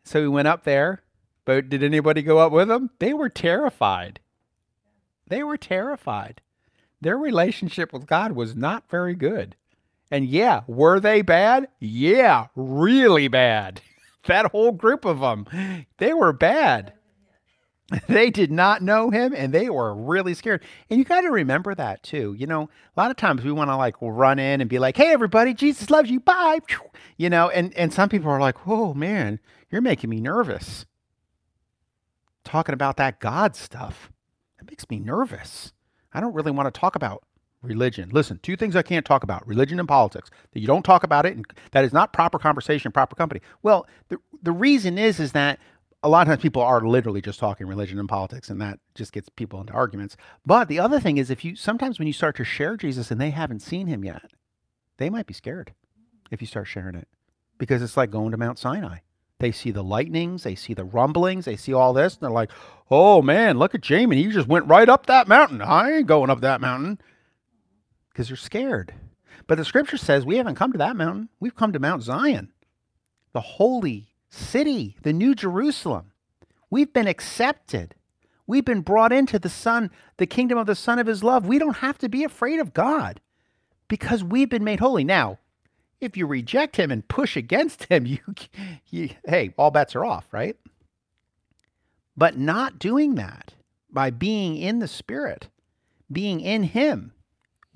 So 0.02 0.20
he 0.20 0.26
went 0.26 0.48
up 0.48 0.64
there, 0.64 1.02
but 1.44 1.68
did 1.68 1.84
anybody 1.84 2.22
go 2.22 2.38
up 2.38 2.50
with 2.50 2.68
him? 2.68 2.90
They 2.98 3.12
were 3.12 3.28
terrified. 3.28 4.18
They 5.28 5.44
were 5.44 5.56
terrified. 5.56 6.40
Their 7.00 7.16
relationship 7.16 7.92
with 7.92 8.08
God 8.08 8.32
was 8.32 8.56
not 8.56 8.90
very 8.90 9.14
good. 9.14 9.54
And 10.10 10.26
yeah, 10.26 10.62
were 10.66 11.00
they 11.00 11.22
bad? 11.22 11.68
Yeah, 11.80 12.46
really 12.54 13.28
bad. 13.28 13.80
that 14.26 14.52
whole 14.52 14.72
group 14.72 15.04
of 15.04 15.20
them, 15.20 15.46
they 15.98 16.12
were 16.14 16.32
bad. 16.32 16.92
They 18.08 18.30
did 18.30 18.50
not 18.50 18.82
know 18.82 19.10
him 19.10 19.32
and 19.32 19.52
they 19.52 19.70
were 19.70 19.94
really 19.94 20.34
scared. 20.34 20.62
And 20.90 20.98
you 20.98 21.04
got 21.04 21.20
to 21.20 21.30
remember 21.30 21.74
that 21.74 22.02
too. 22.02 22.34
You 22.36 22.46
know, 22.46 22.62
a 22.62 23.00
lot 23.00 23.12
of 23.12 23.16
times 23.16 23.44
we 23.44 23.52
want 23.52 23.70
to 23.70 23.76
like 23.76 23.94
run 24.00 24.38
in 24.40 24.60
and 24.60 24.68
be 24.68 24.80
like, 24.80 24.96
"Hey 24.96 25.12
everybody, 25.12 25.54
Jesus 25.54 25.88
loves 25.90 26.10
you. 26.10 26.20
Bye." 26.20 26.60
You 27.18 27.30
know, 27.30 27.48
and 27.48 27.72
and 27.78 27.94
some 27.94 28.10
people 28.10 28.28
are 28.30 28.40
like, 28.40 28.66
"Oh 28.66 28.92
man, 28.92 29.40
you're 29.70 29.80
making 29.80 30.10
me 30.10 30.20
nervous." 30.20 30.84
Talking 32.44 32.74
about 32.74 32.98
that 32.98 33.20
God 33.20 33.56
stuff. 33.56 34.12
It 34.60 34.68
makes 34.68 34.90
me 34.90 34.98
nervous. 34.98 35.72
I 36.12 36.20
don't 36.20 36.34
really 36.34 36.50
want 36.50 36.66
to 36.72 36.78
talk 36.78 36.94
about 36.94 37.24
religion. 37.66 38.10
Listen, 38.12 38.38
two 38.42 38.56
things 38.56 38.76
I 38.76 38.82
can't 38.82 39.04
talk 39.04 39.22
about 39.22 39.46
religion 39.46 39.78
and 39.78 39.88
politics. 39.88 40.30
That 40.52 40.60
you 40.60 40.66
don't 40.66 40.84
talk 40.84 41.02
about 41.02 41.26
it, 41.26 41.36
and 41.36 41.44
that 41.72 41.84
is 41.84 41.92
not 41.92 42.12
proper 42.12 42.38
conversation, 42.38 42.92
proper 42.92 43.14
company. 43.14 43.40
Well, 43.62 43.86
the, 44.08 44.18
the 44.42 44.52
reason 44.52 44.98
is, 44.98 45.20
is 45.20 45.32
that 45.32 45.58
a 46.02 46.08
lot 46.08 46.22
of 46.22 46.28
times 46.28 46.42
people 46.42 46.62
are 46.62 46.80
literally 46.80 47.20
just 47.20 47.40
talking 47.40 47.66
religion 47.66 47.98
and 47.98 48.08
politics, 48.08 48.48
and 48.48 48.60
that 48.60 48.78
just 48.94 49.12
gets 49.12 49.28
people 49.28 49.60
into 49.60 49.72
arguments. 49.72 50.16
But 50.44 50.68
the 50.68 50.78
other 50.78 51.00
thing 51.00 51.18
is, 51.18 51.30
if 51.30 51.44
you 51.44 51.56
sometimes 51.56 51.98
when 51.98 52.06
you 52.06 52.12
start 52.12 52.36
to 52.36 52.44
share 52.44 52.76
Jesus 52.76 53.10
and 53.10 53.20
they 53.20 53.30
haven't 53.30 53.60
seen 53.60 53.86
him 53.86 54.04
yet, 54.04 54.30
they 54.98 55.10
might 55.10 55.26
be 55.26 55.34
scared 55.34 55.74
if 56.30 56.40
you 56.40 56.46
start 56.46 56.68
sharing 56.68 56.94
it 56.94 57.08
because 57.58 57.82
it's 57.82 57.96
like 57.96 58.10
going 58.10 58.30
to 58.30 58.36
Mount 58.36 58.58
Sinai. 58.58 58.98
They 59.38 59.52
see 59.52 59.70
the 59.70 59.84
lightnings, 59.84 60.44
they 60.44 60.54
see 60.54 60.72
the 60.72 60.84
rumblings, 60.84 61.44
they 61.44 61.56
see 61.56 61.74
all 61.74 61.92
this, 61.92 62.14
and 62.14 62.22
they're 62.22 62.30
like, 62.30 62.50
oh 62.90 63.20
man, 63.20 63.58
look 63.58 63.74
at 63.74 63.82
Jamin. 63.82 64.16
He 64.16 64.28
just 64.28 64.48
went 64.48 64.66
right 64.66 64.88
up 64.88 65.06
that 65.06 65.28
mountain. 65.28 65.60
I 65.60 65.92
ain't 65.92 66.06
going 66.06 66.30
up 66.30 66.40
that 66.40 66.60
mountain 66.60 67.00
because 68.16 68.28
they're 68.28 68.36
scared. 68.38 68.94
But 69.46 69.58
the 69.58 69.64
scripture 69.66 69.98
says 69.98 70.24
we 70.24 70.38
haven't 70.38 70.54
come 70.54 70.72
to 70.72 70.78
that 70.78 70.96
mountain. 70.96 71.28
We've 71.38 71.54
come 71.54 71.74
to 71.74 71.78
Mount 71.78 72.02
Zion, 72.02 72.50
the 73.34 73.42
holy 73.42 74.14
city, 74.30 74.96
the 75.02 75.12
new 75.12 75.34
Jerusalem. 75.34 76.12
We've 76.70 76.90
been 76.90 77.06
accepted. 77.06 77.94
We've 78.46 78.64
been 78.64 78.80
brought 78.80 79.12
into 79.12 79.38
the 79.38 79.50
Son, 79.50 79.90
the 80.16 80.26
kingdom 80.26 80.56
of 80.56 80.66
the 80.66 80.74
Son 80.74 80.98
of 80.98 81.06
His 81.06 81.22
love. 81.22 81.46
We 81.46 81.58
don't 81.58 81.76
have 81.76 81.98
to 81.98 82.08
be 82.08 82.24
afraid 82.24 82.58
of 82.58 82.72
God 82.72 83.20
because 83.86 84.24
we've 84.24 84.48
been 84.48 84.64
made 84.64 84.80
holy. 84.80 85.04
Now, 85.04 85.38
if 86.00 86.16
you 86.16 86.26
reject 86.26 86.76
Him 86.76 86.90
and 86.90 87.06
push 87.06 87.36
against 87.36 87.84
Him, 87.84 88.06
you, 88.06 88.20
you 88.88 89.10
hey, 89.26 89.52
all 89.58 89.70
bets 89.70 89.94
are 89.94 90.06
off, 90.06 90.32
right? 90.32 90.56
But 92.16 92.38
not 92.38 92.78
doing 92.78 93.16
that 93.16 93.52
by 93.90 94.08
being 94.08 94.56
in 94.56 94.78
the 94.78 94.88
Spirit, 94.88 95.48
being 96.10 96.40
in 96.40 96.62
Him, 96.62 97.12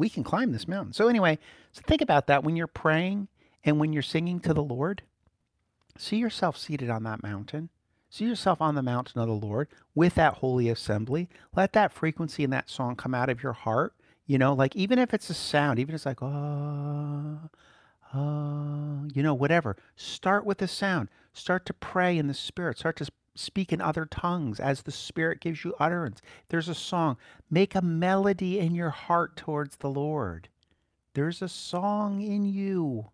we 0.01 0.09
can 0.09 0.25
climb 0.25 0.51
this 0.51 0.67
mountain. 0.67 0.93
So, 0.93 1.09
anyway, 1.09 1.39
so 1.73 1.83
think 1.87 2.01
about 2.01 2.27
that 2.27 2.43
when 2.43 2.57
you're 2.57 2.67
praying 2.67 3.29
and 3.63 3.79
when 3.79 3.93
you're 3.93 4.03
singing 4.03 4.41
to 4.41 4.55
the 4.55 4.63
Lord. 4.63 5.03
See 5.99 6.17
yourself 6.17 6.57
seated 6.57 6.89
on 6.89 7.03
that 7.05 7.23
mountain. 7.23 7.69
See 8.09 8.25
yourself 8.25 8.61
on 8.61 8.75
the 8.75 8.83
mountain 8.83 9.21
of 9.21 9.29
the 9.29 9.35
Lord 9.35 9.69
with 9.95 10.15
that 10.15 10.39
holy 10.39 10.69
assembly. 10.69 11.29
Let 11.55 11.75
that 11.75 11.93
frequency 11.93 12.43
and 12.43 12.53
that 12.53 12.71
song 12.71 12.97
come 12.97 13.15
out 13.15 13.29
of 13.29 13.43
your 13.43 13.53
heart. 13.53 13.95
You 14.27 14.39
know, 14.39 14.55
like 14.55 14.75
even 14.75 14.99
if 14.99 15.13
it's 15.13 15.29
a 15.31 15.35
sound, 15.35 15.79
even 15.79 15.95
if 15.95 15.99
it's 15.99 16.07
like, 16.07 16.23
oh, 16.23 17.39
oh, 18.15 19.09
you 19.13 19.23
know, 19.23 19.35
whatever. 19.35 19.77
Start 19.97 20.45
with 20.45 20.59
the 20.59 20.69
sound. 20.69 21.09
Start 21.33 21.67
to 21.67 21.75
pray 21.75 22.17
in 22.17 22.27
the 22.27 22.35
Spirit. 22.35 22.79
Start 22.79 22.97
to 22.97 23.07
speak 23.41 23.73
in 23.73 23.81
other 23.81 24.05
tongues 24.05 24.61
as 24.61 24.83
the 24.83 24.93
Spirit 24.93 25.41
gives 25.41 25.65
you 25.65 25.75
utterance. 25.81 26.21
There's 26.49 26.69
a 26.69 26.75
song. 26.75 27.17
Make 27.51 27.75
a 27.75 27.83
melody 27.83 28.59
in 28.59 28.75
your 28.75 28.91
heart 28.91 29.37
towards 29.37 29.77
the 29.77 29.91
Lord. 29.91 30.49
There's 31.15 31.43
a 31.43 31.49
song 31.49 32.21
in 32.21 32.45
you. 32.45 33.11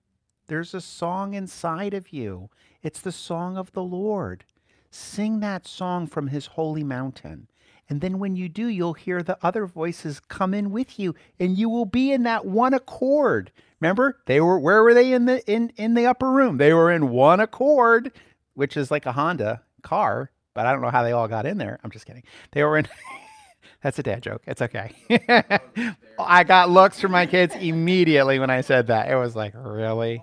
There's 0.49 0.75
a 0.75 0.81
song 0.81 1.35
inside 1.35 1.95
of 1.95 2.12
you. 2.12 2.51
It's 2.83 3.01
the 3.01 3.12
song 3.12 3.57
of 3.57 3.73
the 3.73 3.83
Lord. 3.83 4.45
Sing 4.91 5.41
that 5.41 5.67
song 5.67 6.07
from 6.07 6.29
his 6.29 6.47
holy 6.47 6.85
mountain. 6.85 7.49
And 7.89 8.01
then 8.01 8.19
when 8.19 8.35
you 8.37 8.49
do, 8.49 8.67
you'll 8.67 8.95
hear 8.95 9.23
the 9.23 9.39
other 9.43 9.67
voices 9.67 10.21
come 10.21 10.55
in 10.55 10.73
with 10.73 10.99
you 10.99 11.15
and 11.39 11.57
you 11.57 11.69
will 11.69 11.85
be 11.85 12.12
in 12.12 12.25
that 12.25 12.45
one 12.45 12.75
accord. 12.75 13.53
Remember, 13.81 14.19
they 14.27 14.41
were 14.41 14.59
where 14.59 14.83
were 14.83 14.95
they 14.95 15.12
in 15.12 15.27
the 15.27 15.45
in 15.51 15.71
in 15.77 15.95
the 15.95 16.07
upper 16.07 16.31
room? 16.31 16.57
They 16.57 16.73
were 16.73 16.91
in 16.91 17.11
one 17.11 17.41
accord, 17.41 18.11
which 18.55 18.77
is 18.77 18.91
like 18.91 19.07
a 19.07 19.12
Honda 19.12 19.62
car, 19.87 20.31
but 20.55 20.66
I 20.66 20.72
don't 20.72 20.83
know 20.83 20.90
how 20.90 21.03
they 21.03 21.12
all 21.12 21.29
got 21.29 21.46
in 21.46 21.59
there. 21.59 21.79
I'm 21.85 21.90
just 21.90 22.07
kidding. 22.07 22.25
They 22.53 22.64
were 22.64 22.79
in. 22.79 22.88
That's 23.83 23.99
a 23.99 24.03
dad 24.03 24.22
joke. 24.22 24.42
It's 24.46 24.62
okay. 24.62 24.92
I 26.18 26.44
got 26.44 26.70
looks 26.70 27.01
from 27.01 27.12
my 27.12 27.27
kids 27.27 27.55
immediately 27.55 28.38
when 28.38 28.51
I 28.51 28.62
said 28.62 28.88
that. 28.88 29.11
It 29.11 29.16
was 29.16 29.37
like, 29.37 29.53
really? 29.55 30.22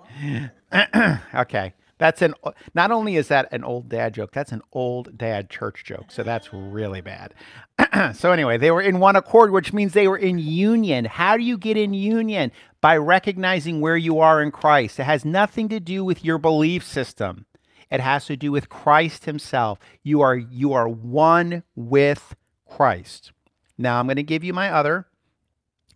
okay. 1.34 1.72
That's 1.98 2.22
an 2.22 2.34
not 2.74 2.90
only 2.90 3.16
is 3.16 3.28
that 3.28 3.48
an 3.52 3.62
old 3.62 3.88
dad 3.88 4.14
joke, 4.14 4.32
that's 4.32 4.52
an 4.52 4.62
old 4.72 5.16
dad 5.16 5.48
church 5.48 5.84
joke. 5.84 6.10
So 6.10 6.22
that's 6.22 6.52
really 6.52 7.00
bad. 7.00 7.34
so 8.14 8.32
anyway, 8.32 8.58
they 8.58 8.70
were 8.70 8.82
in 8.82 8.98
one 8.98 9.16
accord, 9.16 9.52
which 9.52 9.72
means 9.72 9.92
they 9.92 10.08
were 10.08 10.18
in 10.18 10.38
union. 10.38 11.04
How 11.04 11.36
do 11.36 11.44
you 11.44 11.56
get 11.56 11.76
in 11.76 11.94
union? 11.94 12.50
By 12.80 12.96
recognizing 12.96 13.80
where 13.80 13.96
you 13.96 14.18
are 14.18 14.42
in 14.42 14.50
Christ. 14.50 14.98
It 14.98 15.04
has 15.04 15.24
nothing 15.24 15.68
to 15.68 15.80
do 15.80 16.04
with 16.04 16.24
your 16.24 16.38
belief 16.38 16.84
system. 16.84 17.46
It 17.90 18.00
has 18.00 18.26
to 18.26 18.36
do 18.36 18.50
with 18.50 18.68
Christ 18.68 19.24
himself. 19.24 19.78
You 20.02 20.20
are 20.20 20.36
you 20.36 20.72
are 20.72 20.88
one 20.88 21.62
with 21.74 22.34
Christ. 22.66 23.32
Now 23.76 23.98
I'm 23.98 24.06
going 24.06 24.16
to 24.16 24.22
give 24.22 24.44
you 24.44 24.52
my 24.52 24.70
other. 24.70 25.06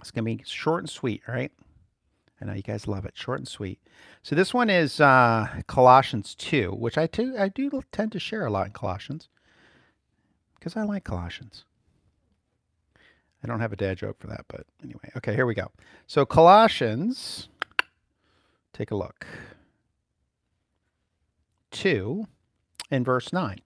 It's 0.01 0.11
going 0.11 0.25
to 0.25 0.37
be 0.37 0.43
short 0.45 0.83
and 0.83 0.91
sweet, 0.91 1.23
all 1.27 1.35
right? 1.35 1.53
I 2.41 2.45
know 2.45 2.53
you 2.53 2.63
guys 2.63 2.87
love 2.87 3.05
it, 3.05 3.17
short 3.17 3.41
and 3.41 3.49
sweet. 3.49 3.81
So 4.23 4.37
this 4.37 4.55
one 4.55 4.71
is 4.71 5.01
uh, 5.01 5.63
Colossians 5.67 6.35
2, 6.37 6.71
which 6.71 6.97
I, 6.97 7.07
do 7.07 7.83
tend 7.91 8.13
to 8.13 8.21
share 8.21 8.47
a 8.47 8.51
lot 8.51 8.67
in 8.67 8.73
Colossians 8.73 9.29
because 10.55 10.77
I 10.77 10.83
like 10.83 11.05
Colossians. 11.05 11.65
I 13.43 13.47
don't 13.47 13.61
have 13.61 13.73
a 13.73 13.77
dad 13.77 13.99
joke 13.99 14.19
for 14.19 14.27
that, 14.29 14.45
but 14.49 14.67
anyway. 14.83 15.11
Okay, 15.17 15.35
here 15.35 15.47
we 15.47 15.55
go. 15.55 15.71
So 16.07 16.25
Colossians, 16.25 17.49
take 18.73 18.91
a 18.91 18.97
look. 18.97 19.27
2 21.71 22.27
in 22.91 23.05
verse 23.05 23.33
9. 23.33 23.61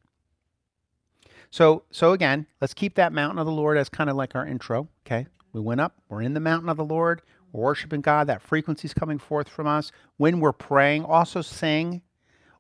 So, 1.51 1.85
so 1.91 2.13
again, 2.13 2.47
let's 2.61 2.75
keep 2.75 2.95
that 2.95 3.13
mountain 3.13 3.39
of 3.39 3.47
the 3.47 3.53
Lord 3.53 3.77
as 3.77 3.89
kind 3.89 4.09
of 4.09 4.17
like 4.17 4.35
our 4.35 4.47
intro. 4.47 4.89
Okay, 5.07 5.27
we 5.53 5.61
went 5.61 5.81
up. 5.81 5.97
We're 6.09 6.23
in 6.23 6.35
the 6.35 6.41
mountain 6.41 6.69
of 6.69 6.79
the 6.79 6.85
Lord. 6.85 7.23
We're 7.53 7.65
worshiping 7.65 8.01
God. 8.01 8.27
That 8.27 8.41
frequency 8.41 8.87
is 8.87 8.95
coming 8.95 9.19
forth 9.19 9.49
from 9.49 9.67
us. 9.67 9.93
When 10.17 10.41
we're 10.41 10.53
praying, 10.53 11.05
also 11.05 11.43
sing 11.43 12.01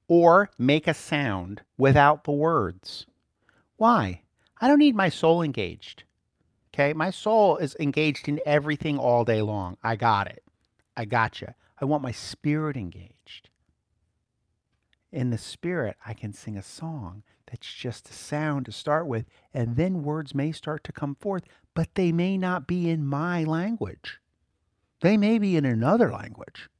or 0.09 0.51
make 0.59 0.87
a 0.87 0.95
sound 0.95 1.63
without 1.79 2.25
the 2.25 2.33
words. 2.33 3.07
Why? 3.77 4.23
I 4.61 4.69
don't 4.69 4.79
need 4.79 4.95
my 4.95 5.09
soul 5.09 5.43
engaged. 5.43 6.05
Okay, 6.75 6.93
my 6.93 7.11
soul 7.11 7.57
is 7.57 7.77
engaged 7.81 8.29
in 8.29 8.41
everything 8.45 8.99
all 8.99 9.25
day 9.25 9.43
long. 9.43 9.77
I 9.83 9.97
got 9.97 10.27
it. 10.27 10.45
I 10.97 11.07
got 11.07 11.41
you. 11.41 11.49
I 11.81 11.87
want 11.87 12.03
my 12.03 12.13
spirit 12.13 12.77
engaged. 12.77 13.49
In 15.13 15.31
the 15.31 15.39
spirit, 15.39 15.97
I 16.07 16.15
can 16.15 16.33
sing 16.33 16.57
a 16.57 16.63
song 16.63 17.23
that's 17.47 17.73
just 17.73 18.09
a 18.09 18.15
sound 18.15 18.67
to 18.67 18.73
start 18.73 19.07
with, 19.07 19.27
and 19.53 19.77
then 19.77 20.03
words 20.03 20.35
may 20.35 20.53
start 20.53 20.83
to 20.85 20.93
come 20.93 21.15
forth, 21.17 21.45
but 21.75 21.95
they 21.95 22.13
may 22.13 22.39
not 22.39 22.67
be 22.67 22.89
in 22.89 23.07
my 23.07 23.45
language. 23.45 24.21
They 25.03 25.17
may 25.19 25.39
be 25.39 25.57
in 25.57 25.65
another 25.67 26.11
language, 26.11 26.71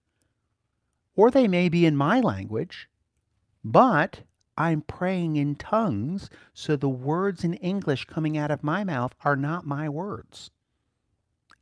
or 1.15 1.31
they 1.31 1.47
may 1.47 1.69
be 1.69 1.85
in 1.87 1.97
my 1.97 2.21
language, 2.21 2.89
but 3.63 4.23
I'm 4.57 4.83
praying 4.83 5.37
in 5.37 5.57
tongues, 5.57 6.31
so 6.55 6.77
the 6.77 6.89
words 6.89 7.45
in 7.45 7.55
English 7.55 8.07
coming 8.07 8.39
out 8.39 8.51
of 8.51 8.63
my 8.65 8.85
mouth 8.85 9.15
are 9.25 9.37
not 9.37 9.67
my 9.67 9.89
words. 9.89 10.51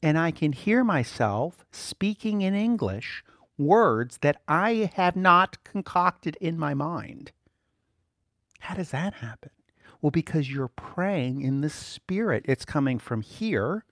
and 0.03 0.19
I 0.19 0.31
can 0.31 0.53
hear 0.53 0.83
myself 0.85 1.65
speaking 1.71 2.43
in 2.43 2.55
English 2.55 3.25
words 3.61 4.19
that 4.23 4.41
I 4.49 4.91
have 4.95 5.15
not 5.15 5.63
concocted 5.63 6.37
in 6.41 6.59
my 6.59 6.75
mind. 6.75 7.33
How 8.61 8.75
does 8.75 8.91
that 8.91 9.15
happen? 9.15 9.51
Well, 10.01 10.11
because 10.11 10.51
you're 10.51 10.69
praying 10.69 11.43
in 11.43 11.61
the 11.61 11.71
spirit. 11.71 12.45
It's 12.49 12.65
coming 12.65 12.99
from 12.99 13.21
here, 13.21 13.85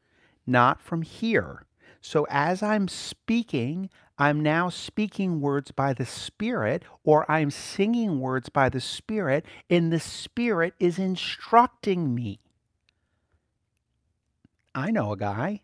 not 0.47 0.81
from 0.81 1.03
here. 1.03 1.67
So 2.01 2.27
as 2.31 2.63
I'm 2.63 2.89
speaking, 2.89 3.91
I'm 4.19 4.43
now 4.43 4.69
speaking 4.69 5.41
words 5.41 5.71
by 5.71 5.93
the 5.93 6.05
Spirit, 6.07 6.83
or 7.05 7.31
I'm 7.31 7.51
singing 7.53 8.19
words 8.19 8.49
by 8.49 8.69
the 8.69 8.81
Spirit, 8.81 9.47
and 9.71 9.93
the 9.93 10.01
Spirit 10.01 10.75
is 10.81 10.99
instructing 10.99 12.15
me. 12.15 12.41
I 14.75 14.91
know 14.91 15.13
a 15.13 15.17
guy, 15.17 15.63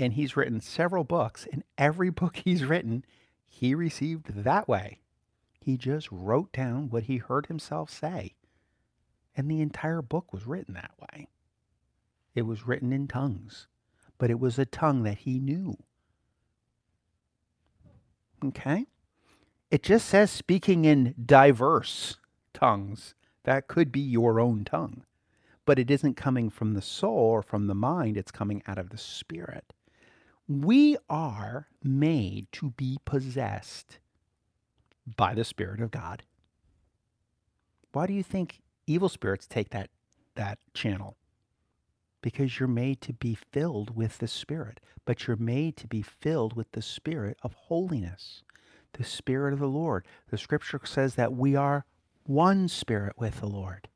and 0.00 0.14
he's 0.14 0.36
written 0.36 0.60
several 0.60 1.04
books, 1.04 1.46
and 1.52 1.62
every 1.78 2.10
book 2.10 2.42
he's 2.44 2.64
written, 2.64 3.04
he 3.54 3.74
received 3.74 4.44
that 4.44 4.66
way. 4.66 4.98
He 5.60 5.76
just 5.76 6.10
wrote 6.10 6.52
down 6.52 6.88
what 6.88 7.04
he 7.04 7.18
heard 7.18 7.46
himself 7.46 7.90
say. 7.90 8.34
And 9.36 9.48
the 9.48 9.60
entire 9.60 10.00
book 10.00 10.32
was 10.32 10.46
written 10.46 10.74
that 10.74 10.92
way. 10.98 11.28
It 12.34 12.42
was 12.42 12.66
written 12.66 12.94
in 12.94 13.06
tongues, 13.06 13.68
but 14.16 14.30
it 14.30 14.40
was 14.40 14.58
a 14.58 14.64
tongue 14.64 15.02
that 15.02 15.18
he 15.18 15.38
knew. 15.38 15.76
Okay? 18.42 18.86
It 19.70 19.82
just 19.82 20.08
says 20.08 20.30
speaking 20.30 20.86
in 20.86 21.14
diverse 21.24 22.16
tongues. 22.54 23.14
That 23.44 23.68
could 23.68 23.92
be 23.92 24.00
your 24.00 24.40
own 24.40 24.64
tongue. 24.64 25.04
But 25.66 25.78
it 25.78 25.90
isn't 25.90 26.16
coming 26.16 26.48
from 26.48 26.72
the 26.72 26.82
soul 26.82 27.12
or 27.12 27.42
from 27.42 27.66
the 27.66 27.74
mind, 27.74 28.16
it's 28.16 28.32
coming 28.32 28.62
out 28.66 28.78
of 28.78 28.90
the 28.90 28.98
spirit. 28.98 29.74
We 30.48 30.96
are 31.08 31.68
made 31.82 32.48
to 32.52 32.70
be 32.70 32.98
possessed 33.04 33.98
by 35.16 35.34
the 35.34 35.44
Spirit 35.44 35.80
of 35.80 35.90
God. 35.90 36.24
Why 37.92 38.06
do 38.06 38.12
you 38.12 38.22
think 38.22 38.60
evil 38.86 39.08
spirits 39.08 39.46
take 39.46 39.70
that, 39.70 39.90
that 40.34 40.58
channel? 40.74 41.16
Because 42.22 42.58
you're 42.58 42.68
made 42.68 43.00
to 43.02 43.12
be 43.12 43.34
filled 43.34 43.96
with 43.96 44.18
the 44.18 44.28
Spirit, 44.28 44.80
but 45.04 45.26
you're 45.26 45.36
made 45.36 45.76
to 45.78 45.86
be 45.86 46.02
filled 46.02 46.54
with 46.54 46.70
the 46.72 46.82
Spirit 46.82 47.38
of 47.42 47.54
holiness, 47.54 48.42
the 48.92 49.04
Spirit 49.04 49.52
of 49.52 49.58
the 49.58 49.66
Lord. 49.66 50.06
The 50.30 50.38
scripture 50.38 50.80
says 50.84 51.16
that 51.16 51.32
we 51.32 51.56
are 51.56 51.84
one 52.24 52.68
spirit 52.68 53.14
with 53.18 53.40
the 53.40 53.46
Lord. 53.46 53.88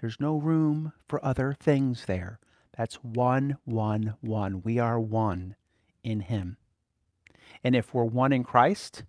There's 0.00 0.20
no 0.20 0.36
room 0.36 0.92
for 1.08 1.24
other 1.24 1.54
things 1.58 2.06
there. 2.06 2.38
That's 2.76 2.96
one, 2.96 3.58
one, 3.64 4.14
one. 4.20 4.62
We 4.62 4.78
are 4.78 4.98
one 4.98 5.56
in 6.02 6.20
Him. 6.20 6.56
And 7.62 7.76
if 7.76 7.94
we're 7.94 8.04
one 8.04 8.32
in 8.32 8.44
Christ, 8.44 9.04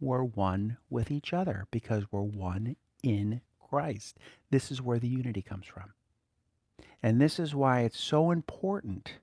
we're 0.00 0.24
one 0.24 0.78
with 0.90 1.10
each 1.10 1.32
other 1.32 1.66
because 1.70 2.04
we're 2.10 2.22
one 2.22 2.76
in 3.02 3.40
Christ. 3.60 4.18
This 4.50 4.70
is 4.70 4.80
where 4.80 4.98
the 4.98 5.08
unity 5.08 5.42
comes 5.42 5.66
from. 5.66 5.92
And 7.02 7.20
this 7.20 7.38
is 7.38 7.54
why 7.54 7.80
it's 7.80 8.00
so 8.00 8.30
important 8.30 9.14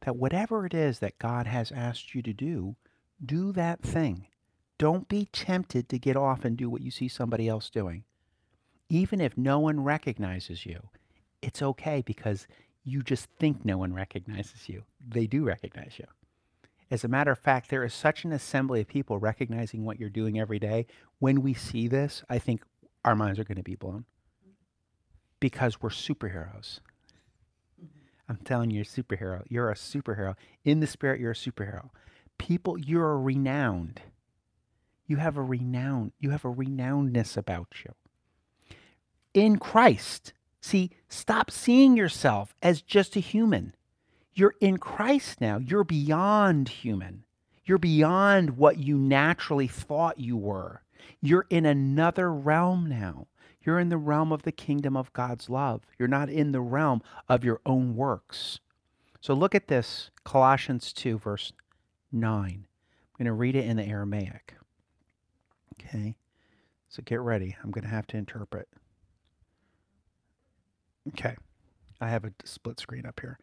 that 0.00 0.16
whatever 0.16 0.66
it 0.66 0.74
is 0.74 0.98
that 0.98 1.18
God 1.18 1.46
has 1.46 1.70
asked 1.72 2.14
you 2.14 2.22
to 2.22 2.32
do, 2.32 2.76
do 3.24 3.52
that 3.52 3.80
thing. 3.80 4.26
Don't 4.76 5.08
be 5.08 5.28
tempted 5.32 5.88
to 5.88 5.98
get 5.98 6.16
off 6.16 6.44
and 6.44 6.56
do 6.56 6.68
what 6.68 6.82
you 6.82 6.90
see 6.90 7.08
somebody 7.08 7.48
else 7.48 7.70
doing. 7.70 8.04
Even 8.88 9.20
if 9.20 9.38
no 9.38 9.60
one 9.60 9.82
recognizes 9.82 10.66
you, 10.66 10.88
it's 11.44 11.62
okay 11.62 12.02
because 12.04 12.46
you 12.84 13.02
just 13.02 13.28
think 13.38 13.64
no 13.64 13.78
one 13.78 13.92
recognizes 13.92 14.68
you. 14.68 14.82
They 15.06 15.26
do 15.26 15.44
recognize 15.44 15.94
you. 15.98 16.06
As 16.90 17.04
a 17.04 17.08
matter 17.08 17.32
of 17.32 17.38
fact, 17.38 17.70
there 17.70 17.84
is 17.84 17.94
such 17.94 18.24
an 18.24 18.32
assembly 18.32 18.80
of 18.80 18.88
people 18.88 19.18
recognizing 19.18 19.84
what 19.84 19.98
you're 19.98 20.10
doing 20.10 20.38
every 20.38 20.58
day. 20.58 20.86
When 21.18 21.42
we 21.42 21.54
see 21.54 21.88
this, 21.88 22.22
I 22.28 22.38
think 22.38 22.62
our 23.04 23.14
minds 23.14 23.38
are 23.38 23.44
going 23.44 23.58
to 23.58 23.62
be 23.62 23.74
blown 23.74 24.04
because 25.40 25.82
we're 25.82 25.90
superheroes. 25.90 26.80
Mm-hmm. 27.82 28.30
I'm 28.30 28.38
telling 28.44 28.70
you, 28.70 28.76
you're 28.76 28.82
a 28.82 29.02
superhero. 29.02 29.42
You're 29.48 29.70
a 29.70 29.74
superhero. 29.74 30.34
In 30.64 30.80
the 30.80 30.86
spirit, 30.86 31.20
you're 31.20 31.32
a 31.32 31.34
superhero. 31.34 31.90
People, 32.38 32.78
you're 32.78 33.18
renowned. 33.18 34.00
You 35.06 35.16
have 35.16 35.36
a 35.36 35.42
renown. 35.42 36.12
You 36.20 36.30
have 36.30 36.44
a 36.44 36.52
renownedness 36.52 37.36
about 37.36 37.68
you. 37.84 37.92
In 39.34 39.58
Christ, 39.58 40.32
see, 40.64 40.90
stop 41.08 41.50
seeing 41.50 41.96
yourself 41.96 42.54
as 42.62 42.80
just 42.80 43.16
a 43.16 43.20
human. 43.20 43.74
You're 44.32 44.54
in 44.60 44.78
Christ 44.78 45.40
now. 45.40 45.58
You're 45.58 45.84
beyond 45.84 46.68
human. 46.68 47.24
You're 47.64 47.78
beyond 47.78 48.56
what 48.56 48.78
you 48.78 48.96
naturally 48.96 49.68
thought 49.68 50.18
you 50.18 50.36
were. 50.36 50.82
You're 51.20 51.46
in 51.50 51.66
another 51.66 52.32
realm 52.32 52.88
now. 52.88 53.26
You're 53.62 53.78
in 53.78 53.88
the 53.88 53.96
realm 53.96 54.32
of 54.32 54.42
the 54.42 54.52
kingdom 54.52 54.96
of 54.96 55.12
God's 55.12 55.48
love. 55.48 55.82
You're 55.98 56.08
not 56.08 56.28
in 56.28 56.52
the 56.52 56.60
realm 56.60 57.02
of 57.28 57.44
your 57.44 57.60
own 57.64 57.94
works. 57.94 58.60
So 59.20 59.32
look 59.32 59.54
at 59.54 59.68
this 59.68 60.10
Colossians 60.24 60.92
2, 60.92 61.18
verse 61.18 61.52
9. 62.12 62.44
I'm 62.44 62.66
going 63.18 63.26
to 63.26 63.32
read 63.32 63.56
it 63.56 63.64
in 63.66 63.76
the 63.76 63.84
Aramaic. 63.84 64.54
Okay. 65.74 66.16
So 66.88 67.02
get 67.04 67.20
ready. 67.20 67.56
I'm 67.62 67.70
going 67.70 67.84
to 67.84 67.90
have 67.90 68.06
to 68.08 68.16
interpret. 68.16 68.68
Okay. 71.08 71.36
I 72.00 72.08
have 72.08 72.24
a 72.24 72.32
split 72.44 72.80
screen 72.80 73.06
up 73.06 73.20
here. 73.20 73.38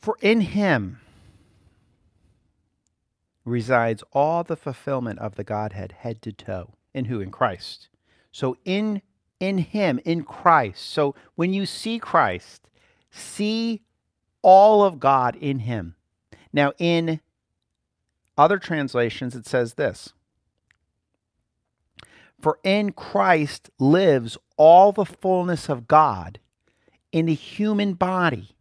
For 0.00 0.16
in 0.20 0.40
him 0.40 1.00
resides 3.44 4.02
all 4.12 4.44
the 4.44 4.56
fulfillment 4.56 5.18
of 5.18 5.34
the 5.34 5.44
Godhead, 5.44 5.92
head 5.92 6.22
to 6.22 6.32
toe. 6.32 6.74
In 6.94 7.06
who? 7.06 7.20
In 7.20 7.30
Christ. 7.30 7.88
So 8.30 8.56
in 8.64 9.02
in 9.40 9.58
him, 9.58 9.98
in 10.04 10.22
Christ. 10.22 10.88
So 10.88 11.16
when 11.34 11.52
you 11.52 11.66
see 11.66 11.98
Christ, 11.98 12.70
see 13.10 13.82
all 14.40 14.84
of 14.84 15.00
God 15.00 15.34
in 15.36 15.60
him. 15.60 15.96
Now 16.52 16.72
in 16.78 17.20
other 18.38 18.58
translations 18.58 19.34
it 19.34 19.46
says 19.46 19.74
this. 19.74 20.12
For 22.42 22.58
in 22.64 22.92
Christ 22.92 23.70
lives 23.78 24.36
all 24.56 24.92
the 24.92 25.04
fullness 25.04 25.68
of 25.68 25.86
God 25.86 26.40
in 27.12 27.26
the 27.26 27.34
human 27.34 27.94
body. 27.94 28.56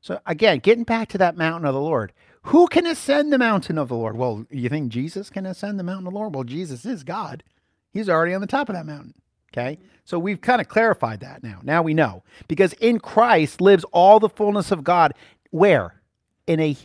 So 0.00 0.18
again, 0.24 0.60
getting 0.60 0.84
back 0.84 1.08
to 1.10 1.18
that 1.18 1.36
mountain 1.36 1.66
of 1.66 1.74
the 1.74 1.80
Lord. 1.80 2.12
Who 2.44 2.68
can 2.68 2.86
ascend 2.86 3.30
the 3.30 3.38
mountain 3.38 3.76
of 3.76 3.88
the 3.88 3.94
Lord? 3.94 4.16
Well, 4.16 4.46
you 4.50 4.70
think 4.70 4.90
Jesus 4.90 5.28
can 5.28 5.44
ascend 5.44 5.78
the 5.78 5.84
mountain 5.84 6.06
of 6.06 6.14
the 6.14 6.18
Lord? 6.18 6.34
Well, 6.34 6.44
Jesus 6.44 6.86
is 6.86 7.04
God. 7.04 7.44
He's 7.92 8.08
already 8.08 8.32
on 8.32 8.40
the 8.40 8.46
top 8.46 8.70
of 8.70 8.74
that 8.74 8.86
mountain. 8.86 9.12
Okay. 9.52 9.78
So 10.04 10.18
we've 10.18 10.40
kind 10.40 10.60
of 10.60 10.68
clarified 10.68 11.20
that 11.20 11.42
now. 11.42 11.60
Now 11.62 11.82
we 11.82 11.92
know. 11.92 12.22
Because 12.48 12.72
in 12.74 12.98
Christ 12.98 13.60
lives 13.60 13.84
all 13.92 14.20
the 14.20 14.30
fullness 14.30 14.70
of 14.70 14.84
God. 14.84 15.12
Where? 15.50 16.00
In 16.46 16.60
a 16.60 16.76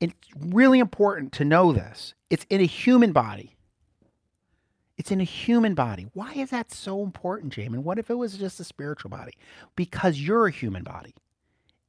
it's 0.00 0.14
really 0.36 0.80
important 0.80 1.32
to 1.34 1.44
know 1.44 1.72
this. 1.72 2.14
It's 2.28 2.44
in 2.50 2.60
a 2.60 2.66
human 2.66 3.12
body. 3.12 3.54
It's 4.96 5.10
in 5.10 5.20
a 5.20 5.24
human 5.24 5.74
body. 5.74 6.06
Why 6.12 6.32
is 6.34 6.50
that 6.50 6.72
so 6.72 7.02
important, 7.02 7.54
Jamin? 7.54 7.78
What 7.78 7.98
if 7.98 8.10
it 8.10 8.14
was 8.14 8.38
just 8.38 8.60
a 8.60 8.64
spiritual 8.64 9.10
body? 9.10 9.32
Because 9.74 10.20
you're 10.20 10.46
a 10.46 10.52
human 10.52 10.84
body. 10.84 11.14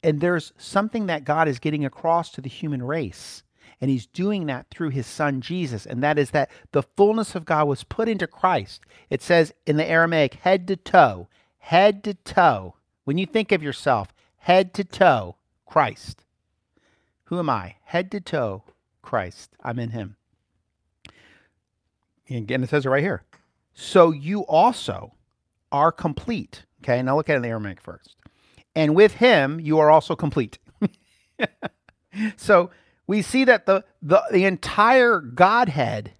And 0.02 0.22
there's 0.22 0.54
something 0.58 1.06
that 1.08 1.24
God 1.24 1.48
is 1.48 1.60
getting 1.60 1.86
across 1.86 2.32
to 2.32 2.42
the 2.42 2.50
human 2.50 2.84
race 2.84 3.44
and 3.82 3.90
he's 3.90 4.06
doing 4.06 4.46
that 4.46 4.68
through 4.70 4.90
his 4.90 5.08
son 5.08 5.42
Jesus. 5.42 5.86
And 5.86 6.02
that 6.04 6.18
is 6.18 6.32
that 6.32 6.50
the 6.72 6.84
fullness 6.84 7.36
of 7.36 7.46
God 7.46 7.68
was 7.68 7.84
put 7.84 8.08
into 8.08 8.28
Christ. 8.28 8.82
It 9.10 9.22
says 9.22 9.54
in 9.66 9.78
the 9.78 9.88
Aramaic, 9.88 10.36
head 10.36 10.68
to 10.68 10.76
toe, 10.76 11.28
head 11.58 12.04
to 12.06 12.14
toe. 12.14 12.76
When 13.04 13.18
you 13.18 13.26
think 13.26 13.52
of 13.52 13.64
yourself, 13.64 14.14
head 14.38 14.74
to 14.76 14.84
toe, 14.84 15.36
Christ. 15.66 16.24
Who 17.26 17.40
am 17.40 17.50
I? 17.50 17.76
Head 17.84 18.12
to 18.12 18.22
toe, 18.22 18.64
Christ. 19.02 19.52
I'm 19.64 19.80
in 19.80 19.92
him. 19.92 20.16
And 22.30 22.40
again, 22.40 22.64
it 22.64 22.70
says 22.70 22.86
it 22.86 22.90
right 22.90 23.04
here. 23.04 23.24
So 23.74 24.12
you 24.12 24.42
also 24.42 25.14
are 25.72 25.92
complete. 25.92 26.66
Okay, 26.82 27.02
now 27.02 27.16
look 27.16 27.30
at 27.30 27.42
the 27.42 27.48
Aramaic 27.48 27.82
first. 27.82 28.16
And 28.76 28.96
with 28.96 29.16
him, 29.16 29.60
you 29.60 29.80
are 29.80 29.90
also 29.90 30.16
complete. 30.16 30.60
so 32.38 32.72
we 33.08 33.22
see 33.22 33.44
that 33.46 33.66
the, 33.66 33.84
the, 34.02 34.22
the 34.32 34.46
entire 34.46 35.20
Godhead, 35.20 36.14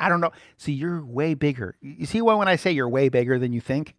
I 0.00 0.08
don't 0.08 0.20
know. 0.20 0.32
See, 0.56 0.72
you're 0.72 1.04
way 1.04 1.34
bigger. 1.34 1.76
You 1.80 2.06
see 2.06 2.20
why 2.20 2.34
when 2.34 2.48
I 2.48 2.56
say 2.56 2.70
you're 2.72 2.88
way 2.88 3.08
bigger 3.08 3.38
than 3.38 3.52
you 3.52 3.60
think? 3.60 3.94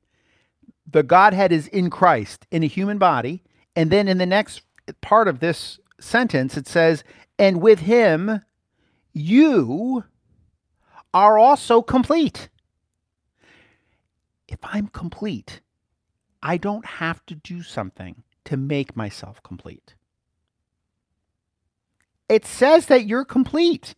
The 0.89 1.03
Godhead 1.03 1.51
is 1.51 1.67
in 1.67 1.89
Christ 1.89 2.45
in 2.51 2.63
a 2.63 2.67
human 2.67 2.97
body. 2.97 3.43
And 3.75 3.91
then 3.91 4.08
in 4.08 4.17
the 4.17 4.25
next 4.25 4.62
part 5.01 5.27
of 5.27 5.39
this 5.39 5.79
sentence, 5.99 6.58
it 6.58 6.67
says, 6.67 7.03
and 7.38 7.62
with 7.62 7.79
him, 7.79 8.41
you 9.13 10.03
are 11.15 11.39
also 11.39 11.82
complete. 11.82 12.49
If 14.49 14.60
I'm 14.62 14.88
complete, 14.88 15.62
I 16.43 16.58
don't 16.58 16.86
have 16.86 17.25
to 17.28 17.36
do 17.36 17.63
something 17.63 18.23
to 18.43 18.58
make 18.58 18.97
myself 18.97 19.41
complete. 19.41 19.95
It 22.28 22.45
says 22.45 22.88
that 22.88 23.06
you're 23.06 23.23
complete. 23.23 23.95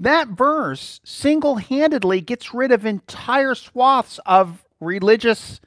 That 0.00 0.28
verse 0.28 1.00
single 1.04 1.56
handedly 1.56 2.20
gets 2.20 2.52
rid 2.52 2.72
of 2.72 2.84
entire 2.84 3.54
swaths 3.54 4.18
of 4.26 4.64
religious 4.80 5.60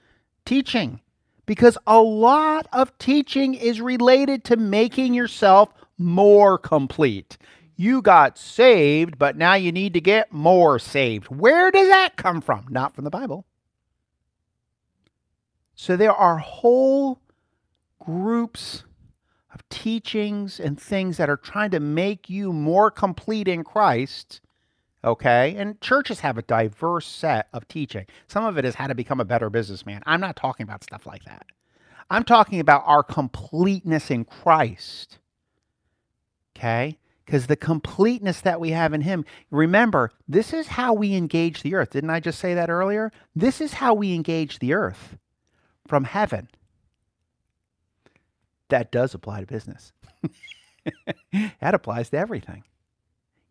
teaching 0.46 1.00
because 1.46 1.78
a 1.88 2.02
lot 2.02 2.68
of 2.74 2.96
teaching 2.98 3.54
is 3.54 3.80
related 3.80 4.44
to 4.44 4.58
making 4.58 5.14
yourself 5.14 5.70
more 5.98 6.58
complete. 6.58 7.38
You 7.80 8.02
got 8.02 8.40
saved, 8.40 9.20
but 9.20 9.38
now 9.38 9.54
you 9.54 9.72
need 9.72 9.94
to 9.94 10.02
get 10.02 10.34
more 10.34 10.80
saved. 10.80 11.28
Where 11.28 11.70
does 11.70 11.88
that 11.90 12.18
come 12.18 12.42
from? 12.42 12.66
Not 12.70 12.96
from 12.96 13.04
the 13.04 13.12
Bible. 13.12 13.46
So 15.76 15.96
there 15.96 16.12
are 16.12 16.40
whole 16.40 17.22
groups 18.00 18.84
of 19.54 19.68
teachings 19.70 20.60
and 20.60 20.82
things 20.82 21.18
that 21.18 21.30
are 21.30 21.38
trying 21.38 21.70
to 21.70 21.80
make 21.80 22.32
you 22.32 22.52
more 22.52 22.90
complete 22.90 23.48
in 23.48 23.64
Christ. 23.64 24.42
Okay. 25.04 25.56
And 25.56 25.80
churches 25.80 26.20
have 26.22 26.40
a 26.40 26.42
diverse 26.42 27.06
set 27.06 27.48
of 27.54 27.68
teaching. 27.68 28.08
Some 28.28 28.44
of 28.44 28.58
it 28.58 28.66
is 28.66 28.74
how 28.74 28.88
to 28.88 28.96
become 28.96 29.20
a 29.20 29.26
better 29.26 29.52
businessman. 29.52 30.02
I'm 30.08 30.20
not 30.20 30.36
talking 30.36 30.64
about 30.64 30.84
stuff 30.84 31.06
like 31.06 31.26
that. 31.26 31.46
I'm 32.10 32.24
talking 32.24 32.60
about 32.60 32.82
our 32.88 33.04
completeness 33.04 34.10
in 34.10 34.26
Christ. 34.26 35.20
Okay 36.58 36.98
because 37.28 37.48
the 37.48 37.58
completeness 37.58 38.40
that 38.40 38.62
we 38.62 38.72
have 38.72 38.94
in 38.94 39.02
Him. 39.02 39.26
Remember, 39.52 40.12
this 40.30 40.54
is 40.54 40.68
how 40.68 40.94
we 40.94 41.14
engage 41.14 41.62
the 41.62 41.76
earth. 41.76 41.90
Didn't 41.92 42.10
I 42.10 42.22
just 42.22 42.40
say 42.40 42.54
that 42.54 42.70
earlier? 42.70 43.12
This 43.36 43.60
is 43.60 43.74
how 43.74 43.94
we 43.94 44.16
engage 44.16 44.60
the 44.60 44.74
earth 44.74 45.18
from 45.86 46.06
heaven. 46.06 46.48
That 48.70 48.92
does 48.92 49.14
apply 49.14 49.42
to 49.42 49.46
business, 49.46 49.92
that 51.60 51.74
applies 51.76 52.10
to 52.12 52.18
everything. 52.18 52.64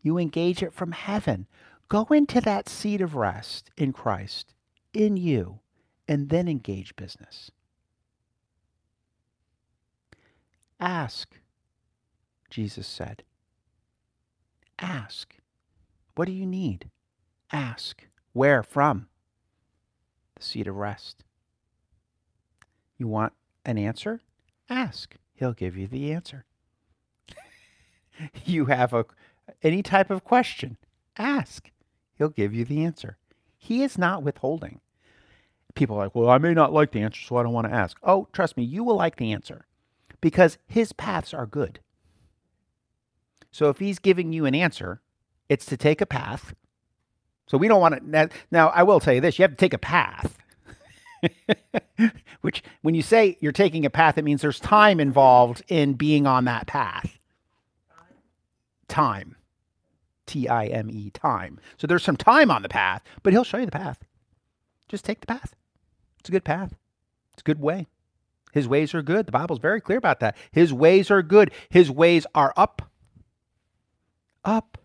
You 0.01 0.17
engage 0.17 0.63
it 0.63 0.73
from 0.73 0.91
heaven. 0.91 1.45
Go 1.87 2.05
into 2.05 2.41
that 2.41 2.67
seat 2.67 2.99
of 2.99 3.15
rest 3.15 3.69
in 3.77 3.93
Christ, 3.93 4.53
in 4.91 5.17
you, 5.17 5.59
and 6.07 6.29
then 6.29 6.47
engage 6.47 6.95
business. 6.95 7.51
Ask, 10.79 11.35
Jesus 12.49 12.87
said. 12.87 13.23
Ask. 14.79 15.35
What 16.15 16.25
do 16.25 16.31
you 16.31 16.45
need? 16.45 16.89
Ask. 17.51 18.05
Where 18.33 18.63
from? 18.63 19.07
The 20.35 20.43
seat 20.43 20.67
of 20.67 20.75
rest. 20.75 21.23
You 22.97 23.07
want 23.07 23.33
an 23.65 23.77
answer? 23.77 24.21
Ask. 24.69 25.15
He'll 25.33 25.53
give 25.53 25.77
you 25.77 25.87
the 25.87 26.11
answer. 26.11 26.45
you 28.45 28.65
have 28.65 28.93
a 28.93 29.05
any 29.63 29.81
type 29.81 30.09
of 30.09 30.23
question? 30.23 30.77
Ask. 31.17 31.71
He'll 32.17 32.29
give 32.29 32.53
you 32.53 32.65
the 32.65 32.83
answer. 32.83 33.17
He 33.57 33.83
is 33.83 33.97
not 33.97 34.23
withholding. 34.23 34.81
People 35.75 35.97
are 35.97 36.05
like, 36.05 36.15
well, 36.15 36.29
I 36.29 36.37
may 36.37 36.53
not 36.53 36.73
like 36.73 36.91
the 36.91 37.01
answer, 37.01 37.21
so 37.21 37.37
I 37.37 37.43
don't 37.43 37.53
want 37.53 37.67
to 37.67 37.73
ask. 37.73 37.97
Oh, 38.03 38.27
trust 38.33 38.57
me, 38.57 38.63
you 38.63 38.83
will 38.83 38.95
like 38.95 39.17
the 39.17 39.31
answer 39.31 39.65
because 40.21 40.57
his 40.67 40.93
paths 40.93 41.33
are 41.33 41.45
good. 41.45 41.79
So 43.57 43.69
if 43.69 43.79
he's 43.79 43.97
giving 43.97 44.33
you 44.33 44.45
an 44.45 44.53
answer, 44.53 45.01
it's 45.49 45.65
to 45.65 45.77
take 45.77 45.99
a 45.99 46.05
path. 46.05 46.53
So 47.47 47.57
we 47.57 47.67
don't 47.67 47.81
want 47.81 48.11
to. 48.11 48.29
Now, 48.51 48.67
I 48.67 48.83
will 48.83 48.99
tell 48.99 49.15
you 49.15 49.21
this 49.21 49.39
you 49.39 49.43
have 49.43 49.49
to 49.49 49.57
take 49.57 49.73
a 49.73 49.79
path. 49.79 50.37
Which, 52.41 52.61
when 52.83 52.93
you 52.93 53.01
say 53.01 53.35
you're 53.39 53.51
taking 53.51 53.83
a 53.83 53.89
path, 53.89 54.19
it 54.19 54.23
means 54.23 54.43
there's 54.43 54.59
time 54.59 54.99
involved 54.99 55.63
in 55.69 55.93
being 55.95 56.27
on 56.27 56.45
that 56.45 56.67
path. 56.67 57.17
Time. 58.87 59.35
T 60.27 60.47
I 60.47 60.67
M 60.67 60.91
E, 60.91 61.09
time. 61.09 61.59
So 61.77 61.87
there's 61.87 62.03
some 62.03 62.15
time 62.15 62.51
on 62.51 62.61
the 62.61 62.69
path, 62.69 63.01
but 63.23 63.33
he'll 63.33 63.43
show 63.43 63.57
you 63.57 63.65
the 63.65 63.71
path. 63.71 64.03
Just 64.87 65.03
take 65.03 65.19
the 65.19 65.25
path. 65.25 65.55
It's 66.19 66.29
a 66.29 66.31
good 66.31 66.45
path, 66.45 66.75
it's 67.33 67.41
a 67.41 67.43
good 67.43 67.59
way. 67.59 67.87
His 68.51 68.67
ways 68.67 68.93
are 68.93 69.01
good. 69.01 69.25
The 69.25 69.31
Bible's 69.31 69.57
very 69.57 69.81
clear 69.81 69.97
about 69.97 70.19
that. 70.19 70.37
His 70.51 70.71
ways 70.71 71.09
are 71.09 71.23
good. 71.23 71.49
His 71.69 71.89
ways 71.89 72.27
are 72.35 72.53
up 72.55 72.83
up. 74.47 74.77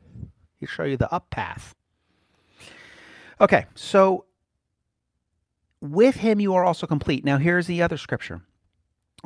He'll 0.59 0.69
show 0.69 0.85
you 0.85 0.97
the 0.97 1.13
up 1.13 1.31
path. 1.31 1.75
Okay, 3.41 3.67
so 3.75 4.27
with 5.81 6.17
him 6.17 6.41
you 6.41 6.55
are 6.55 6.65
also 6.65 6.87
complete. 6.87 7.25
Now 7.25 7.39
here's 7.39 7.67
the 7.67 7.83
other 7.83 7.97
scripture, 7.97 8.43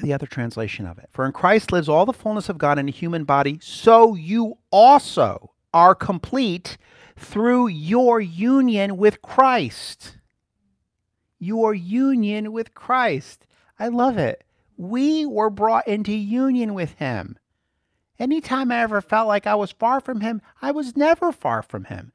the 0.01 0.13
other 0.13 0.27
translation 0.27 0.87
of 0.87 0.99
it. 0.99 1.09
For 1.11 1.27
in 1.27 1.33
Christ 1.33 1.73
lives 1.73 1.89
all 1.89 2.07
the 2.07 2.13
fullness 2.13 2.49
of 2.49 2.59
God 2.59 2.79
in 2.79 2.89
a 2.89 2.93
human 2.93 3.25
body, 3.25 3.59
so 3.61 4.15
you 4.15 4.59
also 4.71 5.53
are 5.75 5.95
complete 5.95 6.79
through 7.17 7.69
your 7.69 8.21
union 8.21 8.97
with 8.97 9.21
Christ. 9.23 10.17
Your 11.39 11.75
union 11.75 12.53
with 12.53 12.73
Christ. 12.75 13.47
I 13.79 13.89
love 13.89 14.17
it. 14.17 14.45
We 14.79 15.27
were 15.27 15.51
brought 15.51 15.87
into 15.87 16.13
union 16.13 16.73
with 16.73 16.93
him. 16.93 17.39
Anytime 18.19 18.73
I 18.73 18.81
ever 18.81 19.01
felt 19.01 19.29
like 19.29 19.47
I 19.47 19.55
was 19.55 19.73
far 19.73 20.01
from 20.01 20.21
him, 20.21 20.41
I 20.63 20.71
was 20.71 20.97
never 20.97 21.33
far 21.33 21.63
from 21.63 21.85
him. 21.85 22.13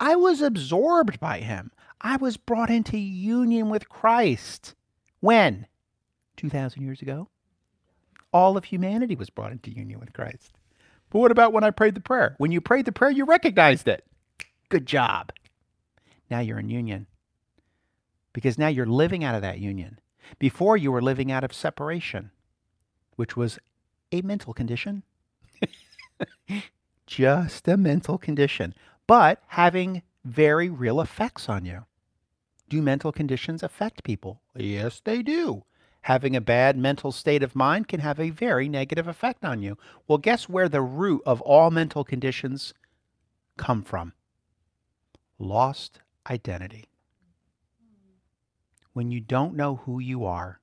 I 0.00 0.16
was 0.16 0.40
absorbed 0.40 1.20
by 1.20 1.38
him. 1.38 1.70
I 2.00 2.16
was 2.16 2.36
brought 2.36 2.70
into 2.70 2.98
union 2.98 3.70
with 3.70 3.88
Christ. 3.88 4.74
When? 5.20 5.66
2,000 6.36 6.82
years 6.82 7.00
ago? 7.00 7.28
All 8.32 8.56
of 8.56 8.64
humanity 8.64 9.14
was 9.14 9.30
brought 9.30 9.52
into 9.52 9.70
union 9.70 10.00
with 10.00 10.12
Christ. 10.12 10.52
But 11.10 11.20
what 11.20 11.30
about 11.30 11.52
when 11.52 11.64
I 11.64 11.70
prayed 11.70 11.94
the 11.94 12.00
prayer? 12.00 12.34
When 12.38 12.52
you 12.52 12.60
prayed 12.60 12.84
the 12.84 12.92
prayer, 12.92 13.10
you 13.10 13.24
recognized 13.24 13.88
it. 13.88 14.04
Good 14.68 14.86
job. 14.86 15.32
Now 16.30 16.40
you're 16.40 16.58
in 16.58 16.68
union. 16.68 17.06
Because 18.32 18.58
now 18.58 18.68
you're 18.68 18.84
living 18.84 19.24
out 19.24 19.34
of 19.34 19.42
that 19.42 19.60
union. 19.60 20.00
Before 20.38 20.76
you 20.76 20.90
were 20.92 21.00
living 21.00 21.30
out 21.30 21.44
of 21.44 21.54
separation, 21.54 22.32
which 23.14 23.36
was 23.36 23.58
a 24.12 24.22
mental 24.22 24.52
condition. 24.52 25.02
Just 27.06 27.68
a 27.68 27.76
mental 27.76 28.18
condition, 28.18 28.74
but 29.06 29.42
having 29.48 30.02
very 30.24 30.68
real 30.68 31.00
effects 31.00 31.48
on 31.48 31.64
you. 31.64 31.84
Do 32.68 32.82
mental 32.82 33.12
conditions 33.12 33.62
affect 33.62 34.02
people? 34.02 34.40
Yes, 34.56 35.00
they 35.04 35.22
do. 35.22 35.64
Having 36.02 36.36
a 36.36 36.40
bad 36.40 36.76
mental 36.76 37.10
state 37.12 37.42
of 37.42 37.56
mind 37.56 37.88
can 37.88 38.00
have 38.00 38.20
a 38.20 38.30
very 38.30 38.68
negative 38.68 39.08
effect 39.08 39.44
on 39.44 39.62
you. 39.62 39.76
Well, 40.06 40.18
guess 40.18 40.48
where 40.48 40.68
the 40.68 40.82
root 40.82 41.22
of 41.26 41.40
all 41.40 41.70
mental 41.70 42.04
conditions 42.04 42.74
come 43.56 43.82
from? 43.82 44.12
Lost 45.38 46.00
identity. 46.28 46.84
When 48.92 49.10
you 49.10 49.20
don't 49.20 49.56
know 49.56 49.76
who 49.76 49.98
you 49.98 50.24
are, 50.24 50.60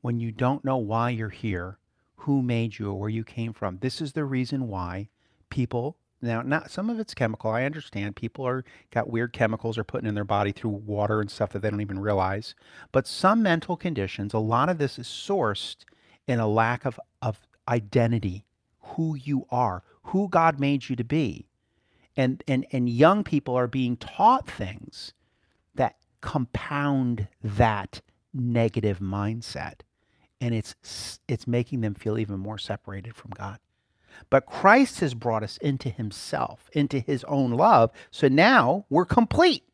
when 0.00 0.18
you 0.18 0.32
don't 0.32 0.64
know 0.64 0.78
why 0.78 1.10
you're 1.10 1.28
here, 1.28 1.78
who 2.20 2.42
made 2.42 2.78
you 2.78 2.90
or 2.90 2.98
where 2.98 3.08
you 3.08 3.24
came 3.24 3.52
from. 3.52 3.78
This 3.78 4.00
is 4.00 4.12
the 4.12 4.24
reason 4.24 4.68
why 4.68 5.08
people 5.48 5.96
now 6.22 6.42
not 6.42 6.70
some 6.70 6.90
of 6.90 6.98
it's 6.98 7.14
chemical. 7.14 7.50
I 7.50 7.64
understand 7.64 8.16
people 8.16 8.46
are 8.46 8.64
got 8.90 9.08
weird 9.08 9.32
chemicals 9.32 9.78
are 9.78 9.84
putting 9.84 10.08
in 10.08 10.14
their 10.14 10.24
body 10.24 10.52
through 10.52 10.70
water 10.70 11.20
and 11.20 11.30
stuff 11.30 11.50
that 11.52 11.60
they 11.60 11.70
don't 11.70 11.80
even 11.80 11.98
realize. 11.98 12.54
But 12.92 13.06
some 13.06 13.42
mental 13.42 13.76
conditions, 13.76 14.34
a 14.34 14.38
lot 14.38 14.68
of 14.68 14.78
this 14.78 14.98
is 14.98 15.06
sourced 15.06 15.76
in 16.26 16.38
a 16.38 16.46
lack 16.46 16.84
of, 16.84 17.00
of 17.22 17.40
identity, 17.66 18.44
who 18.80 19.14
you 19.14 19.46
are, 19.50 19.82
who 20.04 20.28
God 20.28 20.60
made 20.60 20.88
you 20.88 20.96
to 20.96 21.04
be. 21.04 21.46
And 22.16 22.44
and 22.46 22.66
and 22.70 22.88
young 22.88 23.24
people 23.24 23.54
are 23.54 23.68
being 23.68 23.96
taught 23.96 24.46
things 24.46 25.14
that 25.74 25.96
compound 26.20 27.28
that 27.42 28.02
negative 28.34 28.98
mindset 28.98 29.80
and 30.40 30.54
it's 30.54 31.20
it's 31.28 31.46
making 31.46 31.80
them 31.80 31.94
feel 31.94 32.18
even 32.18 32.38
more 32.38 32.58
separated 32.58 33.14
from 33.14 33.32
God. 33.32 33.58
But 34.28 34.46
Christ 34.46 35.00
has 35.00 35.14
brought 35.14 35.42
us 35.42 35.56
into 35.58 35.88
himself, 35.88 36.68
into 36.72 36.98
his 36.98 37.24
own 37.24 37.52
love. 37.52 37.90
So 38.10 38.28
now 38.28 38.84
we're 38.90 39.06
complete. 39.06 39.64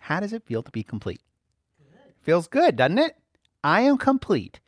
How 0.00 0.20
does 0.20 0.32
it 0.32 0.44
feel 0.44 0.62
to 0.62 0.70
be 0.70 0.82
complete? 0.82 1.20
Good. 1.78 2.14
Feels 2.20 2.46
good, 2.46 2.76
doesn't 2.76 2.98
it? 2.98 3.16
I 3.64 3.82
am 3.82 3.98
complete. 3.98 4.60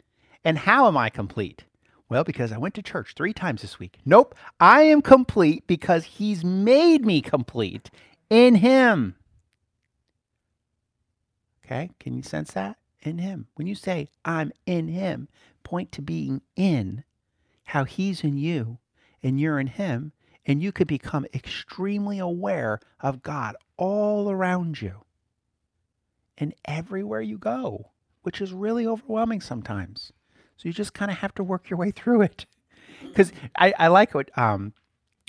And 0.45 0.59
how 0.59 0.89
am 0.89 0.97
I 0.97 1.11
complete? 1.11 1.65
Well, 2.09 2.25
because 2.25 2.51
I 2.51 2.59
went 2.59 2.75
to 2.75 2.83
church 2.83 3.15
three 3.15 3.33
times 3.33 3.63
this 3.63 3.79
week. 3.79 3.99
Nope. 4.05 4.35
I 4.59 4.83
am 4.83 5.01
complete 5.01 5.67
because 5.67 6.05
he's 6.05 6.45
made 6.45 7.05
me 7.05 7.21
complete 7.21 7.91
in 8.29 8.57
him. 8.57 9.15
Okay. 11.65 11.91
Can 12.01 12.17
you 12.17 12.23
sense 12.23 12.53
that? 12.53 12.80
In 13.03 13.19
Him. 13.19 13.49
When 13.57 13.67
you 13.67 13.75
say, 13.77 14.09
I'm 14.25 14.53
in 14.67 14.89
Him, 14.89 15.29
point 15.65 15.93
to 15.93 16.03
being 16.03 16.43
in, 16.57 17.05
how 17.65 17.85
He's 17.85 18.25
in 18.25 18.39
you 18.39 18.79
and 19.23 19.41
you're 19.41 19.61
in 19.61 19.69
Him, 19.69 20.13
and 20.47 20.63
you 20.63 20.73
could 20.73 20.89
become 20.89 21.27
extremely 21.35 22.19
aware 22.19 22.81
of 23.01 23.23
God 23.23 23.57
all 23.79 24.31
around 24.31 24.83
you 24.83 25.05
and 26.39 26.55
everywhere 26.67 27.23
you 27.23 27.39
go. 27.39 27.87
which 28.23 28.41
is 28.41 28.53
really 28.53 28.87
overwhelming 28.87 29.41
sometimes. 29.41 30.13
So 30.57 30.69
you 30.69 30.73
just 30.73 30.95
kind 30.95 31.11
of 31.11 31.19
have 31.19 31.35
to 31.37 31.45
work 31.45 31.71
your 31.71 31.79
way 31.79 31.91
through 31.91 32.23
it. 32.23 32.47
Because 33.03 33.33
I, 33.57 33.75
I 33.79 33.89
like 33.89 34.15
what 34.15 34.37
um, 34.39 34.75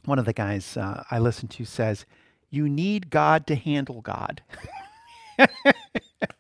one 0.06 0.20
of 0.20 0.26
the 0.26 0.34
guys 0.34 0.78
uh, 0.78 1.04
I 1.12 1.20
listen 1.20 1.48
to 1.50 1.66
says, 1.66 2.06
you 2.50 2.70
need 2.70 3.10
God 3.12 3.48
to 3.48 3.56
handle 3.56 4.02
God. 4.02 4.44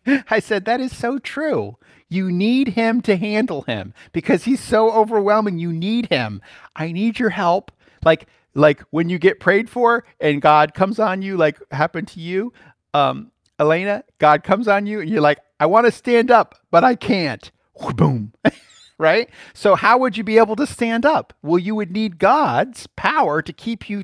I 0.29 0.39
said, 0.39 0.65
that 0.65 0.81
is 0.81 0.95
so 0.95 1.19
true. 1.19 1.77
You 2.09 2.31
need 2.31 2.69
him 2.69 3.01
to 3.03 3.15
handle 3.15 3.61
him 3.61 3.93
because 4.11 4.43
he's 4.43 4.59
so 4.61 4.91
overwhelming. 4.91 5.59
You 5.59 5.71
need 5.71 6.07
him. 6.07 6.41
I 6.75 6.91
need 6.91 7.19
your 7.19 7.29
help. 7.29 7.71
Like, 8.03 8.27
like 8.53 8.81
when 8.89 9.09
you 9.09 9.17
get 9.17 9.39
prayed 9.39 9.69
for 9.69 10.03
and 10.19 10.41
God 10.41 10.73
comes 10.73 10.99
on 10.99 11.21
you, 11.21 11.37
like 11.37 11.59
happened 11.71 12.09
to 12.09 12.19
you, 12.19 12.51
um, 12.93 13.31
Elena, 13.59 14.03
God 14.17 14.43
comes 14.43 14.67
on 14.67 14.85
you 14.85 14.99
and 14.99 15.09
you're 15.09 15.21
like, 15.21 15.39
I 15.59 15.67
want 15.67 15.85
to 15.85 15.91
stand 15.91 16.31
up, 16.31 16.55
but 16.71 16.83
I 16.83 16.95
can't. 16.95 17.51
Boom. 17.95 18.33
right? 18.97 19.29
So, 19.53 19.75
how 19.75 19.97
would 19.97 20.17
you 20.17 20.23
be 20.23 20.37
able 20.37 20.55
to 20.57 20.67
stand 20.67 21.05
up? 21.05 21.33
Well, 21.41 21.59
you 21.59 21.75
would 21.75 21.91
need 21.91 22.19
God's 22.19 22.87
power 22.95 23.41
to 23.41 23.51
keep 23.51 23.89
you 23.89 24.03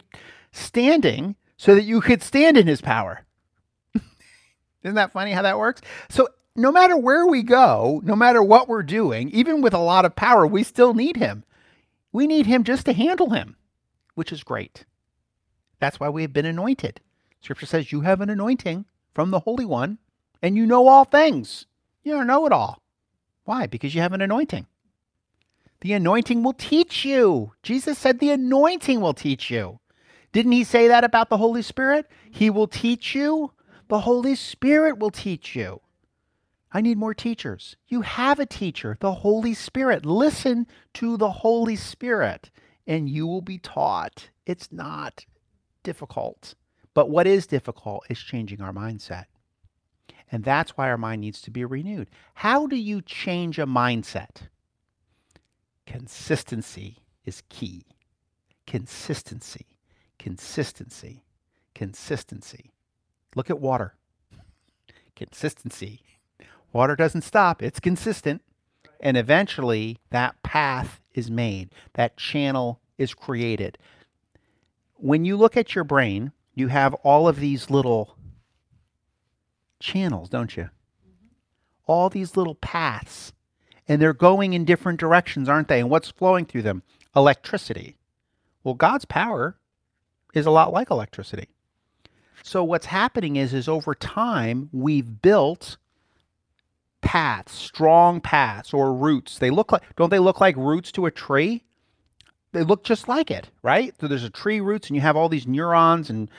standing 0.52 1.36
so 1.56 1.76
that 1.76 1.84
you 1.84 2.02
could 2.02 2.24
stand 2.24 2.58
in 2.58 2.68
his 2.68 2.82
power. 2.82 3.27
Isn't 4.84 4.96
that 4.96 5.14
funny 5.14 5.32
how 5.32 5.42
that 5.42 5.58
works? 5.58 5.82
So, 6.10 6.28
no 6.56 6.72
matter 6.72 6.98
where 6.98 7.28
we 7.28 7.44
go, 7.44 8.02
no 8.04 8.16
matter 8.16 8.42
what 8.42 8.68
we're 8.68 8.84
doing, 8.84 9.30
even 9.30 9.62
with 9.62 9.74
a 9.74 9.80
lot 9.80 10.06
of 10.06 10.16
power, 10.16 10.48
we 10.48 10.64
still 10.64 10.94
need 10.94 11.18
him. 11.18 11.44
We 12.12 12.26
need 12.26 12.48
him 12.48 12.64
just 12.64 12.86
to 12.88 12.94
handle 12.94 13.30
him, 13.30 13.58
which 14.16 14.32
is 14.32 14.44
great. 14.44 14.86
That's 15.80 16.00
why 16.00 16.10
we 16.10 16.24
have 16.24 16.34
been 16.34 16.46
anointed. 16.46 17.00
Scripture 17.42 17.68
says 17.68 17.92
you 17.92 18.02
have 18.02 18.22
an 18.22 18.30
anointing 18.30 18.86
from 19.14 19.30
the 19.30 19.42
Holy 19.42 19.66
One 19.66 20.00
and 20.42 20.58
you 20.58 20.66
know 20.66 20.88
all 20.88 21.06
things. 21.06 21.68
You 22.04 22.14
don't 22.14 22.28
know 22.28 22.46
it 22.46 22.52
all. 22.52 22.82
Why? 23.44 23.68
Because 23.68 23.94
you 23.94 24.02
have 24.02 24.14
an 24.14 24.22
anointing. 24.22 24.66
The 25.82 25.94
anointing 25.94 26.42
will 26.44 26.54
teach 26.54 27.06
you. 27.06 27.54
Jesus 27.62 27.98
said 27.98 28.20
the 28.20 28.32
anointing 28.32 29.00
will 29.00 29.14
teach 29.14 29.52
you. 29.52 29.80
Didn't 30.32 30.52
he 30.52 30.64
say 30.64 30.88
that 30.88 31.04
about 31.04 31.30
the 31.30 31.38
Holy 31.38 31.62
Spirit? 31.62 32.10
He 32.32 32.50
will 32.50 32.68
teach 32.68 33.14
you. 33.16 33.52
The 33.88 34.02
Holy 34.02 34.36
Spirit 34.36 35.00
will 35.00 35.12
teach 35.12 35.56
you. 35.56 35.82
I 36.72 36.82
need 36.82 36.98
more 36.98 37.14
teachers. 37.14 37.78
You 37.88 38.02
have 38.02 38.40
a 38.40 38.46
teacher, 38.46 38.98
the 39.00 39.14
Holy 39.14 39.54
Spirit. 39.54 40.06
Listen 40.06 40.68
to 40.96 41.16
the 41.18 41.32
Holy 41.32 41.76
Spirit 41.76 42.52
and 42.86 43.10
you 43.10 43.26
will 43.28 43.42
be 43.42 43.58
taught. 43.58 44.30
It's 44.46 44.72
not 44.72 45.26
difficult. 45.84 46.56
But 46.94 47.10
what 47.10 47.28
is 47.28 47.48
difficult 47.48 48.06
is 48.10 48.20
changing 48.20 48.62
our 48.62 48.74
mindset. 48.74 49.26
And 50.32 50.44
that's 50.44 50.72
why 50.72 50.90
our 50.90 50.98
mind 50.98 51.22
needs 51.22 51.42
to 51.44 51.52
be 51.52 51.64
renewed. 51.64 52.10
How 52.34 52.68
do 52.68 52.76
you 52.76 53.02
change 53.02 53.60
a 53.60 53.66
mindset? 53.66 54.48
Consistency 55.86 56.98
is 57.24 57.44
key. 57.48 57.86
Consistency, 58.66 59.68
consistency, 60.20 61.24
consistency. 61.74 62.74
Look 63.38 63.52
at 63.52 63.60
water. 63.60 63.94
Consistency. 65.16 66.02
Water 66.74 66.96
doesn't 66.96 67.22
stop, 67.22 67.62
it's 67.62 67.80
consistent. 67.80 68.42
And 69.00 69.16
eventually, 69.16 70.00
that 70.10 70.42
path 70.42 71.00
is 71.14 71.30
made, 71.30 71.70
that 71.94 72.18
channel 72.18 72.82
is 72.98 73.14
created. 73.14 73.78
When 74.96 75.24
you 75.24 75.38
look 75.38 75.56
at 75.56 75.76
your 75.76 75.84
brain, 75.84 76.32
you 76.56 76.70
have 76.70 76.96
all 76.96 77.28
of 77.28 77.40
these 77.40 77.70
little 77.70 78.18
channels, 79.80 80.30
don't 80.30 80.58
you? 80.58 80.64
Mm-hmm. 80.64 81.28
All 81.86 82.10
these 82.10 82.36
little 82.36 82.56
paths 82.56 83.34
and 83.88 84.02
they're 84.02 84.14
going 84.14 84.54
in 84.54 84.66
different 84.66 85.00
directions, 85.00 85.48
aren't 85.48 85.68
they? 85.68 85.80
And 85.80 85.92
what's 85.92 86.10
flowing 86.10 86.46
through 86.46 86.64
them? 86.64 86.82
Electricity. 87.16 88.00
Well, 88.64 88.74
God's 88.74 89.06
power 89.06 89.60
is 90.34 90.48
a 90.48 90.52
lot 90.52 90.74
like 90.74 90.90
electricity. 90.90 91.50
So 92.44 92.64
what's 92.64 92.86
happening 92.86 93.36
is 93.36 93.54
is 93.54 93.68
over 93.68 93.94
time 93.94 94.70
we've 94.72 95.22
built 95.22 95.78
paths, 97.02 97.54
strong 97.54 98.22
paths 98.22 98.74
or 98.74 98.94
roots. 98.94 99.40
They 99.40 99.50
look 99.50 99.72
like 99.72 99.84
don't 99.96 100.10
they 100.10 100.20
look 100.20 100.42
like 100.42 100.56
roots 100.56 100.92
to 100.94 101.06
a 101.06 101.12
tree? 101.12 101.64
They 102.54 102.64
look 102.64 102.84
just 102.84 103.08
like 103.08 103.30
it, 103.30 103.50
right? 103.62 103.94
So 104.00 104.08
there's 104.08 104.24
a 104.24 104.30
tree 104.30 104.62
roots 104.62 104.88
and 104.88 104.96
you 104.96 105.02
have 105.02 105.16
all 105.16 105.30
these 105.30 105.48
neurons 105.48 106.10
and 106.10 106.30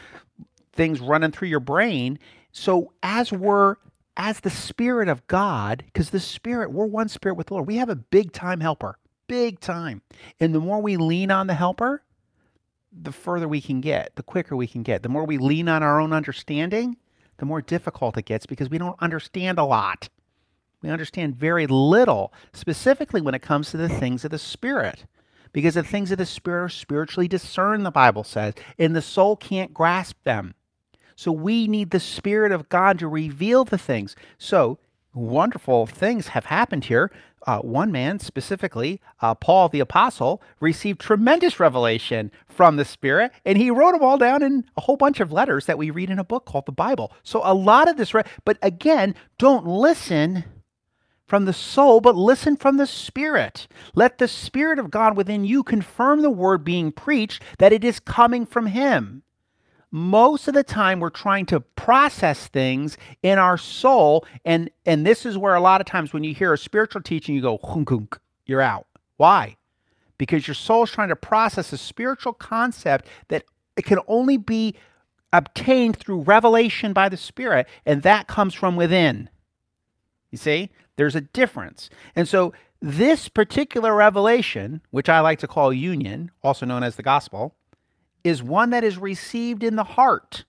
things 0.73 1.01
running 1.01 1.31
through 1.31 1.49
your 1.49 1.61
brain. 1.61 2.19
So 2.53 2.93
as 3.03 3.33
we're 3.33 3.77
as 4.19 4.41
the 4.41 4.51
Spirit 4.51 5.09
of 5.09 5.27
God, 5.29 5.85
because 5.87 6.11
the 6.11 6.21
Spirit, 6.21 6.73
we're 6.73 6.87
one 6.87 7.09
Spirit 7.09 7.37
with 7.37 7.47
the 7.47 7.55
Lord. 7.55 7.69
We 7.69 7.77
have 7.77 7.89
a 7.89 7.97
big 7.97 8.33
time 8.33 8.61
helper, 8.61 8.99
big 9.29 9.61
time. 9.61 10.03
And 10.41 10.55
the 10.55 10.61
more 10.61 10.83
we 10.83 10.97
lean 10.97 11.31
on 11.31 11.47
the 11.47 11.55
helper, 11.55 12.03
the 12.93 13.13
further 13.13 13.49
we 13.49 13.61
can 13.61 13.81
get, 13.81 14.17
the 14.17 14.23
quicker 14.23 14.57
we 14.57 14.67
can 14.67 14.83
get. 14.83 15.03
The 15.03 15.09
more 15.09 15.25
we 15.25 15.39
lean 15.39 15.69
on 15.69 15.83
our 15.83 16.01
own 16.01 16.13
understanding, 16.13 16.97
the 17.39 17.47
more 17.47 17.63
difficult 17.63 18.17
it 18.17 18.25
gets 18.25 18.47
because 18.47 18.71
we 18.71 18.79
don't 18.79 19.01
understand 19.01 19.59
a 19.59 19.65
lot. 19.65 20.09
We 20.83 20.91
understand 20.91 21.37
very 21.37 21.67
little, 21.67 22.33
specifically 22.53 23.21
when 23.21 23.35
it 23.35 23.43
comes 23.43 23.71
to 23.71 23.77
the 23.77 23.89
things 23.89 24.25
of 24.25 24.31
the 24.31 24.39
Spirit. 24.39 25.07
Because 25.53 25.75
the 25.75 25.83
things 25.83 26.13
of 26.13 26.19
the 26.19 26.27
Spirit 26.27 26.65
are 26.65 26.69
spiritually 26.69 27.27
discerned, 27.27 27.85
the 27.85 27.91
Bible 27.91 28.23
says, 28.23 28.55
and 28.79 28.95
the 28.95 29.03
soul 29.03 29.35
can't 29.35 29.75
grasp 29.75 30.17
them. 30.25 30.55
So 31.17 31.33
we 31.33 31.67
need 31.67 31.91
the 31.91 32.01
Spirit 32.01 32.53
of 32.53 32.69
God 32.69 32.99
to 33.01 33.09
reveal 33.09 33.65
the 33.65 33.79
things. 33.79 34.15
So 34.37 34.79
wonderful 35.15 35.87
things 35.87 36.29
have 36.29 36.45
happened 36.45 36.85
here. 36.85 37.11
Uh, 37.47 37.61
one 37.61 37.93
man 37.93 38.19
specifically, 38.19 39.01
uh, 39.21 39.35
Paul 39.35 39.69
the 39.69 39.81
Apostle, 39.81 40.43
received 40.61 41.01
tremendous 41.01 41.61
revelation 41.61 42.31
from 42.49 42.77
the 42.77 42.85
Spirit, 42.85 43.33
and 43.45 43.59
he 43.59 43.71
wrote 43.71 43.93
them 43.93 44.03
all 44.03 44.19
down 44.19 44.43
in 44.43 44.65
a 44.77 44.83
whole 44.83 44.97
bunch 44.97 45.21
of 45.21 45.33
letters 45.33 45.67
that 45.67 45.79
we 45.79 45.91
read 45.91 46.11
in 46.11 46.19
a 46.19 46.25
book 46.25 46.45
called 46.45 46.67
the 46.67 46.73
Bible. 46.73 47.13
So 47.23 47.41
a 47.45 47.55
lot 47.55 47.89
of 47.89 47.97
this, 47.97 48.13
re- 48.15 48.25
but 48.45 48.59
again, 48.63 49.15
don't 49.39 49.67
listen 49.67 50.45
from 51.27 51.45
the 51.45 51.53
soul, 51.53 52.01
but 52.01 52.17
listen 52.17 52.57
from 52.57 52.79
the 52.79 52.87
Spirit. 52.87 53.69
Let 53.95 54.19
the 54.19 54.29
Spirit 54.29 54.79
of 54.79 54.91
God 54.91 55.17
within 55.17 55.45
you 55.45 55.63
confirm 55.63 56.23
the 56.23 56.31
word 56.31 56.65
being 56.65 56.91
preached 56.91 57.43
that 57.59 57.73
it 57.73 57.85
is 57.85 58.01
coming 58.01 58.47
from 58.47 58.67
Him 58.67 59.23
most 59.91 60.49
of 60.49 60.55
the 60.55 60.65
time 60.65 61.01
we're 61.01 61.11
trying 61.11 61.47
to 61.47 61.61
process 61.61 62.47
things 62.49 62.99
in 63.23 63.39
our 63.39 63.57
soul 63.57 64.27
and 64.45 64.71
and 64.85 65.07
this 65.07 65.25
is 65.25 65.39
where 65.39 65.55
a 65.55 65.61
lot 65.61 65.81
of 65.81 65.87
times 65.87 66.13
when 66.13 66.25
you 66.25 66.35
hear 66.35 66.53
a 66.53 66.59
spiritual 66.59 67.03
teaching 67.03 67.35
you 67.35 67.41
go 67.41 67.59
hunk, 67.65 67.89
hunk, 67.89 68.19
you're 68.47 68.61
out. 68.61 68.87
Why? 69.17 69.57
Because 70.19 70.47
your 70.47 70.55
soul 70.55 70.85
is 70.85 70.91
trying 70.91 71.09
to 71.09 71.17
process 71.17 71.73
a 71.73 71.79
spiritual 71.79 72.33
concept 72.33 73.07
that 73.29 73.45
it 73.77 73.85
can 73.85 73.99
only 74.07 74.37
be 74.37 74.75
obtained 75.33 75.97
through 75.97 76.21
revelation 76.23 76.93
by 76.93 77.09
the 77.09 77.17
spirit 77.17 77.67
and 77.87 78.03
that 78.03 78.27
comes 78.27 78.55
from 78.55 78.77
within. 78.77 79.31
You 80.31 80.39
see? 80.39 80.71
There's 80.97 81.15
a 81.15 81.21
difference. 81.21 81.89
And 82.17 82.27
so 82.29 82.53
this 82.81 83.29
particular 83.29 83.95
revelation 83.95 84.81
which 84.91 85.09
i 85.09 85.19
like 85.21 85.39
to 85.41 85.49
call 85.49 85.73
union 85.73 86.31
also 86.43 86.65
known 86.65 86.85
as 86.85 86.95
the 86.97 87.03
gospel 87.03 87.55
is 88.25 88.43
one 88.43 88.71
that 88.71 88.85
is 88.85 88.99
received 88.99 89.63
in 89.63 89.77
the 89.77 89.85
heart. 89.85 90.45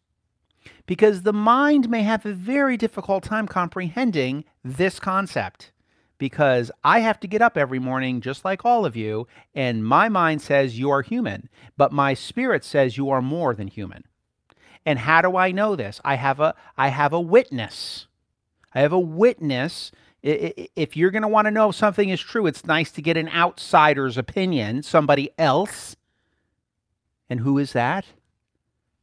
Because 0.85 1.21
the 1.21 1.33
mind 1.33 1.89
may 1.89 2.01
have 2.01 2.25
a 2.25 2.33
very 2.33 2.75
difficult 2.75 3.23
time 3.23 3.47
comprehending 3.47 4.43
this 4.63 4.99
concept. 4.99 5.71
Because 6.17 6.71
I 6.83 6.99
have 6.99 7.19
to 7.21 7.27
get 7.27 7.41
up 7.41 7.57
every 7.57 7.79
morning, 7.79 8.19
just 8.21 8.43
like 8.43 8.65
all 8.65 8.85
of 8.85 8.95
you, 8.95 9.27
and 9.55 9.85
my 9.85 10.09
mind 10.09 10.41
says 10.41 10.77
you 10.77 10.89
are 10.89 11.01
human, 11.01 11.47
but 11.77 11.93
my 11.93 12.13
spirit 12.13 12.65
says 12.65 12.97
you 12.97 13.09
are 13.09 13.21
more 13.21 13.55
than 13.55 13.67
human. 13.67 14.03
And 14.85 14.99
how 14.99 15.21
do 15.21 15.37
I 15.37 15.51
know 15.51 15.75
this? 15.75 16.01
I 16.03 16.15
have 16.15 16.39
a 16.39 16.55
I 16.77 16.89
have 16.89 17.13
a 17.13 17.21
witness. 17.21 18.07
I 18.73 18.81
have 18.81 18.91
a 18.91 18.99
witness 18.99 19.91
if 20.21 20.97
you're 20.97 21.11
going 21.11 21.21
to 21.21 21.27
want 21.27 21.45
to 21.45 21.51
know 21.51 21.69
if 21.69 21.75
something 21.75 22.09
is 22.09 22.19
true, 22.19 22.45
it's 22.45 22.65
nice 22.65 22.91
to 22.91 23.01
get 23.01 23.17
an 23.17 23.29
outsider's 23.29 24.17
opinion, 24.17 24.83
somebody 24.83 25.29
else 25.37 25.95
and 27.29 27.41
who 27.41 27.57
is 27.57 27.73
that? 27.73 28.05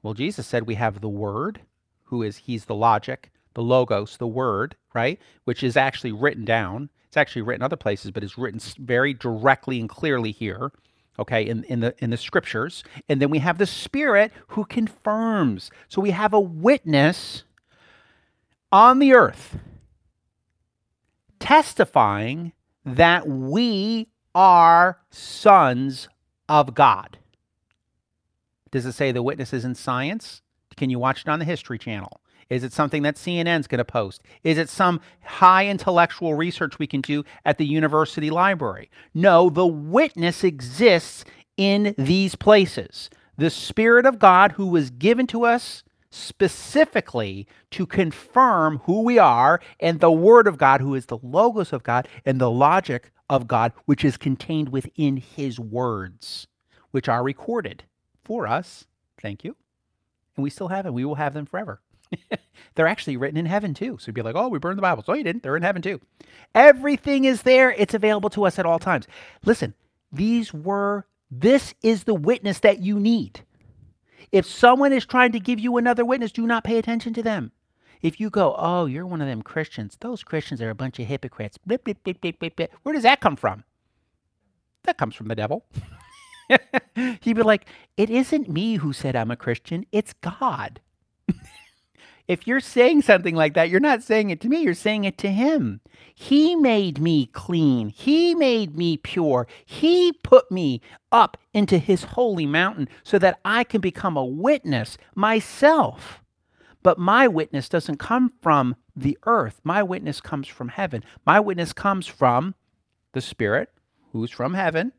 Well, 0.03 0.15
Jesus 0.15 0.47
said 0.47 0.67
we 0.67 0.75
have 0.77 1.01
the 1.01 1.09
Word, 1.09 1.61
who 2.05 2.23
is, 2.23 2.39
he's 2.39 2.67
the 2.67 2.75
logic, 2.75 3.31
the 3.55 3.63
logos, 3.63 4.17
the 4.17 4.27
Word, 4.27 4.77
right? 4.95 5.19
Which 5.45 5.63
is 5.63 5.77
actually 5.77 6.13
written 6.13 6.45
down. 6.45 6.91
It's 7.09 7.17
actually 7.17 7.43
written 7.43 7.63
other 7.63 7.77
places, 7.77 8.11
but 8.11 8.23
it's 8.23 8.39
written 8.39 8.61
very 8.79 9.15
directly 9.15 9.81
and 9.81 9.89
clearly 9.89 10.33
here, 10.33 10.73
okay, 11.19 11.47
in, 11.47 11.65
in, 11.65 11.81
the, 11.81 11.95
in 11.99 12.11
the 12.11 12.17
scriptures. 12.17 12.85
And 13.09 13.21
then 13.21 13.31
we 13.31 13.39
have 13.39 13.59
the 13.59 13.67
Spirit 13.67 14.33
who 14.49 14.65
confirms. 14.65 15.71
So 15.89 16.01
we 16.01 16.11
have 16.11 16.33
a 16.33 16.41
witness 16.41 17.45
on 18.71 18.99
the 18.99 19.15
earth 19.15 19.59
testifying 21.39 22.53
that 22.85 23.29
we 23.29 24.09
are 24.35 24.99
sons 25.11 26.09
of 26.49 26.75
God. 26.75 27.19
Does 28.77 28.85
it 28.85 28.93
say 28.93 29.11
the 29.11 29.23
witness 29.23 29.55
is 29.55 29.65
in 29.65 29.75
science? 29.75 30.43
Can 30.77 30.91
you 30.91 30.99
watch 30.99 31.23
it 31.23 31.29
on 31.31 31.39
the 31.39 31.47
History 31.47 31.79
Channel? 31.79 32.21
Is 32.51 32.63
it 32.63 32.75
something 32.75 33.01
that 33.05 33.17
CNN's 33.17 33.67
going 33.67 33.79
to 33.79 33.87
post? 33.87 34.23
Is 34.45 34.59
it 34.59 34.69
some 34.69 35.01
high 35.23 35.67
intellectual 35.67 36.35
research 36.35 36.79
we 36.79 36.87
can 36.87 37.01
do 37.01 37.25
at 37.47 37.57
the 37.57 37.65
university 37.65 38.29
library? 38.29 38.91
No, 39.15 39.49
the 39.49 39.67
witness 39.67 40.45
exists 40.45 41.25
in 41.57 41.95
these 41.97 42.35
places. 42.35 43.09
The 43.39 43.49
Spirit 43.49 44.05
of 44.05 44.19
God, 44.19 44.53
who 44.53 44.67
was 44.67 44.91
given 44.91 45.27
to 45.29 45.47
us 45.47 45.83
specifically 46.11 47.47
to 47.71 47.87
confirm 47.87 48.83
who 48.85 49.01
we 49.01 49.19
are, 49.19 49.59
and 49.81 50.01
the 50.01 50.13
Word 50.13 50.47
of 50.47 50.59
God, 50.59 50.83
who 50.83 50.95
is 50.95 51.07
the 51.07 51.17
Logos 51.23 51.73
of 51.73 51.83
God 51.83 52.09
and 52.27 52.39
the 52.39 52.51
logic 52.51 53.11
of 53.31 53.49
God, 53.49 53.73
which 53.87 54.05
is 54.05 54.19
contained 54.19 54.69
within 54.69 55.17
His 55.17 55.59
words, 55.59 56.47
which 56.91 57.09
are 57.09 57.23
recorded 57.25 57.85
for 58.27 58.47
us. 58.47 58.87
Thank 59.23 59.45
you. 59.45 59.57
And 60.37 60.43
we 60.43 60.51
still 60.51 60.69
have 60.69 60.85
them. 60.85 60.95
We 60.95 61.05
will 61.05 61.15
have 61.15 61.33
them 61.33 61.47
forever. 61.47 61.81
They're 62.75 62.87
actually 62.87 63.17
written 63.17 63.39
in 63.39 63.47
heaven 63.47 63.73
too. 63.73 63.97
So 64.01 64.09
you'd 64.09 64.15
be 64.15 64.23
like, 64.23 64.35
oh, 64.35 64.49
we 64.49 64.59
burned 64.59 64.79
the 64.79 64.83
Bible. 64.83 65.03
So 65.05 65.15
you 65.15 65.25
didn't. 65.25 65.43
They're 65.43 65.57
in 65.57 65.63
heaven 65.63 65.81
too. 65.81 66.01
Everything 66.55 67.25
is 67.25 67.43
there. 67.43 67.71
It's 67.73 67.95
available 67.95 68.31
to 68.31 68.45
us 68.45 68.59
at 68.59 68.67
all 68.67 68.79
times. 68.79 69.07
Listen, 69.45 69.75
these 70.13 70.53
were, 70.53 71.07
this 71.31 71.75
is 71.83 72.05
the 72.05 72.15
witness 72.15 72.61
that 72.61 72.81
you 72.81 72.99
need. 72.99 73.41
If 74.33 74.45
someone 74.45 74.93
is 74.93 75.07
trying 75.07 75.33
to 75.33 75.41
give 75.41 75.61
you 75.61 75.77
another 75.77 76.05
witness, 76.05 76.33
do 76.33 76.47
not 76.47 76.65
pay 76.65 76.79
attention 76.79 77.15
to 77.15 77.23
them. 77.23 77.53
If 78.03 78.21
you 78.21 78.29
go, 78.29 78.55
oh, 78.59 78.87
you're 78.87 79.07
one 79.07 79.23
of 79.23 79.29
them 79.29 79.43
Christians, 79.43 79.97
those 80.01 80.23
Christians 80.23 80.61
are 80.61 80.71
a 80.71 80.75
bunch 80.75 80.99
of 80.99 81.07
hypocrites. 81.07 81.59
Blip, 81.59 81.85
blip, 81.85 82.03
blip, 82.05 82.21
blip, 82.21 82.39
blip, 82.39 82.57
blip. 82.57 82.73
Where 82.83 82.93
does 82.93 83.05
that 83.05 83.21
come 83.21 83.37
from? 83.37 83.65
That 84.83 84.99
comes 84.99 85.15
from 85.15 85.29
the 85.29 85.35
devil. 85.35 85.65
He'd 87.21 87.37
be 87.37 87.43
like, 87.43 87.67
it 87.97 88.11
isn't 88.11 88.49
me 88.49 88.77
who 88.77 88.93
said 88.93 89.17
I'm 89.17 89.31
a 89.31 89.37
Christian, 89.37 89.85
it's 89.93 90.13
God. 90.15 90.81
if 92.29 92.47
you're 92.47 92.61
saying 92.61 93.03
something 93.03 93.35
like 93.35 93.55
that, 93.55 93.71
you're 93.71 93.81
not 93.81 94.03
saying 94.03 94.31
it 94.31 94.41
to 94.43 94.49
me, 94.49 94.63
you're 94.63 94.75
saying 94.75 95.05
it 95.05 95.19
to 95.19 95.29
him. 95.29 95.81
He 96.15 96.57
made 96.57 97.01
me 97.01 97.27
clean. 97.27 97.91
He 97.91 98.35
made 98.35 98.77
me 98.77 98.97
pure. 98.97 99.47
He 99.65 100.13
put 100.13 100.51
me 100.51 100.81
up 101.13 101.37
into 101.53 101.79
his 101.79 102.05
holy 102.05 102.47
mountain 102.47 102.89
so 103.05 103.19
that 103.19 103.39
I 103.45 103.65
can 103.65 103.81
become 103.81 104.17
a 104.17 104.25
witness 104.25 104.97
myself. 105.15 106.23
But 106.83 106.99
my 106.99 107.27
witness 107.27 107.69
doesn't 107.69 107.99
come 107.99 108.33
from 108.41 108.77
the 108.95 109.19
earth. 109.25 109.61
My 109.65 109.83
witness 109.83 110.21
comes 110.21 110.47
from 110.47 110.69
heaven. 110.69 111.05
My 111.27 111.41
witness 111.41 111.73
comes 111.73 112.07
from 112.07 112.55
the 113.13 113.21
Spirit, 113.21 113.71
who's 114.13 114.31
from 114.31 114.55
heaven 114.55 114.93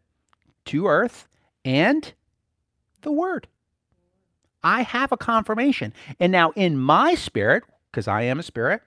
to 0.66 0.88
earth, 0.88 1.26
and 1.68 2.13
the 3.01 3.11
Word. 3.11 3.47
I 4.63 4.84
have 4.84 5.11
a 5.11 5.18
confirmation. 5.18 5.93
And 6.18 6.32
now 6.32 6.51
in 6.55 6.78
my 6.78 7.13
spirit, 7.13 7.63
because 7.91 8.07
I 8.07 8.22
am 8.22 8.39
a 8.39 8.43
spirit, 8.43 8.82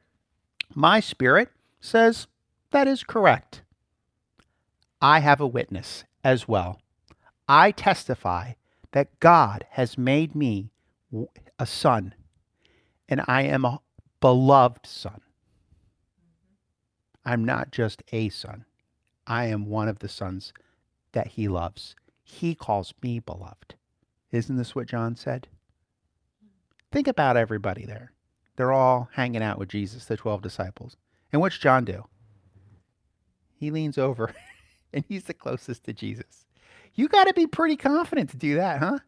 my 0.74 0.98
spirit 0.98 1.50
says 1.78 2.26
that 2.70 2.88
is 2.88 3.04
correct. 3.04 3.62
I 5.02 5.20
have 5.20 5.42
a 5.42 5.46
witness 5.46 6.04
as 6.24 6.48
well. 6.48 6.80
I 7.46 7.70
testify 7.70 8.54
that 8.92 9.20
God 9.20 9.66
has 9.72 9.98
made 9.98 10.34
me 10.34 10.70
a 11.58 11.66
son, 11.66 12.14
and 13.10 13.22
I 13.28 13.42
am 13.42 13.66
a 13.66 13.80
beloved 14.20 14.86
son. 14.86 15.20
I'm 17.26 17.44
not 17.44 17.72
just 17.72 18.02
a 18.10 18.30
son, 18.30 18.64
I 19.26 19.46
am 19.46 19.66
one 19.66 19.88
of 19.88 19.98
the 19.98 20.08
sons 20.08 20.54
that 21.12 21.28
he 21.28 21.46
loves. 21.46 21.94
He 22.30 22.54
calls 22.54 22.94
me 23.02 23.18
beloved. 23.18 23.74
Isn't 24.30 24.56
this 24.56 24.74
what 24.74 24.86
John 24.86 25.16
said? 25.16 25.48
Think 26.92 27.08
about 27.08 27.36
everybody 27.36 27.84
there. 27.84 28.12
They're 28.56 28.72
all 28.72 29.08
hanging 29.14 29.42
out 29.42 29.58
with 29.58 29.68
Jesus, 29.68 30.04
the 30.04 30.16
12 30.16 30.42
disciples. 30.42 30.96
And 31.32 31.40
what's 31.40 31.58
John 31.58 31.84
do? 31.84 32.04
He 33.54 33.70
leans 33.70 33.98
over 33.98 34.34
and 34.92 35.04
he's 35.08 35.24
the 35.24 35.34
closest 35.34 35.84
to 35.84 35.92
Jesus. 35.92 36.46
You 36.94 37.08
got 37.08 37.24
to 37.24 37.34
be 37.34 37.46
pretty 37.46 37.76
confident 37.76 38.30
to 38.30 38.36
do 38.36 38.56
that, 38.56 38.78
huh? 38.78 38.98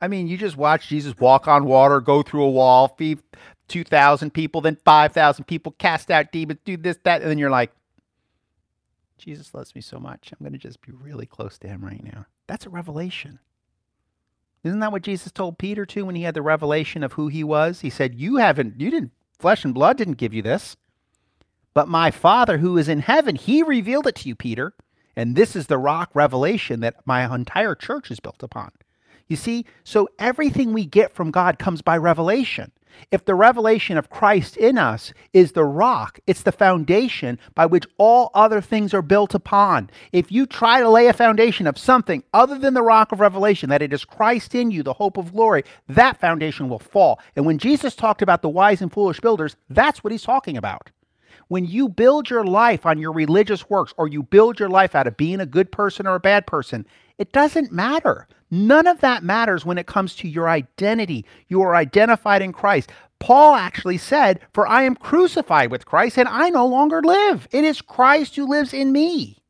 I 0.00 0.08
mean, 0.08 0.26
you 0.26 0.36
just 0.36 0.56
watch 0.56 0.88
Jesus 0.88 1.16
walk 1.18 1.48
on 1.48 1.64
water, 1.64 2.00
go 2.00 2.22
through 2.22 2.42
a 2.42 2.50
wall, 2.50 2.88
feed 2.98 3.20
2,000 3.68 4.32
people, 4.32 4.60
then 4.60 4.76
5,000 4.84 5.44
people, 5.44 5.72
cast 5.78 6.10
out 6.10 6.32
demons, 6.32 6.60
do 6.64 6.76
this, 6.76 6.98
that, 7.04 7.22
and 7.22 7.30
then 7.30 7.38
you're 7.38 7.50
like, 7.50 7.72
Jesus 9.16 9.54
loves 9.54 9.74
me 9.74 9.80
so 9.80 9.98
much. 9.98 10.32
I'm 10.32 10.44
going 10.44 10.52
to 10.52 10.58
just 10.58 10.82
be 10.82 10.92
really 10.92 11.26
close 11.26 11.56
to 11.58 11.68
him 11.68 11.84
right 11.84 12.02
now. 12.02 12.26
That's 12.46 12.66
a 12.66 12.70
revelation. 12.70 13.38
Isn't 14.62 14.80
that 14.80 14.92
what 14.92 15.02
Jesus 15.02 15.30
told 15.30 15.58
Peter 15.58 15.84
too 15.84 16.06
when 16.06 16.14
he 16.14 16.22
had 16.22 16.34
the 16.34 16.42
revelation 16.42 17.02
of 17.02 17.14
who 17.14 17.28
he 17.28 17.44
was? 17.44 17.80
He 17.80 17.90
said, 17.90 18.14
"You 18.14 18.36
haven't 18.36 18.80
you 18.80 18.90
didn't 18.90 19.12
flesh 19.38 19.64
and 19.64 19.74
blood 19.74 19.98
didn't 19.98 20.14
give 20.14 20.32
you 20.32 20.42
this, 20.42 20.76
but 21.74 21.88
my 21.88 22.10
Father 22.10 22.58
who 22.58 22.78
is 22.78 22.88
in 22.88 23.00
heaven, 23.00 23.36
he 23.36 23.62
revealed 23.62 24.06
it 24.06 24.14
to 24.16 24.28
you, 24.28 24.34
Peter." 24.34 24.74
And 25.16 25.36
this 25.36 25.54
is 25.54 25.66
the 25.66 25.78
rock 25.78 26.10
revelation 26.14 26.80
that 26.80 27.06
my 27.06 27.32
entire 27.32 27.74
church 27.74 28.10
is 28.10 28.20
built 28.20 28.42
upon. 28.42 28.72
You 29.28 29.36
see, 29.36 29.64
so 29.84 30.08
everything 30.18 30.72
we 30.72 30.86
get 30.86 31.14
from 31.14 31.30
God 31.30 31.58
comes 31.58 31.82
by 31.82 31.96
revelation. 31.96 32.72
If 33.10 33.24
the 33.24 33.34
revelation 33.34 33.96
of 33.96 34.10
Christ 34.10 34.56
in 34.56 34.78
us 34.78 35.12
is 35.32 35.52
the 35.52 35.64
rock, 35.64 36.18
it's 36.26 36.42
the 36.42 36.52
foundation 36.52 37.38
by 37.54 37.66
which 37.66 37.86
all 37.98 38.30
other 38.34 38.60
things 38.60 38.94
are 38.94 39.02
built 39.02 39.34
upon. 39.34 39.90
If 40.12 40.32
you 40.32 40.46
try 40.46 40.80
to 40.80 40.88
lay 40.88 41.06
a 41.06 41.12
foundation 41.12 41.66
of 41.66 41.78
something 41.78 42.22
other 42.32 42.58
than 42.58 42.74
the 42.74 42.82
rock 42.82 43.12
of 43.12 43.20
revelation, 43.20 43.70
that 43.70 43.82
it 43.82 43.92
is 43.92 44.04
Christ 44.04 44.54
in 44.54 44.70
you, 44.70 44.82
the 44.82 44.92
hope 44.92 45.16
of 45.16 45.32
glory, 45.32 45.64
that 45.88 46.20
foundation 46.20 46.68
will 46.68 46.78
fall. 46.78 47.20
And 47.36 47.46
when 47.46 47.58
Jesus 47.58 47.94
talked 47.94 48.22
about 48.22 48.42
the 48.42 48.48
wise 48.48 48.82
and 48.82 48.92
foolish 48.92 49.20
builders, 49.20 49.56
that's 49.68 50.02
what 50.02 50.12
he's 50.12 50.22
talking 50.22 50.56
about. 50.56 50.90
When 51.48 51.66
you 51.66 51.88
build 51.88 52.30
your 52.30 52.44
life 52.44 52.86
on 52.86 52.98
your 52.98 53.12
religious 53.12 53.68
works 53.68 53.92
or 53.96 54.08
you 54.08 54.22
build 54.22 54.58
your 54.58 54.70
life 54.70 54.94
out 54.94 55.06
of 55.06 55.16
being 55.16 55.40
a 55.40 55.46
good 55.46 55.70
person 55.70 56.06
or 56.06 56.14
a 56.14 56.20
bad 56.20 56.46
person, 56.46 56.86
it 57.18 57.32
doesn't 57.32 57.70
matter. 57.70 58.26
None 58.50 58.86
of 58.86 59.00
that 59.00 59.24
matters 59.24 59.64
when 59.64 59.78
it 59.78 59.86
comes 59.86 60.14
to 60.16 60.28
your 60.28 60.48
identity. 60.48 61.24
You 61.48 61.62
are 61.62 61.74
identified 61.74 62.42
in 62.42 62.52
Christ. 62.52 62.90
Paul 63.18 63.54
actually 63.54 63.98
said, 63.98 64.40
For 64.52 64.66
I 64.66 64.82
am 64.82 64.96
crucified 64.96 65.70
with 65.70 65.86
Christ 65.86 66.18
and 66.18 66.28
I 66.28 66.50
no 66.50 66.66
longer 66.66 67.02
live. 67.02 67.48
It 67.50 67.64
is 67.64 67.80
Christ 67.80 68.36
who 68.36 68.46
lives 68.46 68.74
in 68.74 68.92
me. 68.92 69.42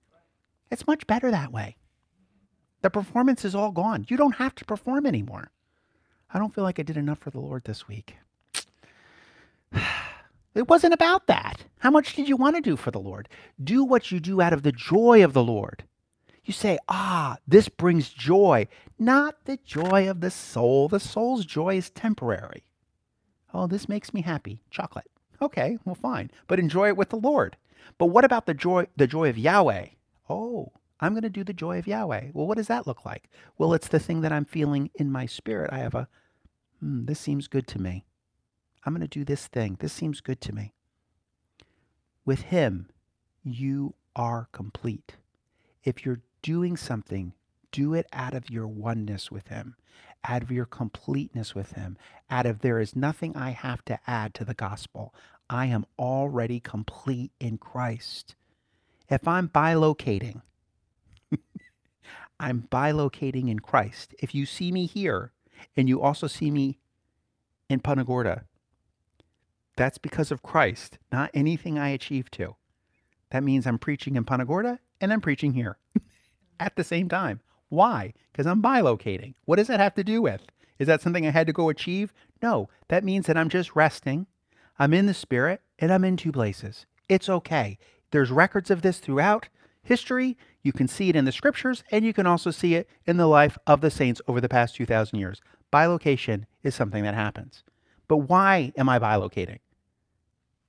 It's 0.70 0.86
much 0.86 1.06
better 1.06 1.30
that 1.30 1.52
way. 1.52 1.76
The 2.82 2.90
performance 2.90 3.44
is 3.44 3.54
all 3.54 3.72
gone. 3.72 4.06
You 4.08 4.16
don't 4.16 4.36
have 4.36 4.54
to 4.56 4.64
perform 4.64 5.06
anymore. 5.06 5.50
I 6.32 6.38
don't 6.38 6.54
feel 6.54 6.64
like 6.64 6.78
I 6.78 6.82
did 6.82 6.96
enough 6.96 7.18
for 7.18 7.30
the 7.30 7.40
Lord 7.40 7.64
this 7.64 7.88
week. 7.88 8.16
It 10.54 10.68
wasn't 10.68 10.94
about 10.94 11.26
that. 11.26 11.64
How 11.78 11.90
much 11.90 12.14
did 12.14 12.28
you 12.28 12.36
want 12.36 12.54
to 12.54 12.62
do 12.62 12.76
for 12.76 12.92
the 12.92 13.00
Lord? 13.00 13.28
Do 13.62 13.82
what 13.82 14.12
you 14.12 14.20
do 14.20 14.40
out 14.40 14.52
of 14.52 14.62
the 14.62 14.70
joy 14.70 15.24
of 15.24 15.32
the 15.32 15.42
Lord. 15.42 15.82
You 16.44 16.52
say, 16.52 16.78
ah, 16.88 17.38
this 17.48 17.68
brings 17.68 18.10
joy. 18.10 18.68
Not 18.98 19.36
the 19.44 19.58
joy 19.64 20.08
of 20.08 20.20
the 20.20 20.30
soul. 20.30 20.88
The 20.88 21.00
soul's 21.00 21.46
joy 21.46 21.76
is 21.76 21.90
temporary. 21.90 22.64
Oh, 23.52 23.66
this 23.66 23.88
makes 23.88 24.12
me 24.12 24.22
happy. 24.22 24.60
Chocolate. 24.70 25.10
Okay, 25.40 25.78
well, 25.84 25.94
fine. 25.94 26.30
But 26.46 26.58
enjoy 26.58 26.88
it 26.88 26.96
with 26.96 27.10
the 27.10 27.16
Lord. 27.16 27.56
But 27.98 28.06
what 28.06 28.24
about 28.24 28.46
the 28.46 28.54
joy, 28.54 28.86
the 28.96 29.06
joy 29.06 29.28
of 29.28 29.38
Yahweh? 29.38 29.88
Oh, 30.28 30.72
I'm 31.00 31.12
going 31.12 31.22
to 31.22 31.30
do 31.30 31.44
the 31.44 31.52
joy 31.52 31.78
of 31.78 31.86
Yahweh. 31.86 32.30
Well, 32.32 32.46
what 32.46 32.56
does 32.56 32.68
that 32.68 32.86
look 32.86 33.04
like? 33.04 33.30
Well, 33.58 33.74
it's 33.74 33.88
the 33.88 33.98
thing 33.98 34.20
that 34.22 34.32
I'm 34.32 34.44
feeling 34.44 34.90
in 34.94 35.10
my 35.10 35.26
spirit. 35.26 35.70
I 35.72 35.78
have 35.78 35.94
a, 35.94 36.08
hmm, 36.80 37.04
this 37.06 37.20
seems 37.20 37.48
good 37.48 37.66
to 37.68 37.80
me. 37.80 38.04
I'm 38.84 38.92
going 38.92 39.00
to 39.00 39.08
do 39.08 39.24
this 39.24 39.46
thing. 39.46 39.76
This 39.80 39.92
seems 39.92 40.20
good 40.20 40.40
to 40.42 40.54
me. 40.54 40.74
With 42.24 42.42
Him, 42.42 42.88
you 43.42 43.94
are 44.16 44.48
complete. 44.52 45.16
If 45.82 46.04
you're 46.06 46.20
doing 46.44 46.76
something, 46.76 47.32
do 47.72 47.94
it 47.94 48.06
out 48.12 48.34
of 48.34 48.50
your 48.50 48.68
oneness 48.68 49.30
with 49.30 49.48
Him, 49.48 49.76
out 50.28 50.42
of 50.42 50.52
your 50.52 50.66
completeness 50.66 51.54
with 51.54 51.72
Him, 51.72 51.96
out 52.28 52.44
of 52.44 52.60
there 52.60 52.78
is 52.78 52.94
nothing 52.94 53.34
I 53.34 53.50
have 53.50 53.82
to 53.86 53.98
add 54.06 54.34
to 54.34 54.44
the 54.44 54.52
gospel. 54.52 55.14
I 55.48 55.66
am 55.66 55.86
already 55.98 56.60
complete 56.60 57.32
in 57.40 57.56
Christ. 57.56 58.34
If 59.08 59.26
I'm 59.26 59.48
bilocating, 59.48 60.42
I'm 62.38 62.68
bilocating 62.70 63.48
in 63.48 63.60
Christ. 63.60 64.14
If 64.18 64.34
you 64.34 64.44
see 64.44 64.70
me 64.70 64.84
here 64.84 65.32
and 65.78 65.88
you 65.88 66.02
also 66.02 66.26
see 66.26 66.50
me 66.50 66.78
in 67.70 67.80
Punta 67.80 68.04
Gorda, 68.04 68.44
that's 69.78 69.96
because 69.96 70.30
of 70.30 70.42
Christ, 70.42 70.98
not 71.10 71.30
anything 71.32 71.78
I 71.78 71.88
achieve 71.88 72.30
to. 72.32 72.56
That 73.30 73.42
means 73.42 73.66
I'm 73.66 73.78
preaching 73.78 74.16
in 74.16 74.24
Punta 74.24 74.44
Gorda 74.44 74.78
and 75.00 75.10
I'm 75.10 75.22
preaching 75.22 75.54
here. 75.54 75.78
at 76.60 76.76
the 76.76 76.84
same 76.84 77.08
time. 77.08 77.40
Why? 77.68 78.14
Because 78.32 78.46
I'm 78.46 78.62
bilocating. 78.62 79.34
What 79.44 79.56
does 79.56 79.66
that 79.68 79.80
have 79.80 79.94
to 79.94 80.04
do 80.04 80.22
with? 80.22 80.42
Is 80.78 80.86
that 80.86 81.02
something 81.02 81.26
I 81.26 81.30
had 81.30 81.46
to 81.46 81.52
go 81.52 81.68
achieve? 81.68 82.12
No, 82.42 82.68
that 82.88 83.04
means 83.04 83.26
that 83.26 83.36
I'm 83.36 83.48
just 83.48 83.74
resting. 83.74 84.26
I'm 84.78 84.92
in 84.94 85.06
the 85.06 85.14
spirit 85.14 85.62
and 85.78 85.92
I'm 85.92 86.04
in 86.04 86.16
two 86.16 86.32
places. 86.32 86.86
It's 87.08 87.28
okay. 87.28 87.78
There's 88.10 88.30
records 88.30 88.70
of 88.70 88.82
this 88.82 88.98
throughout 88.98 89.48
history. 89.82 90.36
You 90.62 90.72
can 90.72 90.88
see 90.88 91.08
it 91.08 91.16
in 91.16 91.24
the 91.24 91.32
scriptures 91.32 91.84
and 91.90 92.04
you 92.04 92.12
can 92.12 92.26
also 92.26 92.50
see 92.50 92.74
it 92.74 92.88
in 93.06 93.16
the 93.16 93.26
life 93.26 93.58
of 93.66 93.80
the 93.80 93.90
saints 93.90 94.20
over 94.26 94.40
the 94.40 94.48
past 94.48 94.76
2,000 94.76 95.18
years. 95.18 95.40
Bilocation 95.72 96.44
is 96.62 96.74
something 96.74 97.02
that 97.04 97.14
happens. 97.14 97.62
But 98.08 98.18
why 98.18 98.72
am 98.76 98.88
I 98.88 98.98
bilocating? 98.98 99.58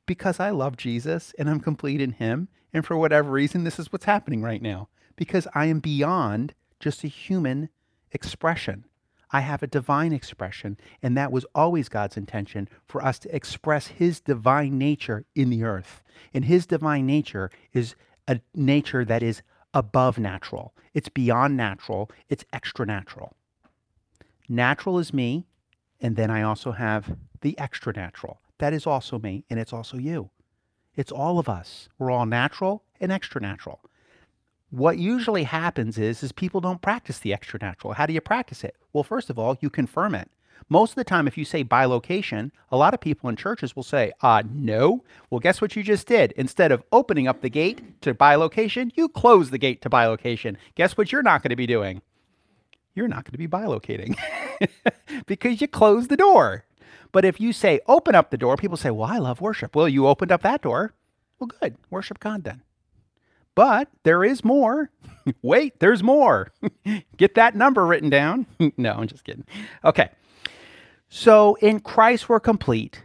Because 0.06 0.40
I 0.40 0.52
love 0.52 0.78
Jesus 0.78 1.34
and 1.38 1.50
I'm 1.50 1.60
complete 1.60 2.02
in 2.02 2.14
Him. 2.14 2.48
And 2.74 2.86
for 2.86 2.98
whatever 2.98 3.32
reason, 3.32 3.64
this 3.64 3.80
is 3.80 3.92
what's 3.92 4.06
happening 4.06 4.42
right 4.42 4.62
now. 4.62 4.90
Because 5.16 5.48
I 5.54 5.66
am 5.66 5.80
beyond 5.80 6.54
just 6.80 7.04
a 7.04 7.08
human 7.08 7.70
expression. 8.12 8.86
I 9.32 9.42
have 9.42 9.64
a 9.64 9.68
divine 9.68 10.14
expression, 10.14 10.78
and 11.02 11.18
that 11.18 11.32
was 11.32 11.46
always 11.56 11.90
God's 11.90 12.16
intention 12.16 12.70
for 12.88 13.04
us 13.04 13.20
to 13.20 13.36
express 13.36 13.88
His 13.88 14.20
divine 14.20 14.78
nature 14.78 15.26
in 15.36 15.50
the 15.50 15.64
earth. 15.64 16.04
And 16.34 16.46
His 16.46 16.66
divine 16.66 17.06
nature 17.06 17.50
is 17.74 17.96
a 18.28 18.40
nature 18.54 19.04
that 19.06 19.24
is 19.24 19.42
above 19.74 20.18
natural, 20.18 20.74
it's 20.94 21.10
beyond 21.10 21.58
natural, 21.58 22.10
it's 22.30 22.46
extra 22.54 22.86
natural. 22.86 23.36
Natural 24.48 25.00
is 25.00 25.14
me, 25.14 25.46
and 26.00 26.16
then 26.16 26.32
I 26.32 26.44
also 26.44 26.72
have 26.72 27.18
the 27.42 27.60
extra 27.60 27.92
natural. 27.94 28.40
That 28.60 28.74
is 28.74 28.88
also 28.88 29.20
me, 29.20 29.44
and 29.50 29.60
it's 29.60 29.74
also 29.74 29.98
you. 29.98 30.30
It's 30.96 31.12
all 31.12 31.40
of 31.40 31.50
us. 31.50 31.90
We're 32.00 32.12
all 32.12 32.26
natural 32.26 32.84
and 33.02 33.12
extra 33.12 33.42
natural. 33.42 33.82
What 34.72 34.98
usually 34.98 35.44
happens 35.44 35.98
is, 35.98 36.24
is 36.24 36.32
people 36.32 36.60
don't 36.62 36.82
practice 36.82 37.20
the 37.20 37.34
extra 37.34 37.60
natural. 37.62 37.94
How 37.94 38.06
do 38.06 38.14
you 38.14 38.22
practice 38.22 38.64
it? 38.64 38.76
Well, 38.94 39.04
first 39.04 39.30
of 39.30 39.40
all, 39.40 39.58
you 39.62 39.70
confirm 39.70 40.16
it. 40.16 40.30
Most 40.68 40.92
of 40.92 40.96
the 40.96 41.04
time, 41.04 41.28
if 41.28 41.38
you 41.38 41.46
say 41.46 41.64
bilocation, 41.64 42.52
a 42.72 42.78
lot 42.78 42.94
of 42.96 43.00
people 43.00 43.30
in 43.30 43.36
churches 43.36 43.76
will 43.76 43.84
say, 43.84 44.12
uh, 44.22 44.42
no. 44.50 45.04
Well, 45.30 45.40
guess 45.40 45.62
what 45.62 45.76
you 45.76 45.84
just 45.84 46.08
did? 46.08 46.32
Instead 46.34 46.72
of 46.72 46.84
opening 46.92 47.28
up 47.28 47.42
the 47.42 47.50
gate 47.50 48.02
to 48.02 48.16
bilocation, 48.16 48.92
you 48.96 49.08
close 49.08 49.52
the 49.52 49.60
gate 49.60 49.82
to 49.84 49.90
bilocation. 49.90 50.56
Guess 50.74 50.98
what 50.98 51.12
you're 51.12 51.22
not 51.22 51.44
going 51.44 51.52
to 51.52 51.56
be 51.56 51.68
doing? 51.68 52.02
You're 52.96 53.08
not 53.08 53.26
going 53.26 53.34
to 53.34 53.38
be 53.38 53.48
bilocating 53.48 54.18
because 55.28 55.62
you 55.62 55.68
closed 55.68 56.10
the 56.10 56.18
door. 56.18 56.66
But 57.12 57.26
if 57.26 57.40
you 57.40 57.54
say, 57.54 57.80
open 57.88 58.16
up 58.16 58.32
the 58.32 58.38
door, 58.38 58.58
people 58.58 58.78
say, 58.78 58.90
well, 58.90 59.10
I 59.10 59.20
love 59.20 59.42
worship. 59.42 59.76
Well, 59.76 59.88
you 59.88 60.08
opened 60.08 60.32
up 60.32 60.42
that 60.42 60.62
door. 60.64 60.94
Well, 61.40 61.48
good. 61.62 61.76
Worship 61.92 62.20
God 62.20 62.44
then. 62.44 62.62
But 63.56 63.88
there 64.04 64.24
is 64.24 64.44
more. 64.44 64.92
Wait, 65.42 65.80
there's 65.80 66.04
more. 66.04 66.52
Get 67.18 67.36
that 67.36 67.56
number 67.56 67.86
written 67.86 68.10
down. 68.10 68.46
no, 68.78 68.94
I'm 68.94 69.08
just 69.08 69.24
kidding. 69.24 69.46
Okay. 69.84 70.10
So 71.10 71.56
in 71.56 71.80
Christ, 71.80 72.28
we're 72.28 72.42
complete. 72.42 73.02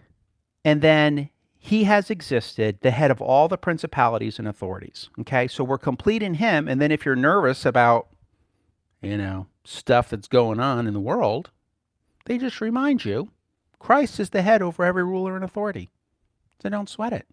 And 0.65 0.83
then 0.83 1.31
he 1.57 1.85
has 1.85 2.11
existed, 2.11 2.79
the 2.83 2.91
head 2.91 3.11
of 3.11 3.23
all 3.23 3.49
the 3.49 3.57
principalities 3.57 4.39
and 4.39 4.49
authorities. 4.49 5.09
Okay. 5.21 5.47
So 5.47 5.63
we're 5.63 5.79
complete 5.79 6.23
in 6.23 6.35
him. 6.35 6.69
And 6.69 6.81
then 6.81 6.91
if 6.91 7.07
you're 7.07 7.17
nervous 7.17 7.65
about, 7.65 8.09
you 9.01 9.17
know, 9.17 9.47
stuff 9.65 10.11
that's 10.11 10.29
going 10.29 10.59
on 10.59 10.87
in 10.87 10.95
the 10.95 11.01
world, 11.01 11.51
they 12.27 12.39
just 12.39 12.61
remind 12.61 13.05
you 13.05 13.31
Christ 13.79 14.21
is 14.21 14.31
the 14.31 14.43
head 14.43 14.63
over 14.63 14.85
every 14.85 15.05
ruler 15.05 15.37
and 15.37 15.45
authority. 15.45 15.89
So 16.61 16.69
don't 16.69 16.89
sweat 16.89 17.13
it. 17.13 17.27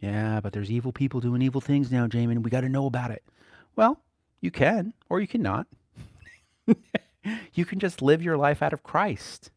Yeah, 0.00 0.40
but 0.40 0.52
there's 0.52 0.70
evil 0.70 0.92
people 0.92 1.20
doing 1.20 1.42
evil 1.42 1.60
things 1.60 1.90
now, 1.90 2.06
Jamin. 2.06 2.42
We 2.42 2.50
got 2.50 2.60
to 2.62 2.68
know 2.68 2.86
about 2.86 3.10
it. 3.10 3.24
Well, 3.76 4.00
you 4.40 4.50
can, 4.50 4.92
or 5.08 5.20
you 5.20 5.26
cannot. 5.26 5.66
you 7.54 7.64
can 7.64 7.78
just 7.78 8.02
live 8.02 8.22
your 8.22 8.36
life 8.36 8.62
out 8.62 8.72
of 8.72 8.82
Christ, 8.82 9.50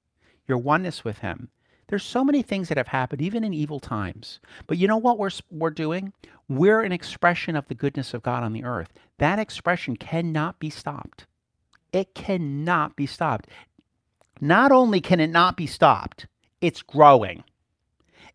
your 0.48 0.58
oneness 0.58 1.04
with 1.04 1.20
Him. 1.20 1.50
There's 1.88 2.04
so 2.04 2.24
many 2.24 2.42
things 2.42 2.70
that 2.70 2.78
have 2.78 2.88
happened, 2.88 3.22
even 3.22 3.44
in 3.44 3.54
evil 3.54 3.80
times. 3.80 4.40
But 4.68 4.78
you 4.78 4.88
know 4.88 4.98
what 4.98 5.18
we're, 5.18 5.32
we're 5.50 5.72
doing? 5.72 6.14
We're 6.48 6.82
an 6.82 6.92
expression 6.92 7.56
of 7.56 7.68
the 7.68 7.76
goodness 7.76 8.14
of 8.14 8.24
God 8.24 8.44
on 8.44 8.54
the 8.54 8.64
earth. 8.64 8.94
That 9.18 9.40
expression 9.40 9.98
cannot 9.98 10.60
be 10.60 10.70
stopped. 10.70 11.26
It 11.92 12.14
cannot 12.14 12.96
be 12.96 13.08
stopped. 13.08 13.48
Not 14.40 14.72
only 14.72 15.02
can 15.02 15.20
it 15.20 15.32
not 15.32 15.58
be 15.58 15.68
stopped, 15.68 16.28
it's 16.62 16.82
growing 16.84 17.44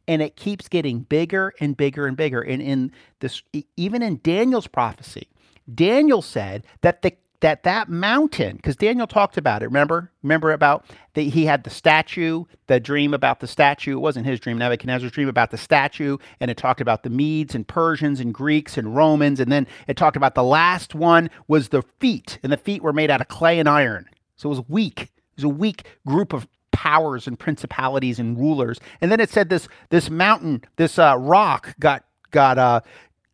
and 0.07 0.23
it 0.23 0.37
keeps 0.37 0.69
getting 0.69 1.01
bigger 1.01 1.53
and 1.61 1.77
bigger 1.77 2.07
and 2.07 2.17
bigger. 2.17 2.41
And 2.43 2.61
in 2.63 2.93
this, 3.21 3.43
even 3.77 4.03
in 4.03 4.21
Daniel's 4.23 4.67
prophecy, 4.67 5.29
Daniel 5.73 6.23
said 6.23 6.65
that 6.83 7.03
the 7.03 7.15
that 7.45 7.63
that 7.65 7.91
mountain, 7.91 8.57
because 8.57 8.75
Daniel 8.75 9.07
talked 9.07 9.37
about 9.37 9.63
it. 9.63 9.67
Remember, 9.67 10.11
remember 10.23 10.53
about 10.53 10.87
that 11.13 11.23
he 11.23 11.45
had 11.45 11.63
the 11.63 11.69
statue, 11.69 12.45
the 12.69 12.81
dream 12.81 13.13
about 13.13 13.41
the 13.41 13.47
statue. 13.47 13.99
It 13.99 14.01
wasn't 14.01 14.25
his 14.25 14.41
dream, 14.41 14.57
Nebuchadnezzar's 14.57 15.13
dream 15.13 15.29
about 15.29 15.51
the 15.51 15.59
statue, 15.59 16.17
and 16.41 16.51
it 16.51 16.57
talked 16.57 16.81
about 16.81 17.03
the 17.03 17.11
Medes 17.11 17.55
and 17.55 17.69
Persians 17.69 18.19
and 18.19 18.33
Greeks 18.33 18.79
and 18.79 18.97
Romans, 18.97 19.41
and 19.41 19.53
then 19.53 19.67
it 19.87 19.99
talked 19.99 20.17
about 20.17 20.35
the 20.35 20.43
last 20.43 20.95
one 20.95 21.29
was 21.47 21.69
the 21.69 21.83
feet, 22.01 22.39
and 22.43 22.51
the 22.51 22.57
feet 22.57 22.83
were 22.83 22.95
made 22.95 23.11
out 23.11 23.21
of 23.21 23.29
clay 23.29 23.59
and 23.59 23.69
iron, 23.69 24.09
so 24.37 24.49
it 24.49 24.57
was 24.57 24.67
weak. 24.67 25.03
It 25.03 25.11
was 25.37 25.45
a 25.45 25.49
weak 25.51 25.85
group 26.07 26.33
of 26.33 26.49
powers 26.75 27.27
and 27.27 27.39
principalities 27.39 28.19
and 28.19 28.37
rulers. 28.37 28.79
And 29.01 29.11
then 29.11 29.21
it 29.21 29.31
said 29.31 29.49
this 29.49 29.69
this 29.89 30.11
mountain, 30.11 30.63
this 30.77 30.99
uh, 30.99 31.17
rock 31.19 31.75
got 31.79 32.05
got 32.33 32.59
uh, 32.59 32.81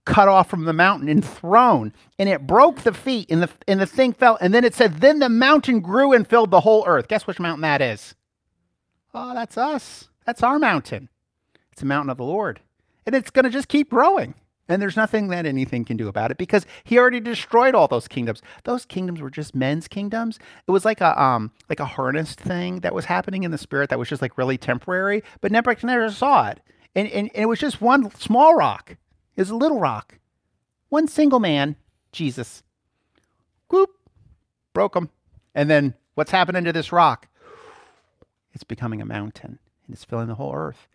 cut 0.04 0.28
off 0.28 0.48
from 0.48 0.66
the 0.66 0.72
mountain 0.72 1.08
and 1.08 1.24
thrown, 1.24 1.92
and 2.18 2.28
it 2.28 2.46
broke 2.46 2.82
the 2.82 2.92
feet, 2.92 3.30
and 3.30 3.42
the 3.42 3.50
and 3.66 3.80
the 3.80 3.86
thing 3.86 4.12
fell. 4.12 4.38
And 4.40 4.54
then 4.54 4.64
it 4.64 4.74
said, 4.74 4.98
then 4.98 5.18
the 5.18 5.28
mountain 5.28 5.80
grew 5.80 6.12
and 6.12 6.28
filled 6.28 6.50
the 6.50 6.60
whole 6.60 6.84
earth. 6.86 7.08
Guess 7.08 7.26
which 7.26 7.40
mountain 7.40 7.62
that 7.62 7.80
is? 7.80 8.14
Oh, 9.14 9.34
that's 9.34 9.58
us. 9.58 10.08
That's 10.26 10.42
our 10.42 10.58
mountain. 10.58 11.08
It's 11.72 11.82
a 11.82 11.86
mountain 11.86 12.10
of 12.10 12.18
the 12.18 12.24
Lord, 12.24 12.60
and 13.06 13.14
it's 13.14 13.30
going 13.30 13.44
to 13.44 13.50
just 13.50 13.68
keep 13.68 13.90
growing. 13.90 14.34
And 14.70 14.80
there's 14.80 14.96
nothing 14.96 15.28
that 15.28 15.46
anything 15.46 15.84
can 15.84 15.96
do 15.96 16.06
about 16.06 16.30
it 16.30 16.38
because 16.38 16.64
he 16.84 16.96
already 16.96 17.18
destroyed 17.18 17.74
all 17.74 17.88
those 17.88 18.06
kingdoms. 18.06 18.40
Those 18.62 18.84
kingdoms 18.84 19.20
were 19.20 19.28
just 19.28 19.52
men's 19.52 19.88
kingdoms. 19.88 20.38
It 20.66 20.70
was 20.70 20.84
like 20.84 21.00
a 21.00 21.20
um 21.20 21.50
like 21.68 21.80
a 21.80 21.84
harnessed 21.84 22.40
thing 22.40 22.80
that 22.80 22.94
was 22.94 23.06
happening 23.06 23.42
in 23.42 23.50
the 23.50 23.58
spirit 23.58 23.90
that 23.90 23.98
was 23.98 24.08
just 24.08 24.22
like 24.22 24.38
really 24.38 24.56
temporary. 24.56 25.24
But 25.40 25.50
Nebuchadnezzar 25.50 26.10
saw 26.10 26.48
it. 26.50 26.60
And, 26.94 27.08
and, 27.08 27.30
and 27.34 27.42
it 27.42 27.46
was 27.46 27.58
just 27.58 27.80
one 27.80 28.14
small 28.14 28.54
rock. 28.54 28.96
It 29.36 29.40
was 29.40 29.50
a 29.50 29.56
little 29.56 29.80
rock. 29.80 30.18
One 30.88 31.08
single 31.08 31.40
man, 31.40 31.76
Jesus. 32.12 32.62
Whoop. 33.70 33.90
Broke 34.72 34.94
him. 34.94 35.10
And 35.54 35.68
then 35.68 35.94
what's 36.14 36.30
happening 36.30 36.64
to 36.64 36.72
this 36.72 36.92
rock? 36.92 37.26
It's 38.52 38.64
becoming 38.64 39.00
a 39.00 39.06
mountain 39.06 39.58
and 39.86 39.94
it's 39.94 40.04
filling 40.04 40.28
the 40.28 40.34
whole 40.36 40.54
earth. 40.54 40.86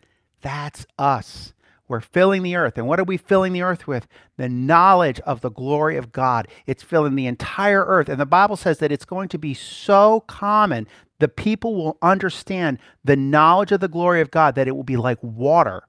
That's 0.42 0.86
us. 0.98 1.52
We're 1.88 2.00
filling 2.00 2.42
the 2.42 2.56
earth. 2.56 2.76
And 2.76 2.86
what 2.86 2.98
are 2.98 3.04
we 3.04 3.16
filling 3.16 3.52
the 3.52 3.62
earth 3.62 3.86
with? 3.86 4.08
The 4.36 4.48
knowledge 4.48 5.20
of 5.20 5.40
the 5.40 5.50
glory 5.50 5.96
of 5.96 6.10
God. 6.10 6.48
It's 6.66 6.82
filling 6.82 7.14
the 7.14 7.26
entire 7.26 7.84
earth. 7.84 8.08
And 8.08 8.20
the 8.20 8.26
Bible 8.26 8.56
says 8.56 8.78
that 8.78 8.90
it's 8.90 9.04
going 9.04 9.28
to 9.28 9.38
be 9.38 9.54
so 9.54 10.20
common, 10.26 10.88
the 11.20 11.28
people 11.28 11.76
will 11.76 11.98
understand 12.02 12.78
the 13.04 13.16
knowledge 13.16 13.72
of 13.72 13.80
the 13.80 13.88
glory 13.88 14.20
of 14.20 14.30
God 14.30 14.54
that 14.56 14.68
it 14.68 14.74
will 14.74 14.82
be 14.82 14.96
like 14.96 15.18
water 15.22 15.84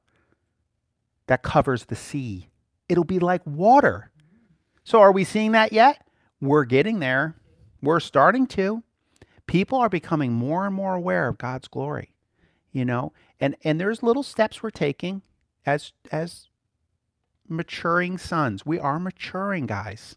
that 1.25 1.43
covers 1.43 1.85
the 1.85 1.95
sea. 1.95 2.49
It'll 2.87 3.03
be 3.03 3.19
like 3.19 3.41
water. 3.45 4.11
So, 4.83 5.01
are 5.01 5.11
we 5.11 5.25
seeing 5.25 5.51
that 5.51 5.73
yet? 5.73 6.07
We're 6.39 6.63
getting 6.63 6.99
there. 6.99 7.35
We're 7.81 7.99
starting 7.99 8.47
to. 8.47 8.83
People 9.47 9.79
are 9.79 9.89
becoming 9.89 10.31
more 10.31 10.65
and 10.65 10.73
more 10.73 10.95
aware 10.95 11.27
of 11.27 11.37
God's 11.37 11.67
glory, 11.67 12.13
you 12.71 12.85
know, 12.85 13.13
and, 13.39 13.55
and 13.63 13.79
there's 13.79 14.03
little 14.03 14.23
steps 14.23 14.63
we're 14.63 14.69
taking 14.69 15.21
as 15.67 15.93
as 16.11 16.47
maturing 17.47 18.17
sons. 18.17 18.65
We 18.65 18.79
are 18.79 18.99
maturing, 18.99 19.67
guys. 19.67 20.15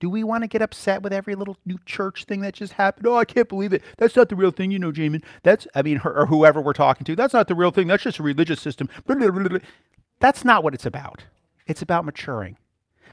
Do 0.00 0.08
we 0.08 0.22
want 0.22 0.44
to 0.44 0.48
get 0.48 0.62
upset 0.62 1.02
with 1.02 1.12
every 1.12 1.34
little 1.34 1.56
new 1.66 1.78
church 1.84 2.24
thing 2.24 2.40
that 2.42 2.54
just 2.54 2.74
happened? 2.74 3.06
Oh, 3.06 3.16
I 3.16 3.24
can't 3.24 3.48
believe 3.48 3.72
it. 3.72 3.82
That's 3.96 4.14
not 4.14 4.28
the 4.28 4.36
real 4.36 4.52
thing, 4.52 4.70
you 4.70 4.78
know, 4.78 4.92
Jamin. 4.92 5.24
That's, 5.42 5.66
I 5.74 5.82
mean, 5.82 6.00
or 6.04 6.26
whoever 6.26 6.60
we're 6.60 6.72
talking 6.72 7.04
to. 7.06 7.16
That's 7.16 7.34
not 7.34 7.48
the 7.48 7.56
real 7.56 7.72
thing. 7.72 7.88
That's 7.88 8.04
just 8.04 8.20
a 8.20 8.22
religious 8.22 8.60
system. 8.60 8.88
That's 10.20 10.44
not 10.44 10.62
what 10.62 10.74
it's 10.74 10.86
about. 10.86 11.24
It's 11.66 11.82
about 11.82 12.04
maturing. 12.04 12.58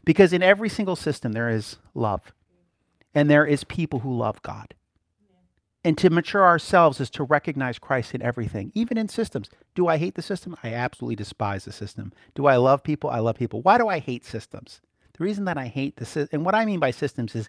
Because 0.04 0.32
in 0.32 0.44
every 0.44 0.70
single 0.70 0.96
system, 0.96 1.32
there 1.32 1.50
is 1.50 1.78
love, 1.96 2.22
and 3.16 3.32
there 3.32 3.46
is 3.46 3.64
people 3.64 4.02
who 4.02 4.16
love 4.16 4.40
God. 4.44 4.76
And 5.86 6.00
to 6.00 6.10
mature 6.10 6.44
ourselves 6.44 7.00
is 7.00 7.12
to 7.12 7.24
recognize 7.24 7.78
Christ 7.78 8.16
in 8.16 8.24
everything, 8.24 8.72
even 8.74 8.98
in 8.98 9.08
systems. 9.08 9.52
Do 9.76 9.88
I 9.88 9.98
hate 9.98 10.16
the 10.16 10.24
system? 10.24 10.58
I 10.64 10.74
absolutely 10.74 11.16
despise 11.16 11.66
the 11.66 11.72
system. 11.72 12.12
Do 12.34 12.48
I 12.48 12.56
love 12.56 12.82
people? 12.82 13.12
I 13.12 13.20
love 13.20 13.38
people. 13.38 13.62
Why 13.62 13.78
do 13.78 13.88
I 13.88 14.00
hate 14.00 14.26
systems? 14.26 14.82
The 15.16 15.24
reason 15.24 15.46
that 15.46 15.60
I 15.60 15.68
hate 15.68 15.98
the 15.98 16.06
system, 16.06 16.40
and 16.40 16.44
what 16.44 16.56
I 16.56 16.66
mean 16.66 16.80
by 16.80 16.90
systems 16.90 17.36
is 17.36 17.48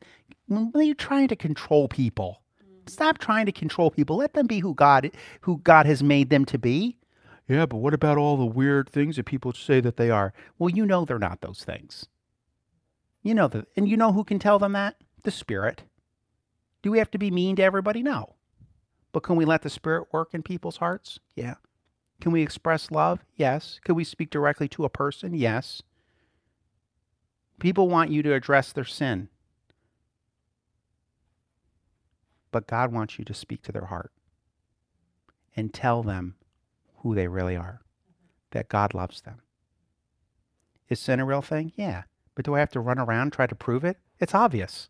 when 0.48 0.70
you're 0.74 0.94
trying 0.94 1.28
to 1.28 1.36
control 1.36 1.88
people, 1.88 2.42
mm. 2.62 2.90
stop 2.90 3.16
trying 3.16 3.46
to 3.46 3.52
control 3.52 3.90
people. 3.90 4.16
Let 4.18 4.34
them 4.34 4.46
be 4.46 4.58
who 4.58 4.74
God, 4.74 5.10
who 5.40 5.56
God 5.64 5.86
has 5.86 6.02
made 6.02 6.28
them 6.28 6.44
to 6.44 6.58
be. 6.58 6.98
Yeah, 7.48 7.64
but 7.64 7.78
what 7.78 7.94
about 7.94 8.18
all 8.18 8.36
the 8.36 8.44
weird 8.44 8.90
things 8.90 9.16
that 9.16 9.24
people 9.24 9.54
say 9.54 9.80
that 9.80 9.96
they 9.96 10.10
are? 10.10 10.34
Well, 10.58 10.68
you 10.68 10.84
know 10.84 11.06
they're 11.06 11.18
not 11.18 11.40
those 11.40 11.64
things. 11.64 12.06
You 13.22 13.32
know 13.32 13.48
that, 13.48 13.66
and 13.76 13.88
you 13.88 13.96
know 13.96 14.12
who 14.12 14.24
can 14.24 14.38
tell 14.38 14.58
them 14.58 14.74
that? 14.74 14.96
The 15.22 15.30
Spirit. 15.30 15.84
Do 16.86 16.92
we 16.92 16.98
have 16.98 17.10
to 17.10 17.18
be 17.18 17.32
mean 17.32 17.56
to 17.56 17.64
everybody? 17.64 18.00
No. 18.00 18.36
But 19.10 19.24
can 19.24 19.34
we 19.34 19.44
let 19.44 19.62
the 19.62 19.68
Spirit 19.68 20.06
work 20.12 20.32
in 20.34 20.44
people's 20.44 20.76
hearts? 20.76 21.18
Yeah. 21.34 21.54
Can 22.20 22.30
we 22.30 22.42
express 22.42 22.92
love? 22.92 23.24
Yes. 23.34 23.80
Can 23.84 23.96
we 23.96 24.04
speak 24.04 24.30
directly 24.30 24.68
to 24.68 24.84
a 24.84 24.88
person? 24.88 25.34
Yes. 25.34 25.82
People 27.58 27.88
want 27.88 28.12
you 28.12 28.22
to 28.22 28.34
address 28.34 28.70
their 28.70 28.84
sin. 28.84 29.28
But 32.52 32.68
God 32.68 32.92
wants 32.92 33.18
you 33.18 33.24
to 33.24 33.34
speak 33.34 33.62
to 33.62 33.72
their 33.72 33.86
heart. 33.86 34.12
and 35.56 35.74
tell 35.74 36.04
them 36.04 36.36
who 36.98 37.16
they 37.16 37.26
really 37.26 37.56
are, 37.56 37.80
that 38.52 38.68
God 38.68 38.94
loves 38.94 39.22
them. 39.22 39.40
Is 40.88 41.00
sin 41.00 41.18
a 41.18 41.24
real 41.24 41.42
thing? 41.42 41.72
Yeah. 41.74 42.04
But 42.36 42.44
do 42.44 42.54
I 42.54 42.60
have 42.60 42.70
to 42.70 42.80
run 42.80 43.00
around 43.00 43.32
try 43.32 43.48
to 43.48 43.56
prove 43.56 43.84
it? 43.84 43.98
It's 44.20 44.36
obvious. 44.36 44.88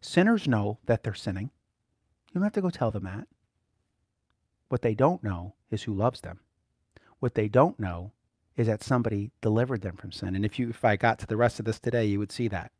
Sinners 0.00 0.46
know 0.46 0.78
that 0.86 1.02
they're 1.02 1.14
sinning. 1.14 1.50
You 2.28 2.34
don't 2.34 2.44
have 2.44 2.52
to 2.52 2.60
go 2.60 2.70
tell 2.70 2.90
them 2.90 3.04
that. 3.04 3.26
What 4.68 4.82
they 4.82 4.94
don't 4.94 5.24
know 5.24 5.54
is 5.70 5.84
who 5.84 5.94
loves 5.94 6.20
them. 6.20 6.40
What 7.20 7.34
they 7.34 7.48
don't 7.48 7.80
know 7.80 8.12
is 8.56 8.66
that 8.66 8.82
somebody 8.82 9.30
delivered 9.40 9.82
them 9.82 9.96
from 9.96 10.12
sin. 10.12 10.34
And 10.34 10.44
if 10.44 10.58
you 10.58 10.70
if 10.70 10.84
I 10.84 10.96
got 10.96 11.18
to 11.20 11.26
the 11.26 11.36
rest 11.36 11.58
of 11.58 11.64
this 11.64 11.80
today, 11.80 12.04
you 12.04 12.18
would 12.18 12.32
see 12.32 12.48
that. 12.48 12.72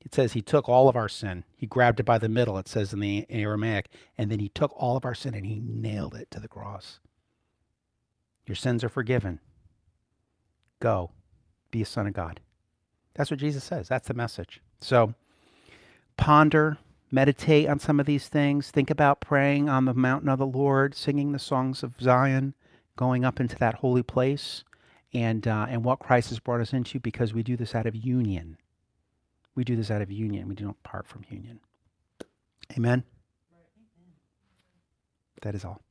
It 0.00 0.14
says 0.14 0.32
he 0.32 0.42
took 0.42 0.68
all 0.68 0.88
of 0.88 0.96
our 0.96 1.08
sin. 1.08 1.44
He 1.56 1.66
grabbed 1.66 2.00
it 2.00 2.06
by 2.06 2.18
the 2.18 2.28
middle, 2.28 2.58
it 2.58 2.66
says 2.66 2.92
in 2.92 2.98
the 2.98 3.24
Aramaic, 3.30 3.88
and 4.18 4.30
then 4.30 4.40
he 4.40 4.48
took 4.48 4.72
all 4.76 4.96
of 4.96 5.04
our 5.04 5.14
sin 5.14 5.34
and 5.34 5.46
he 5.46 5.60
nailed 5.64 6.14
it 6.14 6.30
to 6.32 6.40
the 6.40 6.48
cross. 6.48 6.98
Your 8.46 8.56
sins 8.56 8.82
are 8.82 8.88
forgiven. 8.88 9.38
Go. 10.80 11.12
Be 11.70 11.82
a 11.82 11.86
son 11.86 12.08
of 12.08 12.14
God. 12.14 12.40
That's 13.14 13.30
what 13.30 13.38
Jesus 13.38 13.62
says. 13.62 13.88
That's 13.88 14.08
the 14.08 14.14
message. 14.14 14.60
So 14.80 15.14
ponder, 16.22 16.78
meditate 17.10 17.68
on 17.68 17.80
some 17.80 17.98
of 17.98 18.06
these 18.06 18.28
things. 18.28 18.70
Think 18.70 18.90
about 18.90 19.20
praying 19.20 19.68
on 19.68 19.86
the 19.86 19.94
mountain 19.94 20.28
of 20.28 20.38
the 20.38 20.46
Lord, 20.46 20.94
singing 20.94 21.32
the 21.32 21.38
songs 21.40 21.82
of 21.82 22.00
Zion, 22.00 22.54
going 22.94 23.24
up 23.24 23.40
into 23.40 23.56
that 23.56 23.74
holy 23.74 24.04
place, 24.04 24.62
and 25.12 25.48
uh, 25.48 25.66
and 25.68 25.84
what 25.84 25.98
Christ 25.98 26.28
has 26.28 26.38
brought 26.38 26.60
us 26.60 26.72
into 26.72 27.00
because 27.00 27.34
we 27.34 27.42
do 27.42 27.56
this 27.56 27.74
out 27.74 27.86
of 27.86 27.96
union. 27.96 28.56
We 29.56 29.64
do 29.64 29.74
this 29.74 29.90
out 29.90 30.00
of 30.00 30.12
union. 30.12 30.46
We 30.46 30.54
do 30.54 30.64
not 30.64 30.80
part 30.84 31.08
from 31.08 31.24
union. 31.28 31.58
Amen. 32.76 33.02
That 35.42 35.56
is 35.56 35.64
all. 35.64 35.82